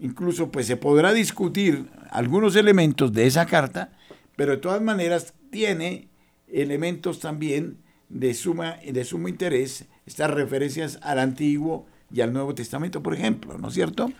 Incluso 0.00 0.50
pues 0.50 0.66
se 0.66 0.76
podrá 0.76 1.12
discutir 1.12 1.88
algunos 2.10 2.56
elementos 2.56 3.12
de 3.12 3.28
esa 3.28 3.46
carta, 3.46 3.92
pero 4.34 4.50
de 4.50 4.58
todas 4.58 4.82
maneras 4.82 5.32
tiene 5.52 6.08
elementos 6.48 7.20
también 7.20 7.76
de 8.08 8.34
suma 8.34 8.78
de 8.84 9.04
sumo 9.04 9.28
interés, 9.28 9.84
estas 10.04 10.32
referencias 10.32 10.98
al 11.02 11.20
Antiguo 11.20 11.86
y 12.12 12.22
al 12.22 12.32
Nuevo 12.32 12.56
Testamento, 12.56 13.04
por 13.04 13.14
ejemplo, 13.14 13.56
¿no 13.56 13.68
es 13.68 13.74
cierto? 13.74 14.10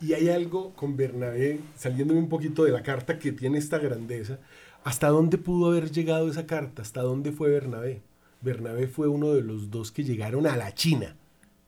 Y 0.00 0.12
hay 0.12 0.28
algo 0.28 0.72
con 0.74 0.96
Bernabé, 0.96 1.60
saliéndome 1.76 2.20
un 2.20 2.28
poquito 2.28 2.64
de 2.64 2.72
la 2.72 2.82
carta 2.82 3.18
que 3.18 3.32
tiene 3.32 3.58
esta 3.58 3.78
grandeza. 3.78 4.38
¿Hasta 4.84 5.08
dónde 5.08 5.38
pudo 5.38 5.70
haber 5.70 5.90
llegado 5.90 6.30
esa 6.30 6.46
carta? 6.46 6.82
¿Hasta 6.82 7.02
dónde 7.02 7.32
fue 7.32 7.50
Bernabé? 7.50 8.02
Bernabé 8.40 8.86
fue 8.86 9.08
uno 9.08 9.32
de 9.32 9.42
los 9.42 9.70
dos 9.70 9.90
que 9.90 10.04
llegaron 10.04 10.46
a 10.46 10.56
la 10.56 10.74
China. 10.74 11.16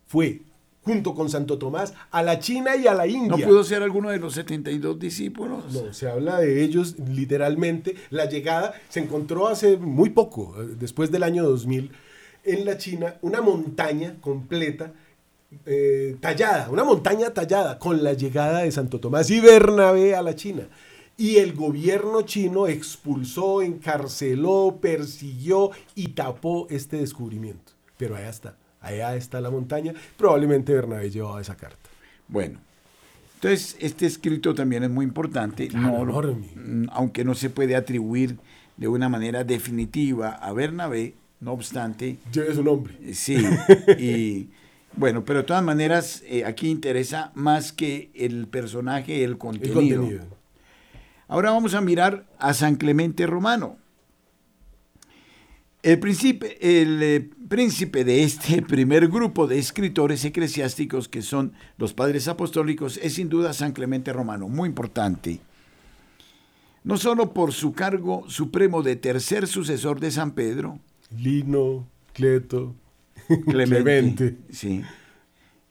Fue 0.07 0.43
junto 0.89 1.15
con 1.15 1.29
Santo 1.29 1.59
Tomás, 1.59 1.93
a 2.11 2.23
la 2.23 2.39
China 2.39 2.75
y 2.77 2.87
a 2.87 2.95
la 2.95 3.07
India. 3.07 3.37
¿No 3.37 3.39
pudo 3.39 3.63
ser 3.63 3.83
alguno 3.83 4.09
de 4.09 4.19
los 4.19 4.33
72 4.35 4.99
discípulos? 4.99 5.71
No, 5.73 5.93
se 5.93 6.09
habla 6.09 6.41
de 6.41 6.63
ellos 6.65 6.99
literalmente. 6.99 7.95
La 8.09 8.27
llegada 8.27 8.73
se 8.89 9.01
encontró 9.01 9.49
hace 9.49 9.77
muy 9.77 10.11
poco, 10.11 10.55
eh, 10.59 10.77
después 10.79 11.11
del 11.11 11.25
año 11.25 11.45
2000, 11.45 11.91
en 12.45 12.65
la 12.65 12.79
China, 12.79 13.17
una 13.21 13.43
montaña 13.43 14.17
completa 14.23 14.95
eh, 15.67 16.17
tallada, 16.21 16.71
una 16.71 16.85
montaña 16.85 17.31
tallada 17.31 17.79
con 17.79 18.03
la 18.03 18.13
llegada 18.13 18.61
de 18.61 18.73
Santo 18.73 19.01
Tomás 19.01 19.31
y 19.31 19.41
Bernabé 19.41 20.15
a 20.15 20.23
la 20.23 20.35
China. 20.35 20.69
Y 21.17 21.37
el 21.37 21.53
gobierno 21.53 22.23
chino 22.23 22.69
expulsó, 22.69 23.63
encarceló, 23.63 24.79
persiguió 24.81 25.73
y 25.95 26.09
tapó 26.09 26.69
este 26.71 26.99
descubrimiento. 26.99 27.73
Pero 27.97 28.15
allá 28.15 28.29
está 28.29 28.57
allá 28.81 29.17
está 29.17 29.41
la 29.41 29.51
montaña, 29.51 29.95
probablemente 30.17 30.73
Bernabé 30.73 31.11
llevaba 31.11 31.41
esa 31.41 31.57
carta. 31.57 31.89
Bueno, 32.29 32.59
entonces 33.35 33.77
este 33.81 34.07
escrito 34.07 34.55
también 34.55 34.85
es 34.85 34.91
muy 34.91 35.05
importante, 35.05 35.69
mm, 35.73 36.87
aunque 36.93 37.25
no 37.25 37.35
se 37.35 37.51
puede 37.51 37.77
atribuir 37.77 38.37
de 38.77 38.89
una 38.89 39.09
manera 39.09 39.45
definitiva 39.45 40.31
a 40.31 40.53
Bernabé, 40.53 41.15
no 41.41 41.53
obstante... 41.53 42.19
Lleve 42.33 42.55
su 42.55 42.63
nombre. 42.63 43.15
Sí, 43.15 43.37
y 43.99 44.49
bueno, 44.97 45.25
pero 45.25 45.41
de 45.41 45.45
todas 45.45 45.63
maneras 45.63 46.23
eh, 46.27 46.45
aquí 46.45 46.69
interesa 46.69 47.31
más 47.35 47.73
que 47.73 48.11
el 48.15 48.47
personaje, 48.49 49.25
el 49.25 49.39
contenido. 49.39 49.81
el 49.81 49.87
contenido. 49.99 50.39
Ahora 51.29 51.51
vamos 51.51 51.75
a 51.75 51.81
mirar 51.81 52.27
a 52.39 52.55
San 52.55 52.77
Clemente 52.77 53.27
Romano. 53.27 53.77
El 55.83 56.01
príncipe, 56.01 56.59
el 56.61 57.03
eh, 57.03 57.31
príncipe 57.49 58.03
de 58.05 58.25
este 58.25 58.63
primer 58.69 59.09
grupo 59.09 59.47
de 59.47 59.59
escritores 59.59 60.25
eclesiásticos 60.25 61.09
que 61.09 61.23
son 61.23 61.53
los 61.77 61.95
padres 61.95 62.27
apostólicos 62.29 62.99
es 63.03 63.15
sin 63.15 63.29
duda 63.29 63.53
San 63.53 63.73
Clemente 63.73 64.13
Romano, 64.13 64.49
muy 64.49 64.69
importante. 64.69 65.41
No 66.83 66.97
solo 66.97 67.35
por 67.35 67.53
su 67.53 67.75
cargo 67.75 68.25
supremo 68.29 68.83
de 68.83 68.97
tercer 68.97 69.47
sucesor 69.47 70.01
de 70.01 70.11
San 70.11 70.33
Pedro. 70.33 70.79
Lino, 71.11 71.87
Cleto, 72.15 72.75
Clemente. 73.47 74.37
Sí. 74.51 74.83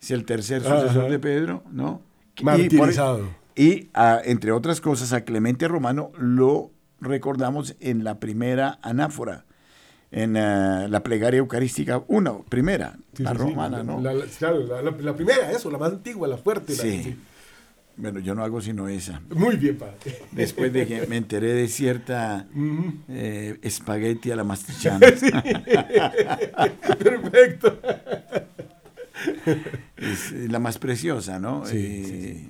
Es 0.02 0.12
el 0.12 0.26
tercer 0.26 0.62
sucesor 0.62 1.10
de 1.10 1.20
Pedro, 1.20 1.64
¿no? 1.72 2.02
Martirizado. 2.42 3.28
Y, 3.56 3.90
entre 4.26 4.52
otras 4.52 4.82
cosas, 4.82 5.14
a 5.14 5.22
Clemente 5.22 5.68
Romano 5.68 6.12
lo 6.18 6.72
recordamos 7.00 7.76
en 7.80 8.04
la 8.04 8.20
primera 8.20 8.80
anáfora 8.82 9.46
en 10.12 10.38
eh, 10.38 10.88
la 10.88 11.04
plegaria 11.04 11.40
eucarística, 11.40 12.04
una, 12.08 12.38
primera, 12.40 12.96
la 13.18 13.34
romana, 13.34 13.84
¿no? 13.84 14.00
La, 14.00 14.14
claro, 14.38 14.64
la, 14.82 15.16
primera, 15.16 15.52
eso, 15.52 15.70
la 15.70 15.78
más 15.78 15.92
antigua, 15.92 16.28
la 16.28 16.38
fuerte. 16.38 16.74
Sí. 16.74 17.18
Bueno, 17.98 18.20
yo 18.20 18.36
no 18.36 18.44
hago 18.44 18.62
sino 18.62 18.88
esa. 18.88 19.22
Muy 19.30 19.58
bien, 19.58 19.78
padre. 19.78 19.96
Después 20.32 20.72
de 20.72 20.86
que 20.86 21.08
me 21.08 21.18
enteré 21.18 21.54
de 21.54 21.68
cierta 21.68 22.46
eh, 23.10 23.58
espagueti 23.64 24.30
a 24.30 24.36
la 24.36 24.44
mastichana. 24.44 25.00
Perfecto. 27.00 27.80
Es 29.98 30.32
la 30.32 30.60
más 30.60 30.78
preciosa, 30.78 31.40
¿no? 31.40 31.64
Eh, 31.72 32.48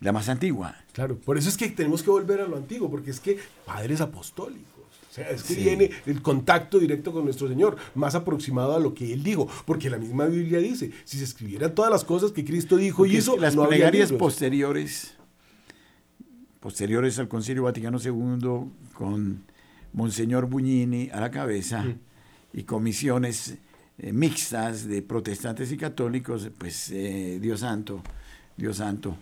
la 0.00 0.12
más 0.12 0.30
antigua. 0.30 0.74
Claro, 0.92 1.18
por 1.18 1.36
eso 1.36 1.50
es 1.50 1.58
que 1.58 1.68
tenemos 1.68 2.02
que 2.02 2.10
volver 2.10 2.40
a 2.40 2.46
lo 2.46 2.56
antiguo, 2.56 2.90
porque 2.90 3.10
es 3.10 3.20
que 3.20 3.38
padres 3.66 4.00
apostólicos 4.00 4.75
sea, 5.16 5.30
es 5.30 5.42
que 5.42 5.54
viene 5.54 5.90
el 6.06 6.22
contacto 6.22 6.78
directo 6.78 7.12
con 7.12 7.24
nuestro 7.24 7.48
Señor, 7.48 7.76
más 7.94 8.14
aproximado 8.14 8.74
a 8.74 8.80
lo 8.80 8.94
que 8.94 9.12
Él 9.12 9.22
dijo, 9.22 9.48
porque 9.64 9.90
la 9.90 9.98
misma 9.98 10.26
Biblia 10.26 10.58
dice, 10.58 10.90
si 11.04 11.18
se 11.18 11.24
escribieran 11.24 11.74
todas 11.74 11.90
las 11.90 12.04
cosas 12.04 12.32
que 12.32 12.44
Cristo 12.44 12.76
dijo 12.76 13.06
y 13.06 13.16
hizo, 13.16 13.36
las 13.36 13.56
plegarias 13.56 14.12
posteriores, 14.12 15.14
posteriores 16.60 17.18
al 17.18 17.28
Concilio 17.28 17.64
Vaticano 17.64 17.98
II, 18.02 18.70
con 18.94 19.44
Monseñor 19.92 20.46
Buñini 20.46 21.10
a 21.12 21.20
la 21.20 21.30
cabeza, 21.30 21.84
y 22.52 22.62
comisiones 22.62 23.58
eh, 23.98 24.12
mixtas 24.12 24.86
de 24.86 25.02
protestantes 25.02 25.72
y 25.72 25.76
católicos, 25.76 26.50
pues 26.56 26.90
eh, 26.90 27.38
Dios 27.40 27.60
santo, 27.60 28.02
Dios 28.56 28.78
santo 28.78 29.16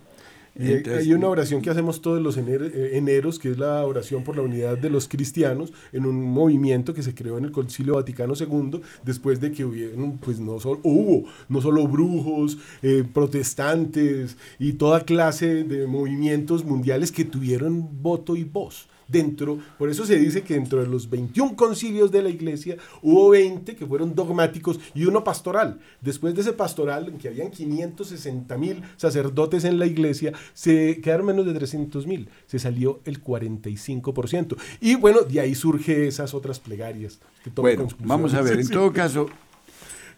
hay 0.57 1.13
una 1.13 1.27
oración 1.27 1.61
que 1.61 1.69
hacemos 1.69 2.01
todos 2.01 2.21
los 2.21 2.37
eh, 2.37 2.91
eneros, 2.93 3.39
que 3.39 3.51
es 3.51 3.57
la 3.57 3.85
oración 3.85 4.23
por 4.23 4.37
la 4.37 4.41
unidad 4.41 4.77
de 4.77 4.89
los 4.89 5.07
cristianos, 5.07 5.73
en 5.91 6.05
un 6.05 6.21
movimiento 6.23 6.93
que 6.93 7.03
se 7.03 7.13
creó 7.13 7.37
en 7.37 7.45
el 7.45 7.51
Concilio 7.51 7.95
Vaticano 7.95 8.33
II, 8.39 8.81
después 9.03 9.41
de 9.41 9.51
que 9.51 9.65
hubieron, 9.65 10.17
pues 10.17 10.39
no 10.39 10.59
solo, 10.59 10.79
hubo 10.83 11.27
no 11.49 11.61
solo 11.61 11.87
brujos, 11.87 12.57
eh, 12.81 13.03
protestantes 13.13 14.37
y 14.59 14.73
toda 14.73 15.05
clase 15.05 15.63
de 15.63 15.87
movimientos 15.87 16.63
mundiales 16.63 17.11
que 17.11 17.25
tuvieron 17.25 18.01
voto 18.01 18.35
y 18.35 18.43
voz 18.43 18.87
dentro, 19.07 19.59
por 19.77 19.89
eso 19.89 20.05
se 20.05 20.17
dice 20.17 20.43
que 20.43 20.55
dentro 20.55 20.81
de 20.81 20.87
los 20.87 21.09
21 21.09 21.55
concilios 21.55 22.11
de 22.11 22.23
la 22.23 22.29
iglesia 22.29 22.77
hubo 23.01 23.29
20 23.29 23.75
que 23.75 23.85
fueron 23.85 24.15
dogmáticos 24.15 24.79
y 24.93 25.05
uno 25.05 25.23
pastoral. 25.23 25.79
Después 26.01 26.35
de 26.35 26.41
ese 26.41 26.53
pastoral, 26.53 27.09
en 27.09 27.17
que 27.17 27.27
habían 27.27 27.51
560 27.51 28.57
mil 28.57 28.81
sacerdotes 28.97 29.63
en 29.63 29.79
la 29.79 29.85
iglesia, 29.85 30.33
se 30.53 30.99
quedaron 31.01 31.27
menos 31.27 31.45
de 31.45 31.53
300 31.53 32.07
mil, 32.07 32.29
se 32.47 32.59
salió 32.59 33.01
el 33.05 33.23
45%. 33.23 34.57
Y 34.81 34.95
bueno, 34.95 35.21
de 35.21 35.39
ahí 35.39 35.55
surge 35.55 36.07
esas 36.07 36.33
otras 36.33 36.59
plegarias. 36.59 37.19
bueno, 37.55 37.87
vamos 37.99 38.33
a 38.33 38.41
ver, 38.41 38.59
en 38.59 38.69
todo 38.69 38.91
caso, 38.91 39.27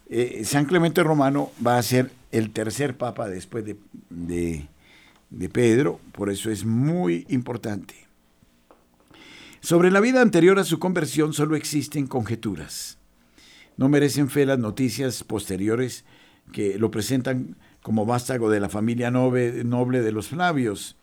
eh, 0.08 0.42
San 0.44 0.64
Clemente 0.64 1.02
Romano 1.02 1.50
va 1.64 1.78
a 1.78 1.82
ser 1.82 2.10
el 2.32 2.50
tercer 2.50 2.96
papa 2.96 3.28
después 3.28 3.64
de, 3.64 3.76
de 5.30 5.48
Pedro, 5.48 6.00
por 6.12 6.30
eso 6.30 6.50
es 6.50 6.64
muy 6.64 7.26
importante. 7.28 8.07
Sobre 9.68 9.90
la 9.90 10.00
vida 10.00 10.22
anterior 10.22 10.58
a 10.58 10.64
su 10.64 10.78
conversión 10.78 11.34
solo 11.34 11.54
existen 11.54 12.06
conjeturas. 12.06 12.96
No 13.76 13.90
merecen 13.90 14.30
fe 14.30 14.46
las 14.46 14.58
noticias 14.58 15.22
posteriores 15.24 16.06
que 16.54 16.78
lo 16.78 16.90
presentan 16.90 17.54
como 17.82 18.06
vástago 18.06 18.48
de 18.48 18.60
la 18.60 18.70
familia 18.70 19.10
noble, 19.10 19.52
de 19.52 20.10
los 20.12 20.28
Flavios. 20.28 20.96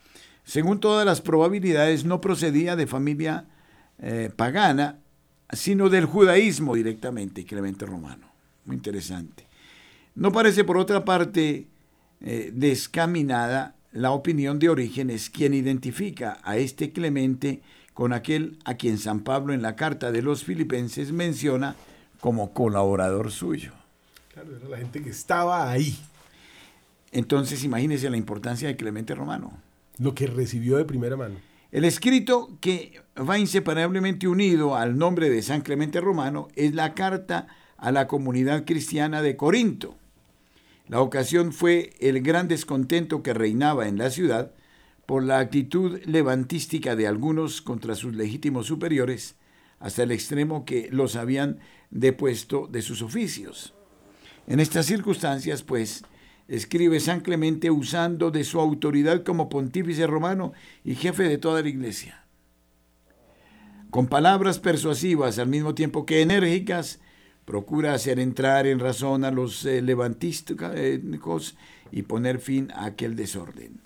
Según 0.46 0.80
todas 0.80 1.06
las 1.06 1.22
probabilidades, 1.22 2.06
no 2.06 2.22
procedía 2.22 2.76
de 2.76 2.88
familia 2.88 3.46
eh, 4.00 4.32
pagana, 4.36 4.98
sino 5.54 5.90
del 5.90 6.06
judaísmo 6.06 6.74
directamente, 6.74 7.46
Clemente 7.46 7.86
Romano. 7.86 8.32
Muy 8.66 8.78
interesante. 8.78 9.46
No 10.16 10.32
parece, 10.32 10.64
por 10.64 10.80
otra 10.80 11.06
parte, 11.06 11.68
eh, 12.20 12.50
descaminada 12.52 13.76
la 13.92 14.10
opinión 14.10 14.58
de 14.58 14.70
Orígenes, 14.70 15.30
quien 15.30 15.54
identifica 15.54 16.40
a 16.44 16.58
este 16.58 16.92
Clemente 16.92 17.62
con 17.96 18.12
aquel 18.12 18.60
a 18.66 18.76
quien 18.76 19.00
San 19.00 19.22
Pablo 19.22 19.54
en 19.54 19.62
la 19.62 19.78
carta 19.78 20.12
de 20.12 20.22
los 20.22 20.44
filipenses 20.44 21.14
menciona 21.14 21.76
como 22.20 22.54
colaborador 22.54 23.32
suyo. 23.32 23.72
Claro, 24.34 24.58
era 24.58 24.68
la 24.68 24.78
gente 24.78 25.02
que 25.02 25.10
estaba 25.10 25.72
ahí. 25.72 25.98
Entonces 27.14 27.64
imagínese 27.64 28.10
la 28.10 28.18
importancia 28.18 28.68
de 28.68 28.76
Clemente 28.76 29.16
Romano. 29.16 29.58
Lo 29.98 30.14
que 30.14 30.28
recibió 30.28 30.76
de 30.76 30.84
primera 30.84 31.16
mano. 31.16 31.36
El 31.72 31.86
escrito 31.86 32.50
que 32.60 33.02
va 33.18 33.40
inseparablemente 33.40 34.28
unido 34.28 34.76
al 34.76 34.98
nombre 34.98 35.30
de 35.30 35.42
San 35.42 35.62
Clemente 35.62 36.02
Romano 36.02 36.50
es 36.56 36.76
la 36.76 36.96
carta 36.96 37.48
a 37.78 37.94
la 37.94 38.08
comunidad 38.08 38.66
cristiana 38.66 39.22
de 39.22 39.38
Corinto. 39.38 39.96
La 40.90 41.00
ocasión 41.00 41.54
fue 41.54 41.94
el 42.02 42.22
gran 42.22 42.50
descontento 42.50 43.24
que 43.24 43.34
reinaba 43.34 43.88
en 43.88 43.98
la 43.98 44.10
ciudad 44.10 44.52
por 45.06 45.24
la 45.24 45.40
actitud 45.40 46.00
levantística 46.06 46.96
de 46.96 47.08
algunos 47.08 47.62
contra 47.62 47.96
sus 47.96 48.16
legítimos 48.16 48.68
superiores, 48.68 49.36
hasta 49.80 50.04
el 50.04 50.12
extremo 50.12 50.66
que 50.66 50.90
los 50.92 51.16
habían 51.16 51.60
depuesto 51.92 52.68
de 52.68 52.82
sus 52.82 53.02
oficios. 53.02 53.74
En 54.48 54.60
estas 54.60 54.86
circunstancias, 54.86 55.64
pues, 55.64 56.04
escribe 56.48 57.00
San 57.00 57.22
Clemente 57.22 57.72
usando 57.72 58.32
de 58.32 58.44
su 58.44 58.60
autoridad 58.60 59.24
como 59.24 59.50
pontífice 59.50 60.08
romano 60.08 60.54
y 60.84 60.96
jefe 60.96 61.24
de 61.24 61.38
toda 61.38 61.62
la 61.62 61.70
iglesia. 61.70 62.26
Con 63.90 64.08
palabras 64.08 64.60
persuasivas 64.60 65.40
al 65.40 65.48
mismo 65.48 65.74
tiempo 65.74 66.06
que 66.06 66.22
enérgicas, 66.22 67.00
procura 67.46 67.94
hacer 67.94 68.20
entrar 68.20 68.68
en 68.68 68.80
razón 68.80 69.24
a 69.24 69.32
los 69.32 69.66
eh, 69.66 69.82
levantísticos 69.82 71.56
y 71.92 72.02
poner 72.02 72.40
fin 72.40 72.72
a 72.72 72.86
aquel 72.86 73.16
desorden. 73.16 73.82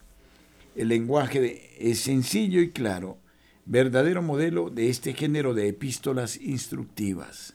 El 0.80 0.88
lenguaje 0.88 1.76
es 1.78 2.00
sencillo 2.00 2.62
y 2.62 2.70
claro, 2.70 3.18
verdadero 3.66 4.22
modelo 4.22 4.70
de 4.70 4.90
este 4.90 5.12
género 5.12 5.54
de 5.54 5.68
epístolas 5.68 6.40
instructivas. 6.40 7.54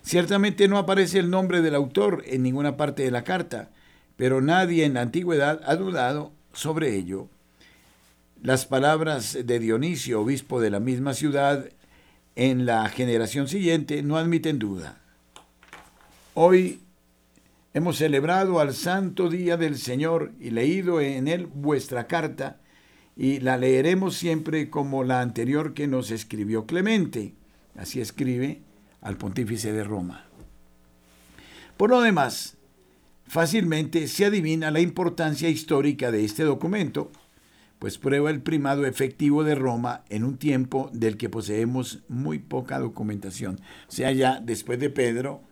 Ciertamente 0.00 0.66
no 0.66 0.78
aparece 0.78 1.18
el 1.18 1.28
nombre 1.28 1.60
del 1.60 1.74
autor 1.74 2.22
en 2.24 2.42
ninguna 2.42 2.78
parte 2.78 3.02
de 3.02 3.10
la 3.10 3.22
carta, 3.22 3.68
pero 4.16 4.40
nadie 4.40 4.86
en 4.86 4.94
la 4.94 5.02
antigüedad 5.02 5.60
ha 5.66 5.76
dudado 5.76 6.32
sobre 6.54 6.96
ello. 6.96 7.28
Las 8.42 8.64
palabras 8.64 9.36
de 9.44 9.58
Dionisio, 9.58 10.22
obispo 10.22 10.58
de 10.58 10.70
la 10.70 10.80
misma 10.80 11.12
ciudad, 11.12 11.68
en 12.34 12.64
la 12.64 12.88
generación 12.88 13.46
siguiente 13.46 14.02
no 14.02 14.16
admiten 14.16 14.58
duda. 14.58 15.02
Hoy 16.32 16.80
hemos 17.74 17.98
celebrado 17.98 18.60
al 18.60 18.74
santo 18.74 19.28
día 19.28 19.56
del 19.56 19.78
Señor 19.78 20.32
y 20.40 20.50
leído 20.50 21.00
en 21.00 21.28
él 21.28 21.46
vuestra 21.46 22.06
carta, 22.06 22.60
y 23.16 23.40
la 23.40 23.56
leeremos 23.56 24.16
siempre 24.16 24.70
como 24.70 25.02
la 25.02 25.20
anterior 25.20 25.74
que 25.74 25.88
nos 25.88 26.12
escribió 26.12 26.66
Clemente. 26.66 27.34
Así 27.76 28.00
escribe 28.00 28.62
al 29.00 29.16
pontífice 29.16 29.72
de 29.72 29.82
Roma. 29.82 30.26
Por 31.76 31.90
lo 31.90 32.00
demás, 32.00 32.56
fácilmente 33.26 34.06
se 34.08 34.24
adivina 34.24 34.70
la 34.70 34.80
importancia 34.80 35.48
histórica 35.48 36.10
de 36.10 36.24
este 36.24 36.44
documento, 36.44 37.10
pues 37.78 37.98
prueba 37.98 38.30
el 38.30 38.40
primado 38.40 38.86
efectivo 38.86 39.44
de 39.44 39.54
Roma 39.54 40.04
en 40.08 40.24
un 40.24 40.38
tiempo 40.38 40.90
del 40.92 41.16
que 41.16 41.28
poseemos 41.28 42.00
muy 42.08 42.38
poca 42.38 42.78
documentación. 42.78 43.60
Sea, 43.86 44.10
ya 44.12 44.40
después 44.40 44.80
de 44.80 44.90
Pedro, 44.90 45.42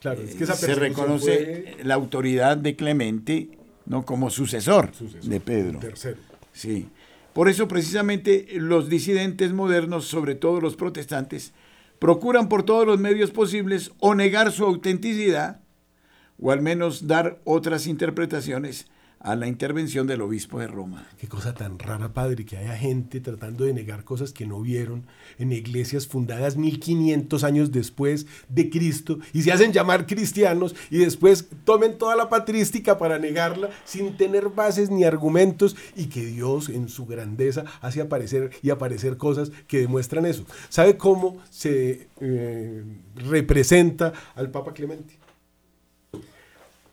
Claro, 0.00 0.22
es 0.22 0.34
que 0.34 0.44
eh, 0.44 0.44
esa 0.44 0.54
se 0.54 0.74
reconoce 0.74 1.74
fue 1.74 1.84
la 1.84 1.94
autoridad 1.94 2.56
de 2.56 2.76
Clemente 2.76 3.48
no 3.86 4.04
como 4.04 4.30
sucesor, 4.30 4.90
sucesor, 4.94 5.30
de 5.30 5.40
Pedro. 5.40 5.78
Tercero. 5.78 6.18
Sí. 6.52 6.88
Por 7.32 7.48
eso 7.48 7.68
precisamente 7.68 8.46
los 8.54 8.88
disidentes 8.88 9.52
modernos, 9.52 10.06
sobre 10.06 10.34
todo 10.34 10.60
los 10.60 10.76
protestantes, 10.76 11.52
procuran 11.98 12.48
por 12.48 12.64
todos 12.64 12.86
los 12.86 12.98
medios 12.98 13.30
posibles 13.30 13.92
o 13.98 14.14
negar 14.14 14.52
su 14.52 14.64
autenticidad 14.64 15.60
o 16.40 16.52
al 16.52 16.62
menos 16.62 17.06
dar 17.06 17.38
otras 17.44 17.86
interpretaciones 17.86 18.86
a 19.20 19.34
la 19.34 19.48
intervención 19.48 20.06
del 20.06 20.20
obispo 20.20 20.60
de 20.60 20.68
Roma. 20.68 21.06
Qué 21.18 21.26
cosa 21.28 21.54
tan 21.54 21.78
rara, 21.78 22.12
padre, 22.12 22.44
que 22.44 22.56
haya 22.56 22.76
gente 22.76 23.20
tratando 23.20 23.64
de 23.64 23.74
negar 23.74 24.04
cosas 24.04 24.32
que 24.32 24.46
no 24.46 24.60
vieron 24.60 25.06
en 25.38 25.52
iglesias 25.52 26.06
fundadas 26.06 26.56
1500 26.56 27.44
años 27.44 27.72
después 27.72 28.26
de 28.48 28.70
Cristo 28.70 29.18
y 29.32 29.42
se 29.42 29.52
hacen 29.52 29.72
llamar 29.72 30.06
cristianos 30.06 30.74
y 30.90 30.98
después 30.98 31.48
tomen 31.64 31.98
toda 31.98 32.16
la 32.16 32.28
patrística 32.28 32.98
para 32.98 33.18
negarla 33.18 33.70
sin 33.84 34.16
tener 34.16 34.50
bases 34.50 34.90
ni 34.90 35.04
argumentos 35.04 35.76
y 35.96 36.06
que 36.06 36.24
Dios 36.24 36.68
en 36.68 36.88
su 36.88 37.06
grandeza 37.06 37.64
hace 37.80 38.00
aparecer 38.00 38.50
y 38.62 38.70
aparecer 38.70 39.16
cosas 39.16 39.50
que 39.66 39.80
demuestran 39.80 40.26
eso. 40.26 40.44
¿Sabe 40.68 40.96
cómo 40.96 41.38
se 41.50 42.08
eh, 42.20 42.84
representa 43.16 44.12
al 44.34 44.50
Papa 44.50 44.72
Clemente? 44.72 45.27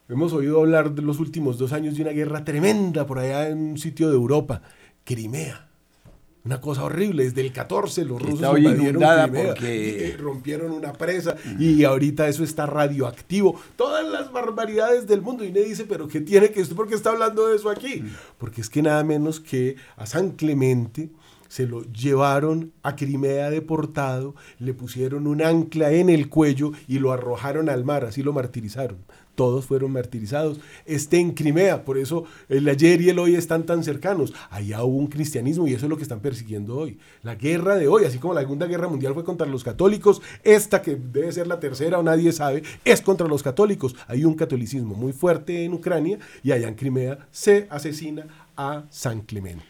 Hemos 0.07 0.33
oído 0.33 0.59
hablar 0.59 0.93
de 0.93 1.01
los 1.01 1.19
últimos 1.19 1.57
dos 1.57 1.73
años 1.73 1.95
de 1.95 2.03
una 2.03 2.11
guerra 2.11 2.45
tremenda 2.45 3.07
por 3.07 3.17
allá 3.19 3.49
en 3.49 3.57
un 3.71 3.77
sitio 3.77 4.09
de 4.09 4.15
Europa, 4.15 4.61
Crimea. 5.03 5.67
Una 6.43 6.61
cosa 6.61 6.83
horrible, 6.83 7.23
desde 7.23 7.41
el 7.41 7.51
14 7.51 8.05
los 8.05 8.21
rusos 8.21 8.39
invadieron 8.75 9.01
Crimea, 9.25 9.47
porque- 9.47 10.07
eh, 10.09 10.17
rompieron 10.17 10.71
una 10.73 10.93
presa 10.93 11.35
y 11.57 11.83
ahorita 11.83 12.27
eso 12.27 12.43
está 12.43 12.67
radioactivo. 12.67 13.59
Todas 13.75 14.07
las 14.07 14.31
barbaridades 14.31 15.07
del 15.07 15.23
mundo. 15.23 15.43
Y 15.43 15.51
me 15.51 15.61
dice, 15.61 15.85
pero 15.89 16.07
¿qué 16.07 16.21
tiene 16.21 16.51
que 16.51 16.61
esto? 16.61 16.75
¿Por 16.75 16.87
qué 16.87 16.93
está 16.93 17.09
hablando 17.09 17.47
de 17.47 17.55
eso 17.55 17.71
aquí? 17.71 18.03
Porque 18.37 18.61
es 18.61 18.69
que 18.69 18.83
nada 18.83 19.03
menos 19.03 19.39
que 19.39 19.75
a 19.97 20.05
San 20.05 20.33
Clemente 20.33 21.09
se 21.47 21.67
lo 21.67 21.83
llevaron 21.83 22.71
a 22.83 22.95
Crimea 22.95 23.49
deportado, 23.49 24.35
le 24.59 24.73
pusieron 24.73 25.27
un 25.27 25.41
ancla 25.41 25.91
en 25.91 26.09
el 26.09 26.29
cuello 26.29 26.71
y 26.87 26.99
lo 26.99 27.11
arrojaron 27.11 27.69
al 27.69 27.85
mar, 27.85 28.05
así 28.05 28.23
lo 28.23 28.33
martirizaron. 28.33 28.97
Todos 29.35 29.65
fueron 29.65 29.91
martirizados. 29.91 30.61
Este 30.85 31.19
en 31.19 31.31
Crimea, 31.31 31.83
por 31.83 31.97
eso 31.97 32.23
el 32.47 32.67
ayer 32.69 33.01
y 33.01 33.09
el 33.09 33.19
hoy 33.19 33.35
están 33.35 33.65
tan 33.65 33.83
cercanos. 33.83 34.33
Allá 34.49 34.81
hubo 34.83 34.97
un 34.97 35.07
cristianismo 35.07 35.67
y 35.67 35.73
eso 35.73 35.85
es 35.85 35.89
lo 35.89 35.97
que 35.97 36.03
están 36.03 36.21
persiguiendo 36.21 36.77
hoy. 36.77 36.97
La 37.21 37.35
guerra 37.35 37.75
de 37.75 37.89
hoy, 37.89 38.05
así 38.05 38.17
como 38.17 38.33
la 38.33 38.41
Segunda 38.41 38.65
Guerra 38.65 38.87
Mundial 38.87 39.13
fue 39.13 39.25
contra 39.25 39.45
los 39.45 39.63
católicos, 39.63 40.21
esta 40.43 40.81
que 40.81 40.95
debe 40.95 41.33
ser 41.33 41.47
la 41.47 41.59
tercera 41.59 41.99
o 41.99 42.03
nadie 42.03 42.31
sabe, 42.31 42.63
es 42.85 43.01
contra 43.01 43.27
los 43.27 43.43
católicos. 43.43 43.95
Hay 44.07 44.23
un 44.23 44.35
catolicismo 44.35 44.95
muy 44.95 45.11
fuerte 45.11 45.65
en 45.65 45.73
Ucrania 45.73 46.17
y 46.41 46.53
allá 46.53 46.69
en 46.69 46.75
Crimea 46.75 47.27
se 47.29 47.67
asesina 47.69 48.27
a 48.55 48.85
San 48.89 49.21
Clemente. 49.21 49.65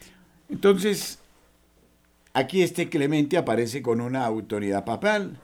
Entonces, 0.47 1.17
aquí 2.35 2.61
este 2.61 2.89
Clemente 2.89 3.37
aparece 3.37 3.81
con 3.81 4.01
una 4.01 4.25
autoridad 4.25 4.83
papal, 4.83 5.39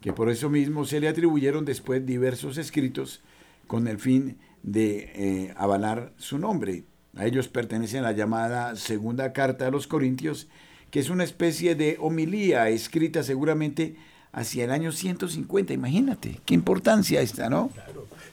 que 0.00 0.12
por 0.12 0.28
eso 0.28 0.50
mismo 0.50 0.84
se 0.84 1.00
le 1.00 1.08
atribuyeron 1.08 1.64
después 1.64 2.04
diversos 2.04 2.58
escritos 2.58 3.22
con 3.68 3.86
el 3.86 3.98
fin 3.98 4.38
de 4.64 5.12
eh, 5.14 5.54
avalar 5.56 6.12
su 6.16 6.38
nombre. 6.38 6.82
A 7.16 7.26
ellos 7.26 7.46
pertenece 7.46 8.00
la 8.00 8.12
llamada 8.12 8.74
Segunda 8.74 9.32
Carta 9.32 9.68
a 9.68 9.70
los 9.70 9.86
Corintios, 9.86 10.48
que 10.90 10.98
es 10.98 11.10
una 11.10 11.24
especie 11.24 11.76
de 11.76 11.96
homilía 12.00 12.68
escrita 12.68 13.22
seguramente 13.22 13.96
hacia 14.32 14.64
el 14.64 14.70
año 14.70 14.92
150. 14.92 15.72
Imagínate, 15.72 16.40
qué 16.44 16.54
importancia 16.54 17.20
esta, 17.20 17.48
¿no? 17.48 17.70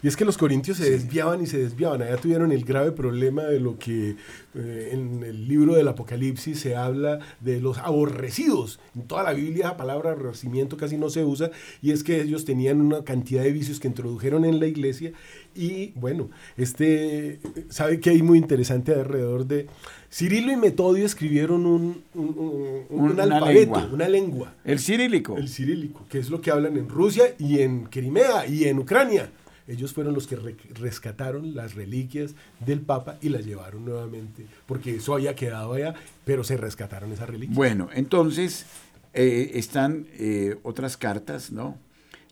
Y 0.02 0.08
es 0.08 0.16
que 0.16 0.24
los 0.24 0.38
corintios 0.38 0.78
se 0.78 0.90
desviaban 0.90 1.42
y 1.42 1.46
se 1.46 1.58
desviaban. 1.58 2.02
Allá 2.02 2.16
tuvieron 2.16 2.54
el 2.54 2.64
grave 2.64 2.94
problema 2.94 3.44
de 3.44 3.60
lo 3.60 3.78
que 3.78 4.16
eh, 4.56 4.90
en 4.94 5.24
el 5.24 5.46
libro 5.46 5.76
del 5.76 5.90
Apocalipsis 5.90 6.58
se 6.58 6.78
habla 6.78 7.20
de 7.42 7.60
los 7.60 7.80
aborrecidos. 7.80 8.80
En 8.96 9.08
toda 9.08 9.24
la 9.24 9.34
Biblia 9.34 9.68
la 9.68 9.78
palabra 9.78 10.12
aborrecimiento 10.12 10.78
casi 10.78 10.96
no 10.98 11.10
se 11.10 11.26
usa. 11.26 11.52
Y 11.82 11.92
es 11.92 12.04
que 12.04 12.22
ellos 12.22 12.46
tenían 12.46 12.80
una 12.80 13.04
cantidad 13.04 13.44
de 13.44 13.52
vicios 13.52 13.82
que 13.82 13.90
introdujeron 13.90 14.46
en 14.46 14.62
la 14.62 14.68
iglesia. 14.68 15.12
Y 15.56 15.92
bueno, 15.96 16.30
este, 16.58 17.40
¿sabe 17.70 18.00
qué 18.00 18.12
hay 18.12 18.22
muy 18.22 18.38
interesante 18.38 18.94
alrededor 18.94 19.46
de... 19.46 19.68
Cirilo 20.12 20.52
y 20.52 20.56
Metodio 20.58 21.06
escribieron 21.06 21.66
un, 21.66 22.02
un- 22.16 22.86
un- 22.90 23.20
alfabeto, 23.20 23.54
lengua. 23.76 23.90
una 23.92 24.08
lengua. 24.10 24.54
El 24.66 24.80
cirílico. 24.80 25.38
El 25.38 25.50
cirílico, 25.50 26.06
que 26.10 26.18
es 26.20 26.30
lo 26.30 26.42
que 26.42 26.50
hablan 26.52 26.78
en 26.78 26.90
Rusia 26.90 27.36
y 27.38 27.60
en 27.60 27.86
Crimea 27.86 28.48
y 28.48 28.66
en 28.66 28.80
Ucrania. 28.80 29.30
Ellos 29.68 29.94
fueron 29.94 30.16
los 30.16 30.26
que 30.26 30.36
re- 30.36 30.56
rescataron 30.80 31.54
las 31.54 31.76
reliquias 31.76 32.34
del 32.66 32.80
Papa 32.82 33.20
y 33.22 33.30
las 33.30 33.46
llevaron 33.46 33.86
nuevamente, 33.86 34.48
porque 34.66 34.96
eso 34.96 35.14
había 35.14 35.36
quedado 35.36 35.74
allá, 35.74 35.94
pero 36.26 36.44
se 36.44 36.58
rescataron 36.58 37.12
esas 37.12 37.30
reliquias. 37.30 37.56
Bueno, 37.56 37.88
entonces 37.94 38.66
eh, 39.14 39.52
están 39.54 40.08
eh, 40.18 40.56
otras 40.64 40.98
cartas, 40.98 41.52
¿no? 41.52 41.78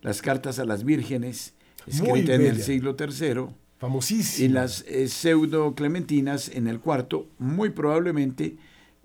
Las 0.01 0.23
cartas 0.23 0.57
a 0.57 0.65
las 0.65 0.83
vírgenes, 0.83 1.53
Muy 1.87 2.19
escritas 2.19 2.39
en 2.39 2.45
el 2.45 2.61
siglo 2.61 2.95
III, 2.99 3.53
Famosísimo. 3.77 4.45
y 4.45 4.51
las 4.51 4.83
eh, 4.87 5.07
pseudo 5.07 5.73
clementinas 5.75 6.49
en 6.49 6.67
el 6.67 6.79
cuarto, 6.79 7.27
muy 7.39 7.69
probablemente 7.69 8.57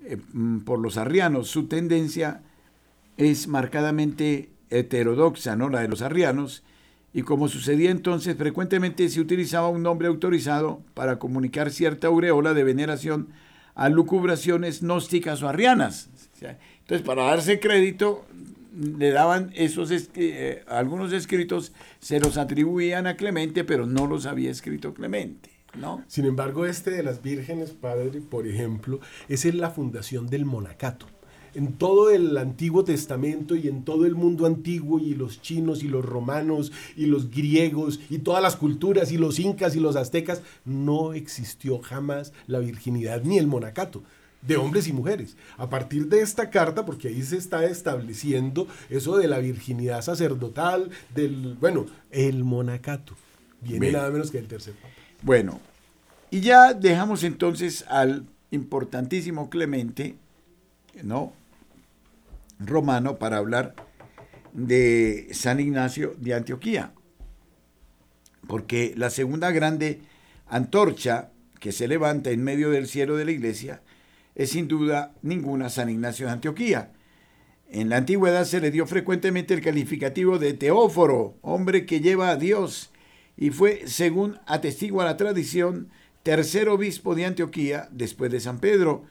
eh, 0.05 0.17
mm, 0.33 0.61
por 0.61 0.79
los 0.79 0.97
arrianos. 0.97 1.49
Su 1.49 1.69
tendencia 1.69 2.43
es 3.17 3.47
marcadamente 3.47 4.51
heterodoxa, 4.71 5.57
¿no? 5.57 5.69
La 5.69 5.81
de 5.81 5.89
los 5.89 6.03
arrianos. 6.03 6.63
Y 7.15 7.23
como 7.23 7.49
sucedía 7.49 7.91
entonces, 7.91 8.37
frecuentemente 8.37 9.09
se 9.11 9.21
utilizaba 9.21 9.69
un 9.69 9.83
nombre 9.83 10.09
autorizado 10.09 10.83
para 10.95 11.19
comunicar 11.19 11.71
cierta 11.71 12.07
aureola 12.07 12.55
de 12.55 12.65
veneración 12.65 13.29
a 13.75 13.89
lucubraciones 13.91 14.81
gnósticas 14.81 15.43
o 15.43 15.49
arrianas. 15.49 16.09
Entonces, 16.81 17.07
para 17.07 17.25
darse 17.25 17.61
crédito, 17.61 18.25
le 18.75 19.11
daban 19.11 19.51
esos, 19.55 19.91
es- 19.91 20.11
eh, 20.15 20.63
algunos 20.67 21.13
escritos, 21.13 21.73
se 22.01 22.21
los 22.21 22.37
atribuían 22.37 23.07
a 23.07 23.17
Clemente, 23.17 23.65
pero 23.65 23.87
no 23.87 24.07
los 24.07 24.27
había 24.27 24.51
escrito 24.51 24.95
Clemente, 24.95 25.51
¿no? 25.79 26.03
Sin 26.09 26.25
embargo, 26.25 26.67
este 26.67 26.91
de 26.91 27.03
las 27.03 27.23
vírgenes, 27.23 27.71
padre, 27.71 28.21
por 28.21 28.47
ejemplo, 28.47 29.01
es 29.29 29.45
la 29.55 29.71
fundación 29.71 30.29
del 30.29 30.45
monacato. 30.45 31.07
En 31.55 31.75
todo 31.75 32.11
el 32.11 32.39
Antiguo 32.39 32.83
Testamento 32.83 33.57
y 33.57 33.69
en 33.69 33.85
todo 33.85 34.07
el 34.07 34.15
mundo 34.15 34.47
antiguo 34.47 34.99
y 34.99 35.15
los 35.15 35.43
chinos 35.43 35.83
y 35.83 35.89
los 35.89 36.03
romanos 36.03 36.73
y 36.97 37.05
los 37.05 37.31
griegos 37.31 38.01
y 38.09 38.21
todas 38.21 38.43
las 38.43 38.57
culturas 38.57 39.13
y 39.13 39.19
los 39.19 39.39
incas 39.39 39.77
y 39.77 39.81
los 39.81 39.97
aztecas, 39.97 40.41
no 40.65 41.13
existió 41.13 41.79
jamás 41.81 42.33
la 42.47 42.59
virginidad 42.61 43.23
ni 43.25 43.37
el 43.37 43.47
monacato 43.49 44.03
de 44.43 44.57
hombres 44.57 44.89
y 44.89 44.93
mujeres. 44.93 45.37
A 45.57 45.71
partir 45.71 46.09
de 46.09 46.21
esta 46.21 46.51
carta, 46.51 46.85
porque 46.85 47.09
ahí 47.09 47.23
se 47.23 47.37
está 47.37 47.65
estableciendo 47.65 48.67
eso 48.91 49.17
de 49.17 49.29
la 49.29 49.39
virginidad 49.39 50.03
sacerdotal, 50.03 50.91
del, 51.15 51.57
bueno, 51.61 51.87
el 52.11 52.45
monacato. 52.45 53.17
Viene 53.61 53.79
Bien. 53.81 53.93
nada 53.95 54.11
menos 54.11 54.31
que 54.31 54.39
el 54.39 54.49
tercer 54.49 54.75
papa. 54.75 54.89
Bueno, 55.23 55.61
y 56.31 56.41
ya 56.41 56.75
dejamos 56.75 57.23
entonces 57.23 57.85
al 57.89 58.27
importantísimo 58.51 59.51
Clemente, 59.51 60.17
¿no? 61.03 61.33
Romano 62.59 63.19
para 63.19 63.39
hablar 63.39 63.75
de 64.53 65.29
San 65.33 65.61
Ignacio 65.61 66.15
de 66.19 66.35
Antioquía. 66.35 66.93
Porque 68.47 68.95
la 68.97 69.11
segunda 69.11 69.51
grande 69.51 70.01
antorcha 70.49 71.31
que 71.61 71.73
se 71.73 71.87
levanta 71.87 72.31
en 72.31 72.43
medio 72.43 72.71
del 72.71 72.89
cielo 72.89 73.17
de 73.17 73.25
la 73.25 73.31
iglesia 73.31 73.83
es 74.35 74.51
sin 74.51 74.69
duda 74.69 75.15
ninguna 75.23 75.69
San 75.69 75.91
Ignacio 75.91 76.27
de 76.27 76.33
Antioquía. 76.33 76.93
En 77.71 77.89
la 77.89 77.97
antigüedad 77.97 78.45
se 78.45 78.61
le 78.61 78.71
dio 78.71 78.87
frecuentemente 78.87 79.55
el 79.55 79.63
calificativo 79.63 80.39
de 80.39 80.53
teóforo, 80.53 81.39
hombre 81.41 81.87
que 81.87 82.01
lleva 82.01 82.31
a 82.31 82.37
Dios, 82.37 82.91
y 83.37 83.51
fue, 83.51 83.85
según 83.87 84.39
atestigua 84.47 85.05
la 85.05 85.17
tradición, 85.17 85.89
tercer 86.23 86.69
obispo 86.69 87.15
de 87.15 87.25
Antioquía 87.25 87.89
después 87.91 88.31
de 88.31 88.41
San 88.41 88.59
Pedro. 88.59 89.05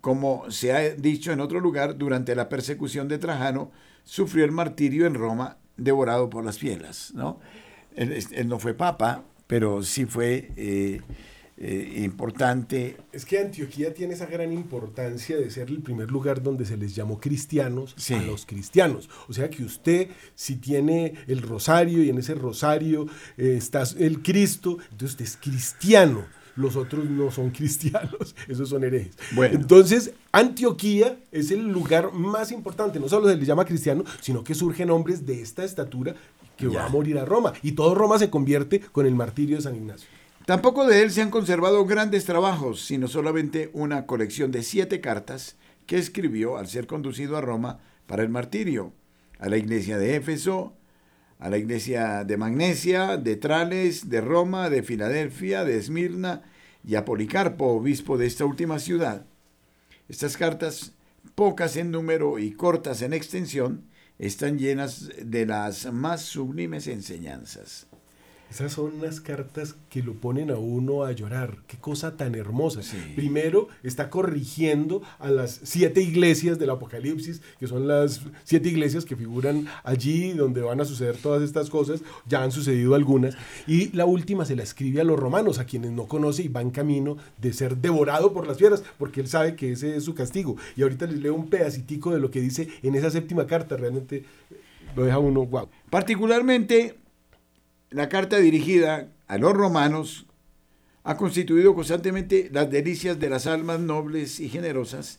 Como 0.00 0.48
se 0.50 0.72
ha 0.72 0.94
dicho 0.94 1.32
en 1.32 1.40
otro 1.40 1.58
lugar, 1.60 1.98
durante 1.98 2.36
la 2.36 2.48
persecución 2.48 3.08
de 3.08 3.18
Trajano, 3.18 3.72
sufrió 4.04 4.44
el 4.44 4.52
martirio 4.52 5.06
en 5.06 5.14
Roma, 5.14 5.58
devorado 5.76 6.30
por 6.30 6.44
las 6.44 6.58
fieras. 6.58 7.12
¿no? 7.14 7.40
él, 7.96 8.48
no 8.48 8.58
fue 8.58 8.74
papa, 8.74 9.24
pero 9.46 9.82
sí 9.82 10.06
fue 10.06 10.52
eh, 10.56 11.00
eh, 11.62 12.00
importante. 12.04 12.96
Es 13.12 13.26
que 13.26 13.38
Antioquía 13.38 13.92
tiene 13.92 14.14
esa 14.14 14.24
gran 14.24 14.50
importancia 14.50 15.36
de 15.36 15.50
ser 15.50 15.68
el 15.68 15.82
primer 15.82 16.10
lugar 16.10 16.42
donde 16.42 16.64
se 16.64 16.78
les 16.78 16.94
llamó 16.94 17.20
cristianos 17.20 17.94
a 18.10 18.22
los 18.22 18.46
cristianos. 18.46 19.10
O 19.28 19.34
sea 19.34 19.50
que 19.50 19.62
usted, 19.62 20.08
si 20.34 20.56
tiene 20.56 21.14
el 21.26 21.42
rosario 21.42 22.02
y 22.02 22.08
en 22.08 22.16
ese 22.16 22.34
rosario 22.34 23.06
eh, 23.36 23.56
está 23.58 23.82
el 23.98 24.22
Cristo, 24.22 24.78
entonces 24.90 25.10
usted 25.10 25.24
es 25.26 25.36
cristiano. 25.36 26.24
Los 26.56 26.76
otros 26.76 27.04
no 27.10 27.30
son 27.30 27.50
cristianos, 27.56 28.34
esos 28.48 28.70
son 28.70 28.82
herejes. 28.82 29.16
Entonces, 29.36 30.12
Antioquía 30.32 31.18
es 31.30 31.50
el 31.50 31.68
lugar 31.68 32.14
más 32.14 32.52
importante. 32.52 32.98
No 32.98 33.08
solo 33.08 33.28
se 33.28 33.36
les 33.36 33.46
llama 33.46 33.66
cristiano, 33.66 34.04
sino 34.20 34.42
que 34.42 34.54
surgen 34.54 34.90
hombres 34.90 35.26
de 35.26 35.42
esta 35.42 35.62
estatura 35.62 36.14
que 36.56 36.68
va 36.68 36.86
a 36.86 36.88
morir 36.88 37.18
a 37.18 37.26
Roma. 37.26 37.52
Y 37.62 37.72
todo 37.72 37.94
Roma 37.94 38.18
se 38.18 38.30
convierte 38.30 38.80
con 38.80 39.04
el 39.04 39.14
martirio 39.14 39.56
de 39.56 39.62
San 39.62 39.76
Ignacio. 39.76 40.08
Tampoco 40.50 40.84
de 40.84 41.02
él 41.02 41.12
se 41.12 41.22
han 41.22 41.30
conservado 41.30 41.86
grandes 41.86 42.24
trabajos, 42.24 42.84
sino 42.84 43.06
solamente 43.06 43.70
una 43.72 44.06
colección 44.06 44.50
de 44.50 44.64
siete 44.64 45.00
cartas 45.00 45.54
que 45.86 45.96
escribió 45.96 46.56
al 46.56 46.66
ser 46.66 46.88
conducido 46.88 47.36
a 47.36 47.40
Roma 47.40 47.78
para 48.08 48.24
el 48.24 48.30
martirio, 48.30 48.92
a 49.38 49.48
la 49.48 49.58
iglesia 49.58 49.96
de 49.96 50.16
Éfeso, 50.16 50.74
a 51.38 51.50
la 51.50 51.58
iglesia 51.58 52.24
de 52.24 52.36
Magnesia, 52.36 53.16
de 53.16 53.36
Trales, 53.36 54.10
de 54.10 54.20
Roma, 54.20 54.70
de 54.70 54.82
Filadelfia, 54.82 55.62
de 55.62 55.76
Esmirna 55.76 56.42
y 56.82 56.96
a 56.96 57.04
Policarpo, 57.04 57.66
obispo 57.66 58.18
de 58.18 58.26
esta 58.26 58.44
última 58.44 58.80
ciudad. 58.80 59.26
Estas 60.08 60.36
cartas, 60.36 60.94
pocas 61.36 61.76
en 61.76 61.92
número 61.92 62.40
y 62.40 62.50
cortas 62.54 63.02
en 63.02 63.12
extensión, 63.12 63.84
están 64.18 64.58
llenas 64.58 65.12
de 65.16 65.46
las 65.46 65.92
más 65.92 66.22
sublimes 66.22 66.88
enseñanzas. 66.88 67.86
Esas 68.50 68.72
son 68.72 68.94
unas 68.96 69.20
cartas 69.20 69.76
que 69.88 70.02
lo 70.02 70.14
ponen 70.14 70.50
a 70.50 70.56
uno 70.56 71.04
a 71.04 71.12
llorar. 71.12 71.58
Qué 71.68 71.76
cosa 71.76 72.16
tan 72.16 72.34
hermosa. 72.34 72.80
Primero 73.14 73.68
está 73.84 74.10
corrigiendo 74.10 75.02
a 75.20 75.30
las 75.30 75.60
siete 75.62 76.02
iglesias 76.02 76.58
del 76.58 76.70
Apocalipsis, 76.70 77.42
que 77.60 77.68
son 77.68 77.86
las 77.86 78.22
siete 78.42 78.68
iglesias 78.68 79.04
que 79.04 79.14
figuran 79.14 79.68
allí 79.84 80.32
donde 80.32 80.62
van 80.62 80.80
a 80.80 80.84
suceder 80.84 81.16
todas 81.16 81.42
estas 81.42 81.70
cosas. 81.70 82.02
Ya 82.26 82.42
han 82.42 82.50
sucedido 82.50 82.96
algunas. 82.96 83.36
Y 83.68 83.92
la 83.92 84.04
última 84.04 84.44
se 84.44 84.56
la 84.56 84.64
escribe 84.64 85.00
a 85.00 85.04
los 85.04 85.18
romanos, 85.18 85.60
a 85.60 85.64
quienes 85.64 85.92
no 85.92 86.06
conoce 86.06 86.42
y 86.42 86.48
va 86.48 86.60
en 86.60 86.70
camino 86.70 87.18
de 87.40 87.52
ser 87.52 87.76
devorado 87.76 88.32
por 88.32 88.48
las 88.48 88.58
fieras, 88.58 88.82
porque 88.98 89.20
él 89.20 89.28
sabe 89.28 89.54
que 89.54 89.70
ese 89.72 89.96
es 89.96 90.02
su 90.02 90.14
castigo. 90.14 90.56
Y 90.76 90.82
ahorita 90.82 91.06
les 91.06 91.20
leo 91.20 91.34
un 91.34 91.50
pedacitico 91.50 92.12
de 92.12 92.18
lo 92.18 92.32
que 92.32 92.40
dice 92.40 92.68
en 92.82 92.96
esa 92.96 93.12
séptima 93.12 93.46
carta. 93.46 93.76
Realmente 93.76 94.24
lo 94.96 95.04
deja 95.04 95.20
uno, 95.20 95.46
wow. 95.46 95.68
Particularmente 95.88 96.99
la 97.90 98.08
carta 98.08 98.38
dirigida 98.38 99.08
a 99.26 99.38
los 99.38 99.52
romanos 99.52 100.26
ha 101.02 101.16
constituido 101.16 101.74
constantemente 101.74 102.48
las 102.52 102.70
delicias 102.70 103.18
de 103.18 103.30
las 103.30 103.46
almas 103.46 103.80
nobles 103.80 104.38
y 104.38 104.48
generosas 104.48 105.18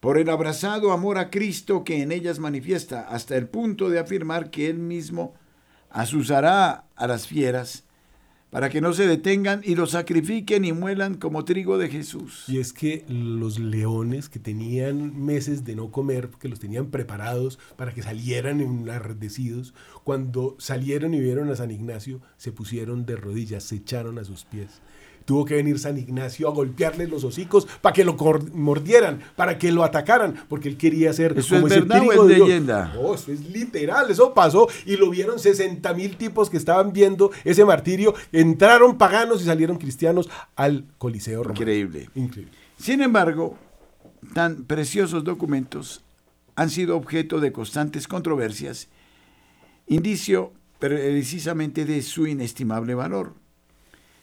por 0.00 0.16
el 0.16 0.30
abrazado 0.30 0.92
amor 0.92 1.18
a 1.18 1.28
Cristo 1.28 1.84
que 1.84 2.02
en 2.02 2.12
ellas 2.12 2.38
manifiesta, 2.38 3.00
hasta 3.08 3.36
el 3.36 3.48
punto 3.48 3.90
de 3.90 3.98
afirmar 3.98 4.50
que 4.50 4.70
Él 4.70 4.78
mismo 4.78 5.34
asusará 5.90 6.84
a 6.94 7.06
las 7.06 7.26
fieras 7.26 7.84
para 8.50 8.70
que 8.70 8.80
no 8.80 8.92
se 8.92 9.06
detengan 9.06 9.60
y 9.64 9.74
los 9.74 9.90
sacrifiquen 9.90 10.64
y 10.64 10.72
muelan 10.72 11.14
como 11.14 11.44
trigo 11.44 11.78
de 11.78 11.88
Jesús. 11.88 12.44
Y 12.48 12.58
es 12.58 12.72
que 12.72 13.04
los 13.08 13.58
leones 13.58 14.28
que 14.28 14.38
tenían 14.38 15.24
meses 15.24 15.64
de 15.64 15.76
no 15.76 15.90
comer, 15.90 16.30
que 16.40 16.48
los 16.48 16.58
tenían 16.58 16.90
preparados 16.90 17.58
para 17.76 17.92
que 17.92 18.02
salieran 18.02 18.60
enardecidos, 18.60 19.74
cuando 20.04 20.56
salieron 20.58 21.14
y 21.14 21.20
vieron 21.20 21.50
a 21.50 21.56
San 21.56 21.70
Ignacio, 21.70 22.20
se 22.36 22.52
pusieron 22.52 23.04
de 23.04 23.16
rodillas, 23.16 23.64
se 23.64 23.76
echaron 23.76 24.18
a 24.18 24.24
sus 24.24 24.44
pies 24.44 24.80
tuvo 25.28 25.44
que 25.44 25.56
venir 25.56 25.78
San 25.78 25.98
Ignacio 25.98 26.48
a 26.48 26.52
golpearle 26.52 27.06
los 27.06 27.22
hocicos 27.22 27.68
para 27.82 27.92
que 27.92 28.02
lo 28.02 28.16
mordieran, 28.54 29.20
para 29.36 29.58
que 29.58 29.70
lo 29.70 29.84
atacaran, 29.84 30.34
porque 30.48 30.70
él 30.70 30.78
quería 30.78 31.12
ser 31.12 31.38
¿Eso 31.38 31.56
como 31.56 31.66
es 31.66 31.74
verdad 31.74 32.00
o 32.02 32.12
es 32.30 32.38
leyenda? 32.38 32.94
No, 32.94 33.14
eso 33.14 33.30
es 33.30 33.46
literal, 33.50 34.10
eso 34.10 34.32
pasó 34.32 34.68
y 34.86 34.96
lo 34.96 35.10
vieron 35.10 35.38
60 35.38 35.92
mil 35.92 36.16
tipos 36.16 36.48
que 36.48 36.56
estaban 36.56 36.94
viendo 36.94 37.30
ese 37.44 37.62
martirio, 37.66 38.14
entraron 38.32 38.96
paganos 38.96 39.42
y 39.42 39.44
salieron 39.44 39.76
cristianos 39.76 40.30
al 40.56 40.86
Coliseo 40.96 41.42
Romano. 41.42 41.60
Increíble. 41.60 42.08
Increíble. 42.14 42.52
Sin 42.78 43.02
embargo, 43.02 43.58
tan 44.32 44.64
preciosos 44.64 45.24
documentos 45.24 46.00
han 46.56 46.70
sido 46.70 46.96
objeto 46.96 47.38
de 47.38 47.52
constantes 47.52 48.08
controversias, 48.08 48.88
indicio 49.88 50.54
precisamente 50.78 51.84
de 51.84 52.00
su 52.00 52.26
inestimable 52.26 52.94
valor. 52.94 53.34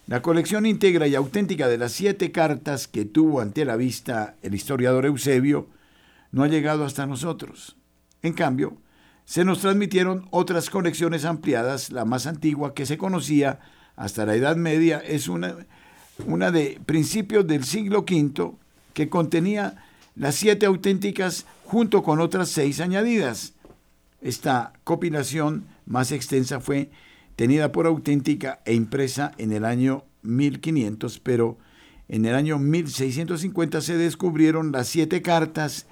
La 0.07 0.21
colección 0.21 0.67
íntegra 0.67 1.07
y 1.07 1.15
auténtica 1.15 1.67
de 1.67 1.79
las 1.79 1.91
siete 1.91 2.31
cartas 2.31 2.87
que 2.87 3.05
tuvo 3.05 3.41
ante 3.41 3.65
la 3.65 3.75
vista 3.75 4.35
el 4.43 4.53
historiador 4.53 5.07
Eusebio 5.07 5.67
no 6.31 6.43
ha 6.43 6.47
llegado 6.47 6.85
hasta 6.85 7.07
nosotros. 7.07 7.75
En 8.21 8.33
cambio, 8.33 8.77
se 9.25 9.43
nos 9.43 9.61
transmitieron 9.61 10.27
otras 10.29 10.69
colecciones 10.69 11.25
ampliadas. 11.25 11.91
La 11.91 12.05
más 12.05 12.27
antigua 12.27 12.75
que 12.75 12.85
se 12.85 12.99
conocía 12.99 13.59
hasta 13.95 14.27
la 14.27 14.35
Edad 14.35 14.57
Media 14.57 14.99
es 14.99 15.27
una, 15.27 15.55
una 16.27 16.51
de 16.51 16.79
principios 16.85 17.47
del 17.47 17.63
siglo 17.63 18.01
V 18.01 18.51
que 18.93 19.09
contenía 19.09 19.83
las 20.15 20.35
siete 20.35 20.67
auténticas 20.67 21.47
junto 21.63 22.03
con 22.03 22.19
otras 22.19 22.49
seis 22.49 22.79
añadidas. 22.79 23.53
Esta 24.21 24.73
compilación 24.83 25.65
más 25.87 26.11
extensa 26.11 26.59
fue 26.59 26.91
tenida 27.35 27.71
por 27.71 27.87
auténtica 27.87 28.61
e 28.65 28.73
impresa 28.73 29.31
en 29.37 29.51
el 29.51 29.65
año 29.65 30.03
1500, 30.23 31.19
pero 31.19 31.57
en 32.07 32.25
el 32.25 32.35
año 32.35 32.59
1650 32.59 33.81
se 33.81 33.97
descubrieron 33.97 34.71
las 34.71 34.87
siete 34.87 35.21
cartas 35.21 35.87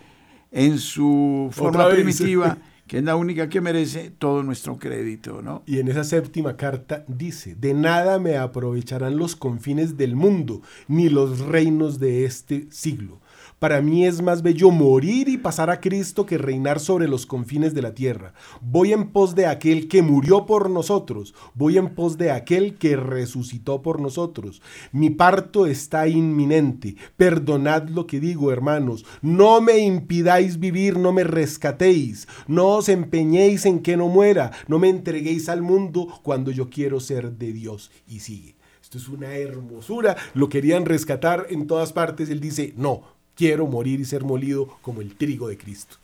en 0.51 0.77
su 0.77 1.49
forma 1.51 1.89
primitiva, 1.89 2.57
que 2.87 2.99
es 2.99 3.03
la 3.03 3.15
única 3.15 3.49
que 3.49 3.61
merece 3.61 4.11
todo 4.11 4.43
nuestro 4.43 4.77
crédito, 4.77 5.41
¿no? 5.41 5.63
Y 5.65 5.79
en 5.79 5.87
esa 5.87 6.03
séptima 6.03 6.55
carta 6.55 7.03
dice, 7.07 7.55
de 7.55 7.73
nada 7.73 8.19
me 8.19 8.37
aprovecharán 8.37 9.17
los 9.17 9.35
confines 9.35 9.97
del 9.97 10.15
mundo, 10.15 10.61
ni 10.87 11.09
los 11.09 11.39
reinos 11.39 11.99
de 11.99 12.25
este 12.25 12.67
siglo. 12.69 13.19
Para 13.64 13.82
mí 13.82 14.05
es 14.05 14.22
más 14.22 14.41
bello 14.41 14.72
morir 14.72 15.30
y 15.30 15.38
pasar 15.38 15.70
a 15.70 15.80
Cristo 15.80 16.26
que 16.26 16.38
reinar 16.38 16.82
sobre 16.82 17.07
los 17.07 17.26
confines 17.26 17.74
de 17.74 17.82
la 17.82 17.93
tierra. 17.93 18.34
Voy 18.59 18.91
en 18.91 19.14
pos 19.14 19.36
de 19.36 19.45
aquel 19.45 19.88
que 19.88 20.01
murió 20.01 20.45
por 20.45 20.70
nosotros. 20.70 21.34
Voy 21.53 21.78
en 21.78 21.95
pos 21.95 22.18
de 22.18 22.30
aquel 22.30 22.78
que 22.78 22.97
resucitó 22.97 23.82
por 23.82 24.01
nosotros. 24.01 24.61
Mi 24.91 25.11
parto 25.11 25.66
está 25.66 26.09
inminente. 26.09 26.97
Perdonad 27.16 27.88
lo 27.88 28.05
que 28.05 28.20
digo, 28.20 28.51
hermanos. 28.51 29.05
No 29.22 29.61
me 29.61 29.78
impidáis 29.78 30.59
vivir, 30.59 30.99
no 30.99 31.14
me 31.14 31.24
rescatéis. 31.24 32.28
No 32.47 32.68
os 32.68 32.89
empeñéis 32.89 33.66
en 33.66 33.80
que 33.80 33.95
no 33.95 34.09
muera. 34.09 34.51
No 34.68 34.78
me 34.78 34.89
entreguéis 34.89 35.47
al 35.47 35.61
mundo 35.61 36.20
cuando 36.22 36.51
yo 36.51 36.70
quiero 36.70 36.99
ser 36.99 37.32
de 37.32 37.53
Dios. 37.53 37.91
Y 38.09 38.20
sigue. 38.20 38.57
Esto 38.82 38.97
es 38.97 39.07
una 39.07 39.34
hermosura. 39.36 40.18
Lo 40.34 40.49
querían 40.49 40.84
rescatar 40.84 41.47
en 41.49 41.66
todas 41.66 41.93
partes. 41.93 42.30
Él 42.30 42.41
dice, 42.41 42.74
no, 42.76 43.12
quiero 43.36 43.67
morir 43.67 43.99
y 43.99 44.05
ser 44.05 44.23
molido 44.23 44.77
como 44.81 45.01
el 45.01 45.15
trigo 45.15 45.47
de 45.47 45.57
Cristo. 45.57 45.97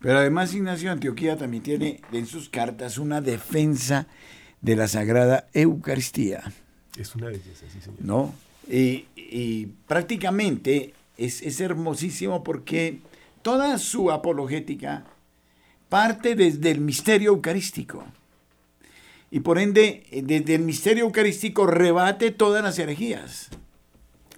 Pero 0.00 0.18
además 0.18 0.54
Ignacio 0.54 0.92
Antioquía 0.92 1.36
también 1.36 1.62
tiene 1.62 2.00
en 2.12 2.26
sus 2.26 2.48
cartas 2.48 2.98
una 2.98 3.20
defensa 3.20 4.06
de 4.60 4.76
la 4.76 4.88
Sagrada 4.88 5.48
Eucaristía. 5.52 6.52
Es 6.98 7.14
una 7.14 7.26
belleza, 7.26 7.66
sí, 7.72 7.80
señor. 7.80 8.00
¿No? 8.00 8.34
Y, 8.68 9.66
prácticamente 9.86 10.94
es, 11.16 11.42
es, 11.42 11.60
hermosísimo 11.60 12.42
porque 12.44 12.98
toda 13.42 13.78
su 13.78 14.10
apologética 14.10 15.04
parte 15.88 16.34
desde 16.34 16.70
el 16.70 16.80
misterio 16.80 17.30
eucarístico. 17.30 18.04
Y 19.30 19.40
por 19.40 19.58
ende, 19.58 20.04
desde 20.24 20.54
el 20.54 20.62
misterio 20.62 21.04
eucarístico 21.04 21.66
rebate 21.66 22.30
todas 22.30 22.62
las 22.62 22.78
herejías. 22.78 23.50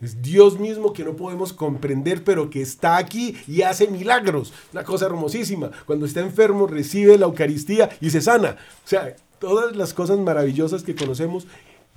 Es 0.01 0.23
Dios 0.23 0.59
mismo 0.59 0.93
que 0.93 1.05
no 1.05 1.17
podemos 1.17 1.53
comprender, 1.53 2.25
pero 2.25 2.51
que 2.51 2.63
está 2.63 2.97
aquí 2.97 3.37
y 3.47 3.63
hace 3.63 3.89
milagros. 3.89 4.53
Una 4.73 4.85
cosa 4.85 5.07
hermosísima. 5.07 5.71
Cuando 5.87 6.07
está 6.07 6.21
enfermo, 6.21 6.67
recibe 6.67 7.19
la 7.19 7.27
Eucaristía 7.27 7.91
y 8.01 8.11
se 8.11 8.21
sana. 8.21 8.57
O 8.85 8.89
sea, 8.89 9.17
todas 9.39 9.77
las 9.77 9.95
cosas 9.95 10.19
maravillosas 10.19 10.83
que 10.83 10.95
conocemos, 10.95 11.47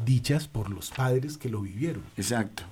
dichas 0.04 0.48
por 0.48 0.70
los 0.70 0.92
padres 0.92 1.38
que 1.38 1.50
lo 1.50 1.62
vivieron. 1.62 2.04
Exacto. 2.18 2.64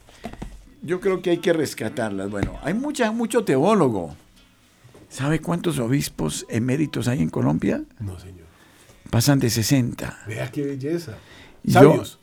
Yo 0.82 1.00
creo 1.00 1.22
que 1.22 1.32
hay 1.32 1.38
que 1.38 1.54
rescatarlas. 1.54 2.30
Bueno, 2.30 2.58
hay 2.64 2.74
mucha, 2.74 3.12
mucho 3.12 3.44
teólogo. 3.44 4.16
¿Sabe 5.10 5.42
cuántos 5.42 5.80
obispos 5.80 6.46
eméritos 6.50 7.08
hay 7.08 7.22
en 7.22 7.30
Colombia? 7.30 7.84
No, 8.00 8.20
señor. 8.20 8.48
Pasan 9.10 9.40
de 9.40 9.50
60. 9.50 10.26
Vea 10.28 10.52
qué 10.52 10.64
belleza. 10.64 11.18
Sabios. 11.68 12.20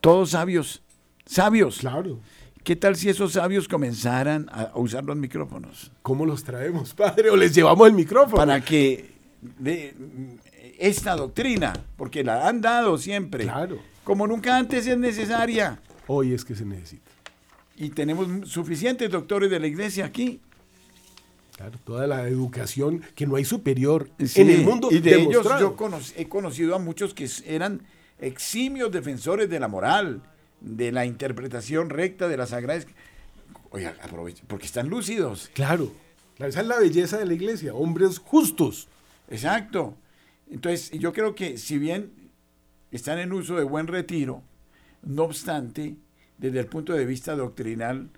todos 0.00 0.30
sabios. 0.30 0.82
Sabios. 1.26 1.78
Claro. 1.78 2.18
¿Qué 2.64 2.76
tal 2.76 2.96
si 2.96 3.10
esos 3.10 3.32
sabios 3.32 3.68
comenzaran 3.68 4.46
a 4.50 4.70
usar 4.74 5.04
los 5.04 5.16
micrófonos? 5.16 5.92
¿Cómo 6.02 6.24
los 6.24 6.44
traemos, 6.44 6.94
padre? 6.94 7.28
¿O 7.30 7.36
les 7.36 7.54
llevamos 7.54 7.86
el 7.86 7.92
micrófono? 7.92 8.36
Para 8.36 8.62
que 8.64 9.10
de 9.58 9.94
esta 10.78 11.14
doctrina, 11.14 11.74
porque 11.96 12.24
la 12.24 12.48
han 12.48 12.62
dado 12.62 12.96
siempre. 12.96 13.44
Claro. 13.44 13.78
Como 14.02 14.26
nunca 14.26 14.56
antes 14.56 14.86
es 14.86 14.96
necesaria. 14.96 15.78
Hoy 16.06 16.32
es 16.32 16.44
que 16.44 16.54
se 16.54 16.64
necesita. 16.64 17.10
Y 17.76 17.90
tenemos 17.90 18.48
suficientes 18.48 19.10
doctores 19.10 19.50
de 19.50 19.60
la 19.60 19.66
iglesia 19.66 20.06
aquí. 20.06 20.40
Claro, 21.56 21.78
toda 21.84 22.06
la 22.06 22.26
educación 22.28 23.02
que 23.14 23.26
no 23.26 23.36
hay 23.36 23.44
superior 23.44 24.08
Sí, 24.24 24.40
en 24.40 24.50
el 24.50 24.62
mundo. 24.64 24.88
Y 24.90 25.00
de 25.00 25.10
ellos 25.16 25.28
demostrado. 25.28 25.60
yo 25.60 25.76
cono- 25.76 26.00
he 26.16 26.26
conocido 26.28 26.74
a 26.74 26.78
muchos 26.78 27.12
que 27.14 27.28
eran 27.46 27.82
eximios 28.18 28.90
defensores 28.90 29.50
de 29.50 29.60
la 29.60 29.68
moral, 29.68 30.22
de 30.64 30.92
la 30.92 31.04
interpretación 31.04 31.90
recta 31.90 32.26
de 32.28 32.36
las 32.36 32.50
sagradas. 32.50 32.86
Oiga, 33.70 33.96
aproveche, 34.02 34.42
porque 34.46 34.66
están 34.66 34.88
lúcidos. 34.88 35.50
Claro. 35.54 35.92
Esa 36.38 36.60
es 36.62 36.66
la 36.66 36.78
belleza 36.78 37.18
de 37.18 37.26
la 37.26 37.34
iglesia. 37.34 37.74
Hombres 37.74 38.18
justos. 38.18 38.88
Exacto. 39.28 39.96
Entonces, 40.50 40.90
yo 40.92 41.12
creo 41.12 41.34
que 41.34 41.58
si 41.58 41.78
bien 41.78 42.12
están 42.90 43.18
en 43.18 43.32
uso 43.32 43.56
de 43.56 43.64
buen 43.64 43.86
retiro, 43.86 44.42
no 45.02 45.24
obstante, 45.24 45.96
desde 46.38 46.60
el 46.60 46.66
punto 46.66 46.92
de 46.92 47.04
vista 47.04 47.36
doctrinal, 47.36 48.10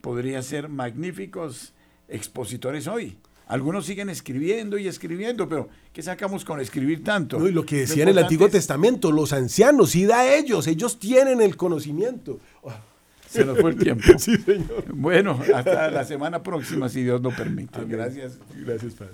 podrían 0.00 0.42
ser 0.42 0.68
magníficos 0.68 1.74
expositores 2.08 2.86
hoy. 2.86 3.18
Algunos 3.48 3.86
siguen 3.86 4.10
escribiendo 4.10 4.78
y 4.78 4.86
escribiendo, 4.86 5.48
pero 5.48 5.68
¿qué 5.92 6.02
sacamos 6.02 6.44
con 6.44 6.60
escribir 6.60 7.02
tanto? 7.02 7.38
¿no? 7.38 7.48
Y 7.48 7.52
lo 7.52 7.64
que 7.64 7.76
Lo 7.76 7.80
decía 7.82 8.02
en 8.04 8.10
el 8.10 8.18
Antiguo 8.18 8.46
es- 8.46 8.52
Testamento, 8.52 9.10
los 9.10 9.32
ancianos, 9.32 9.90
sí 9.90 10.04
da 10.04 10.20
a 10.20 10.34
ellos, 10.36 10.66
ellos 10.66 10.98
tienen 10.98 11.40
el 11.40 11.56
conocimiento. 11.56 12.38
Se 13.28 13.44
nos 13.44 13.58
fue 13.58 13.72
el 13.72 13.76
tiempo. 13.78 14.04
sí, 14.18 14.36
señor. 14.38 14.84
Bueno, 14.92 15.38
hasta 15.54 15.90
la 15.90 16.04
semana 16.04 16.42
próxima, 16.42 16.88
si 16.88 17.02
Dios 17.02 17.20
lo 17.20 17.30
permite. 17.30 17.76
Amén. 17.78 17.90
Gracias. 17.90 18.38
Gracias, 18.64 18.94
Padre. 18.94 19.12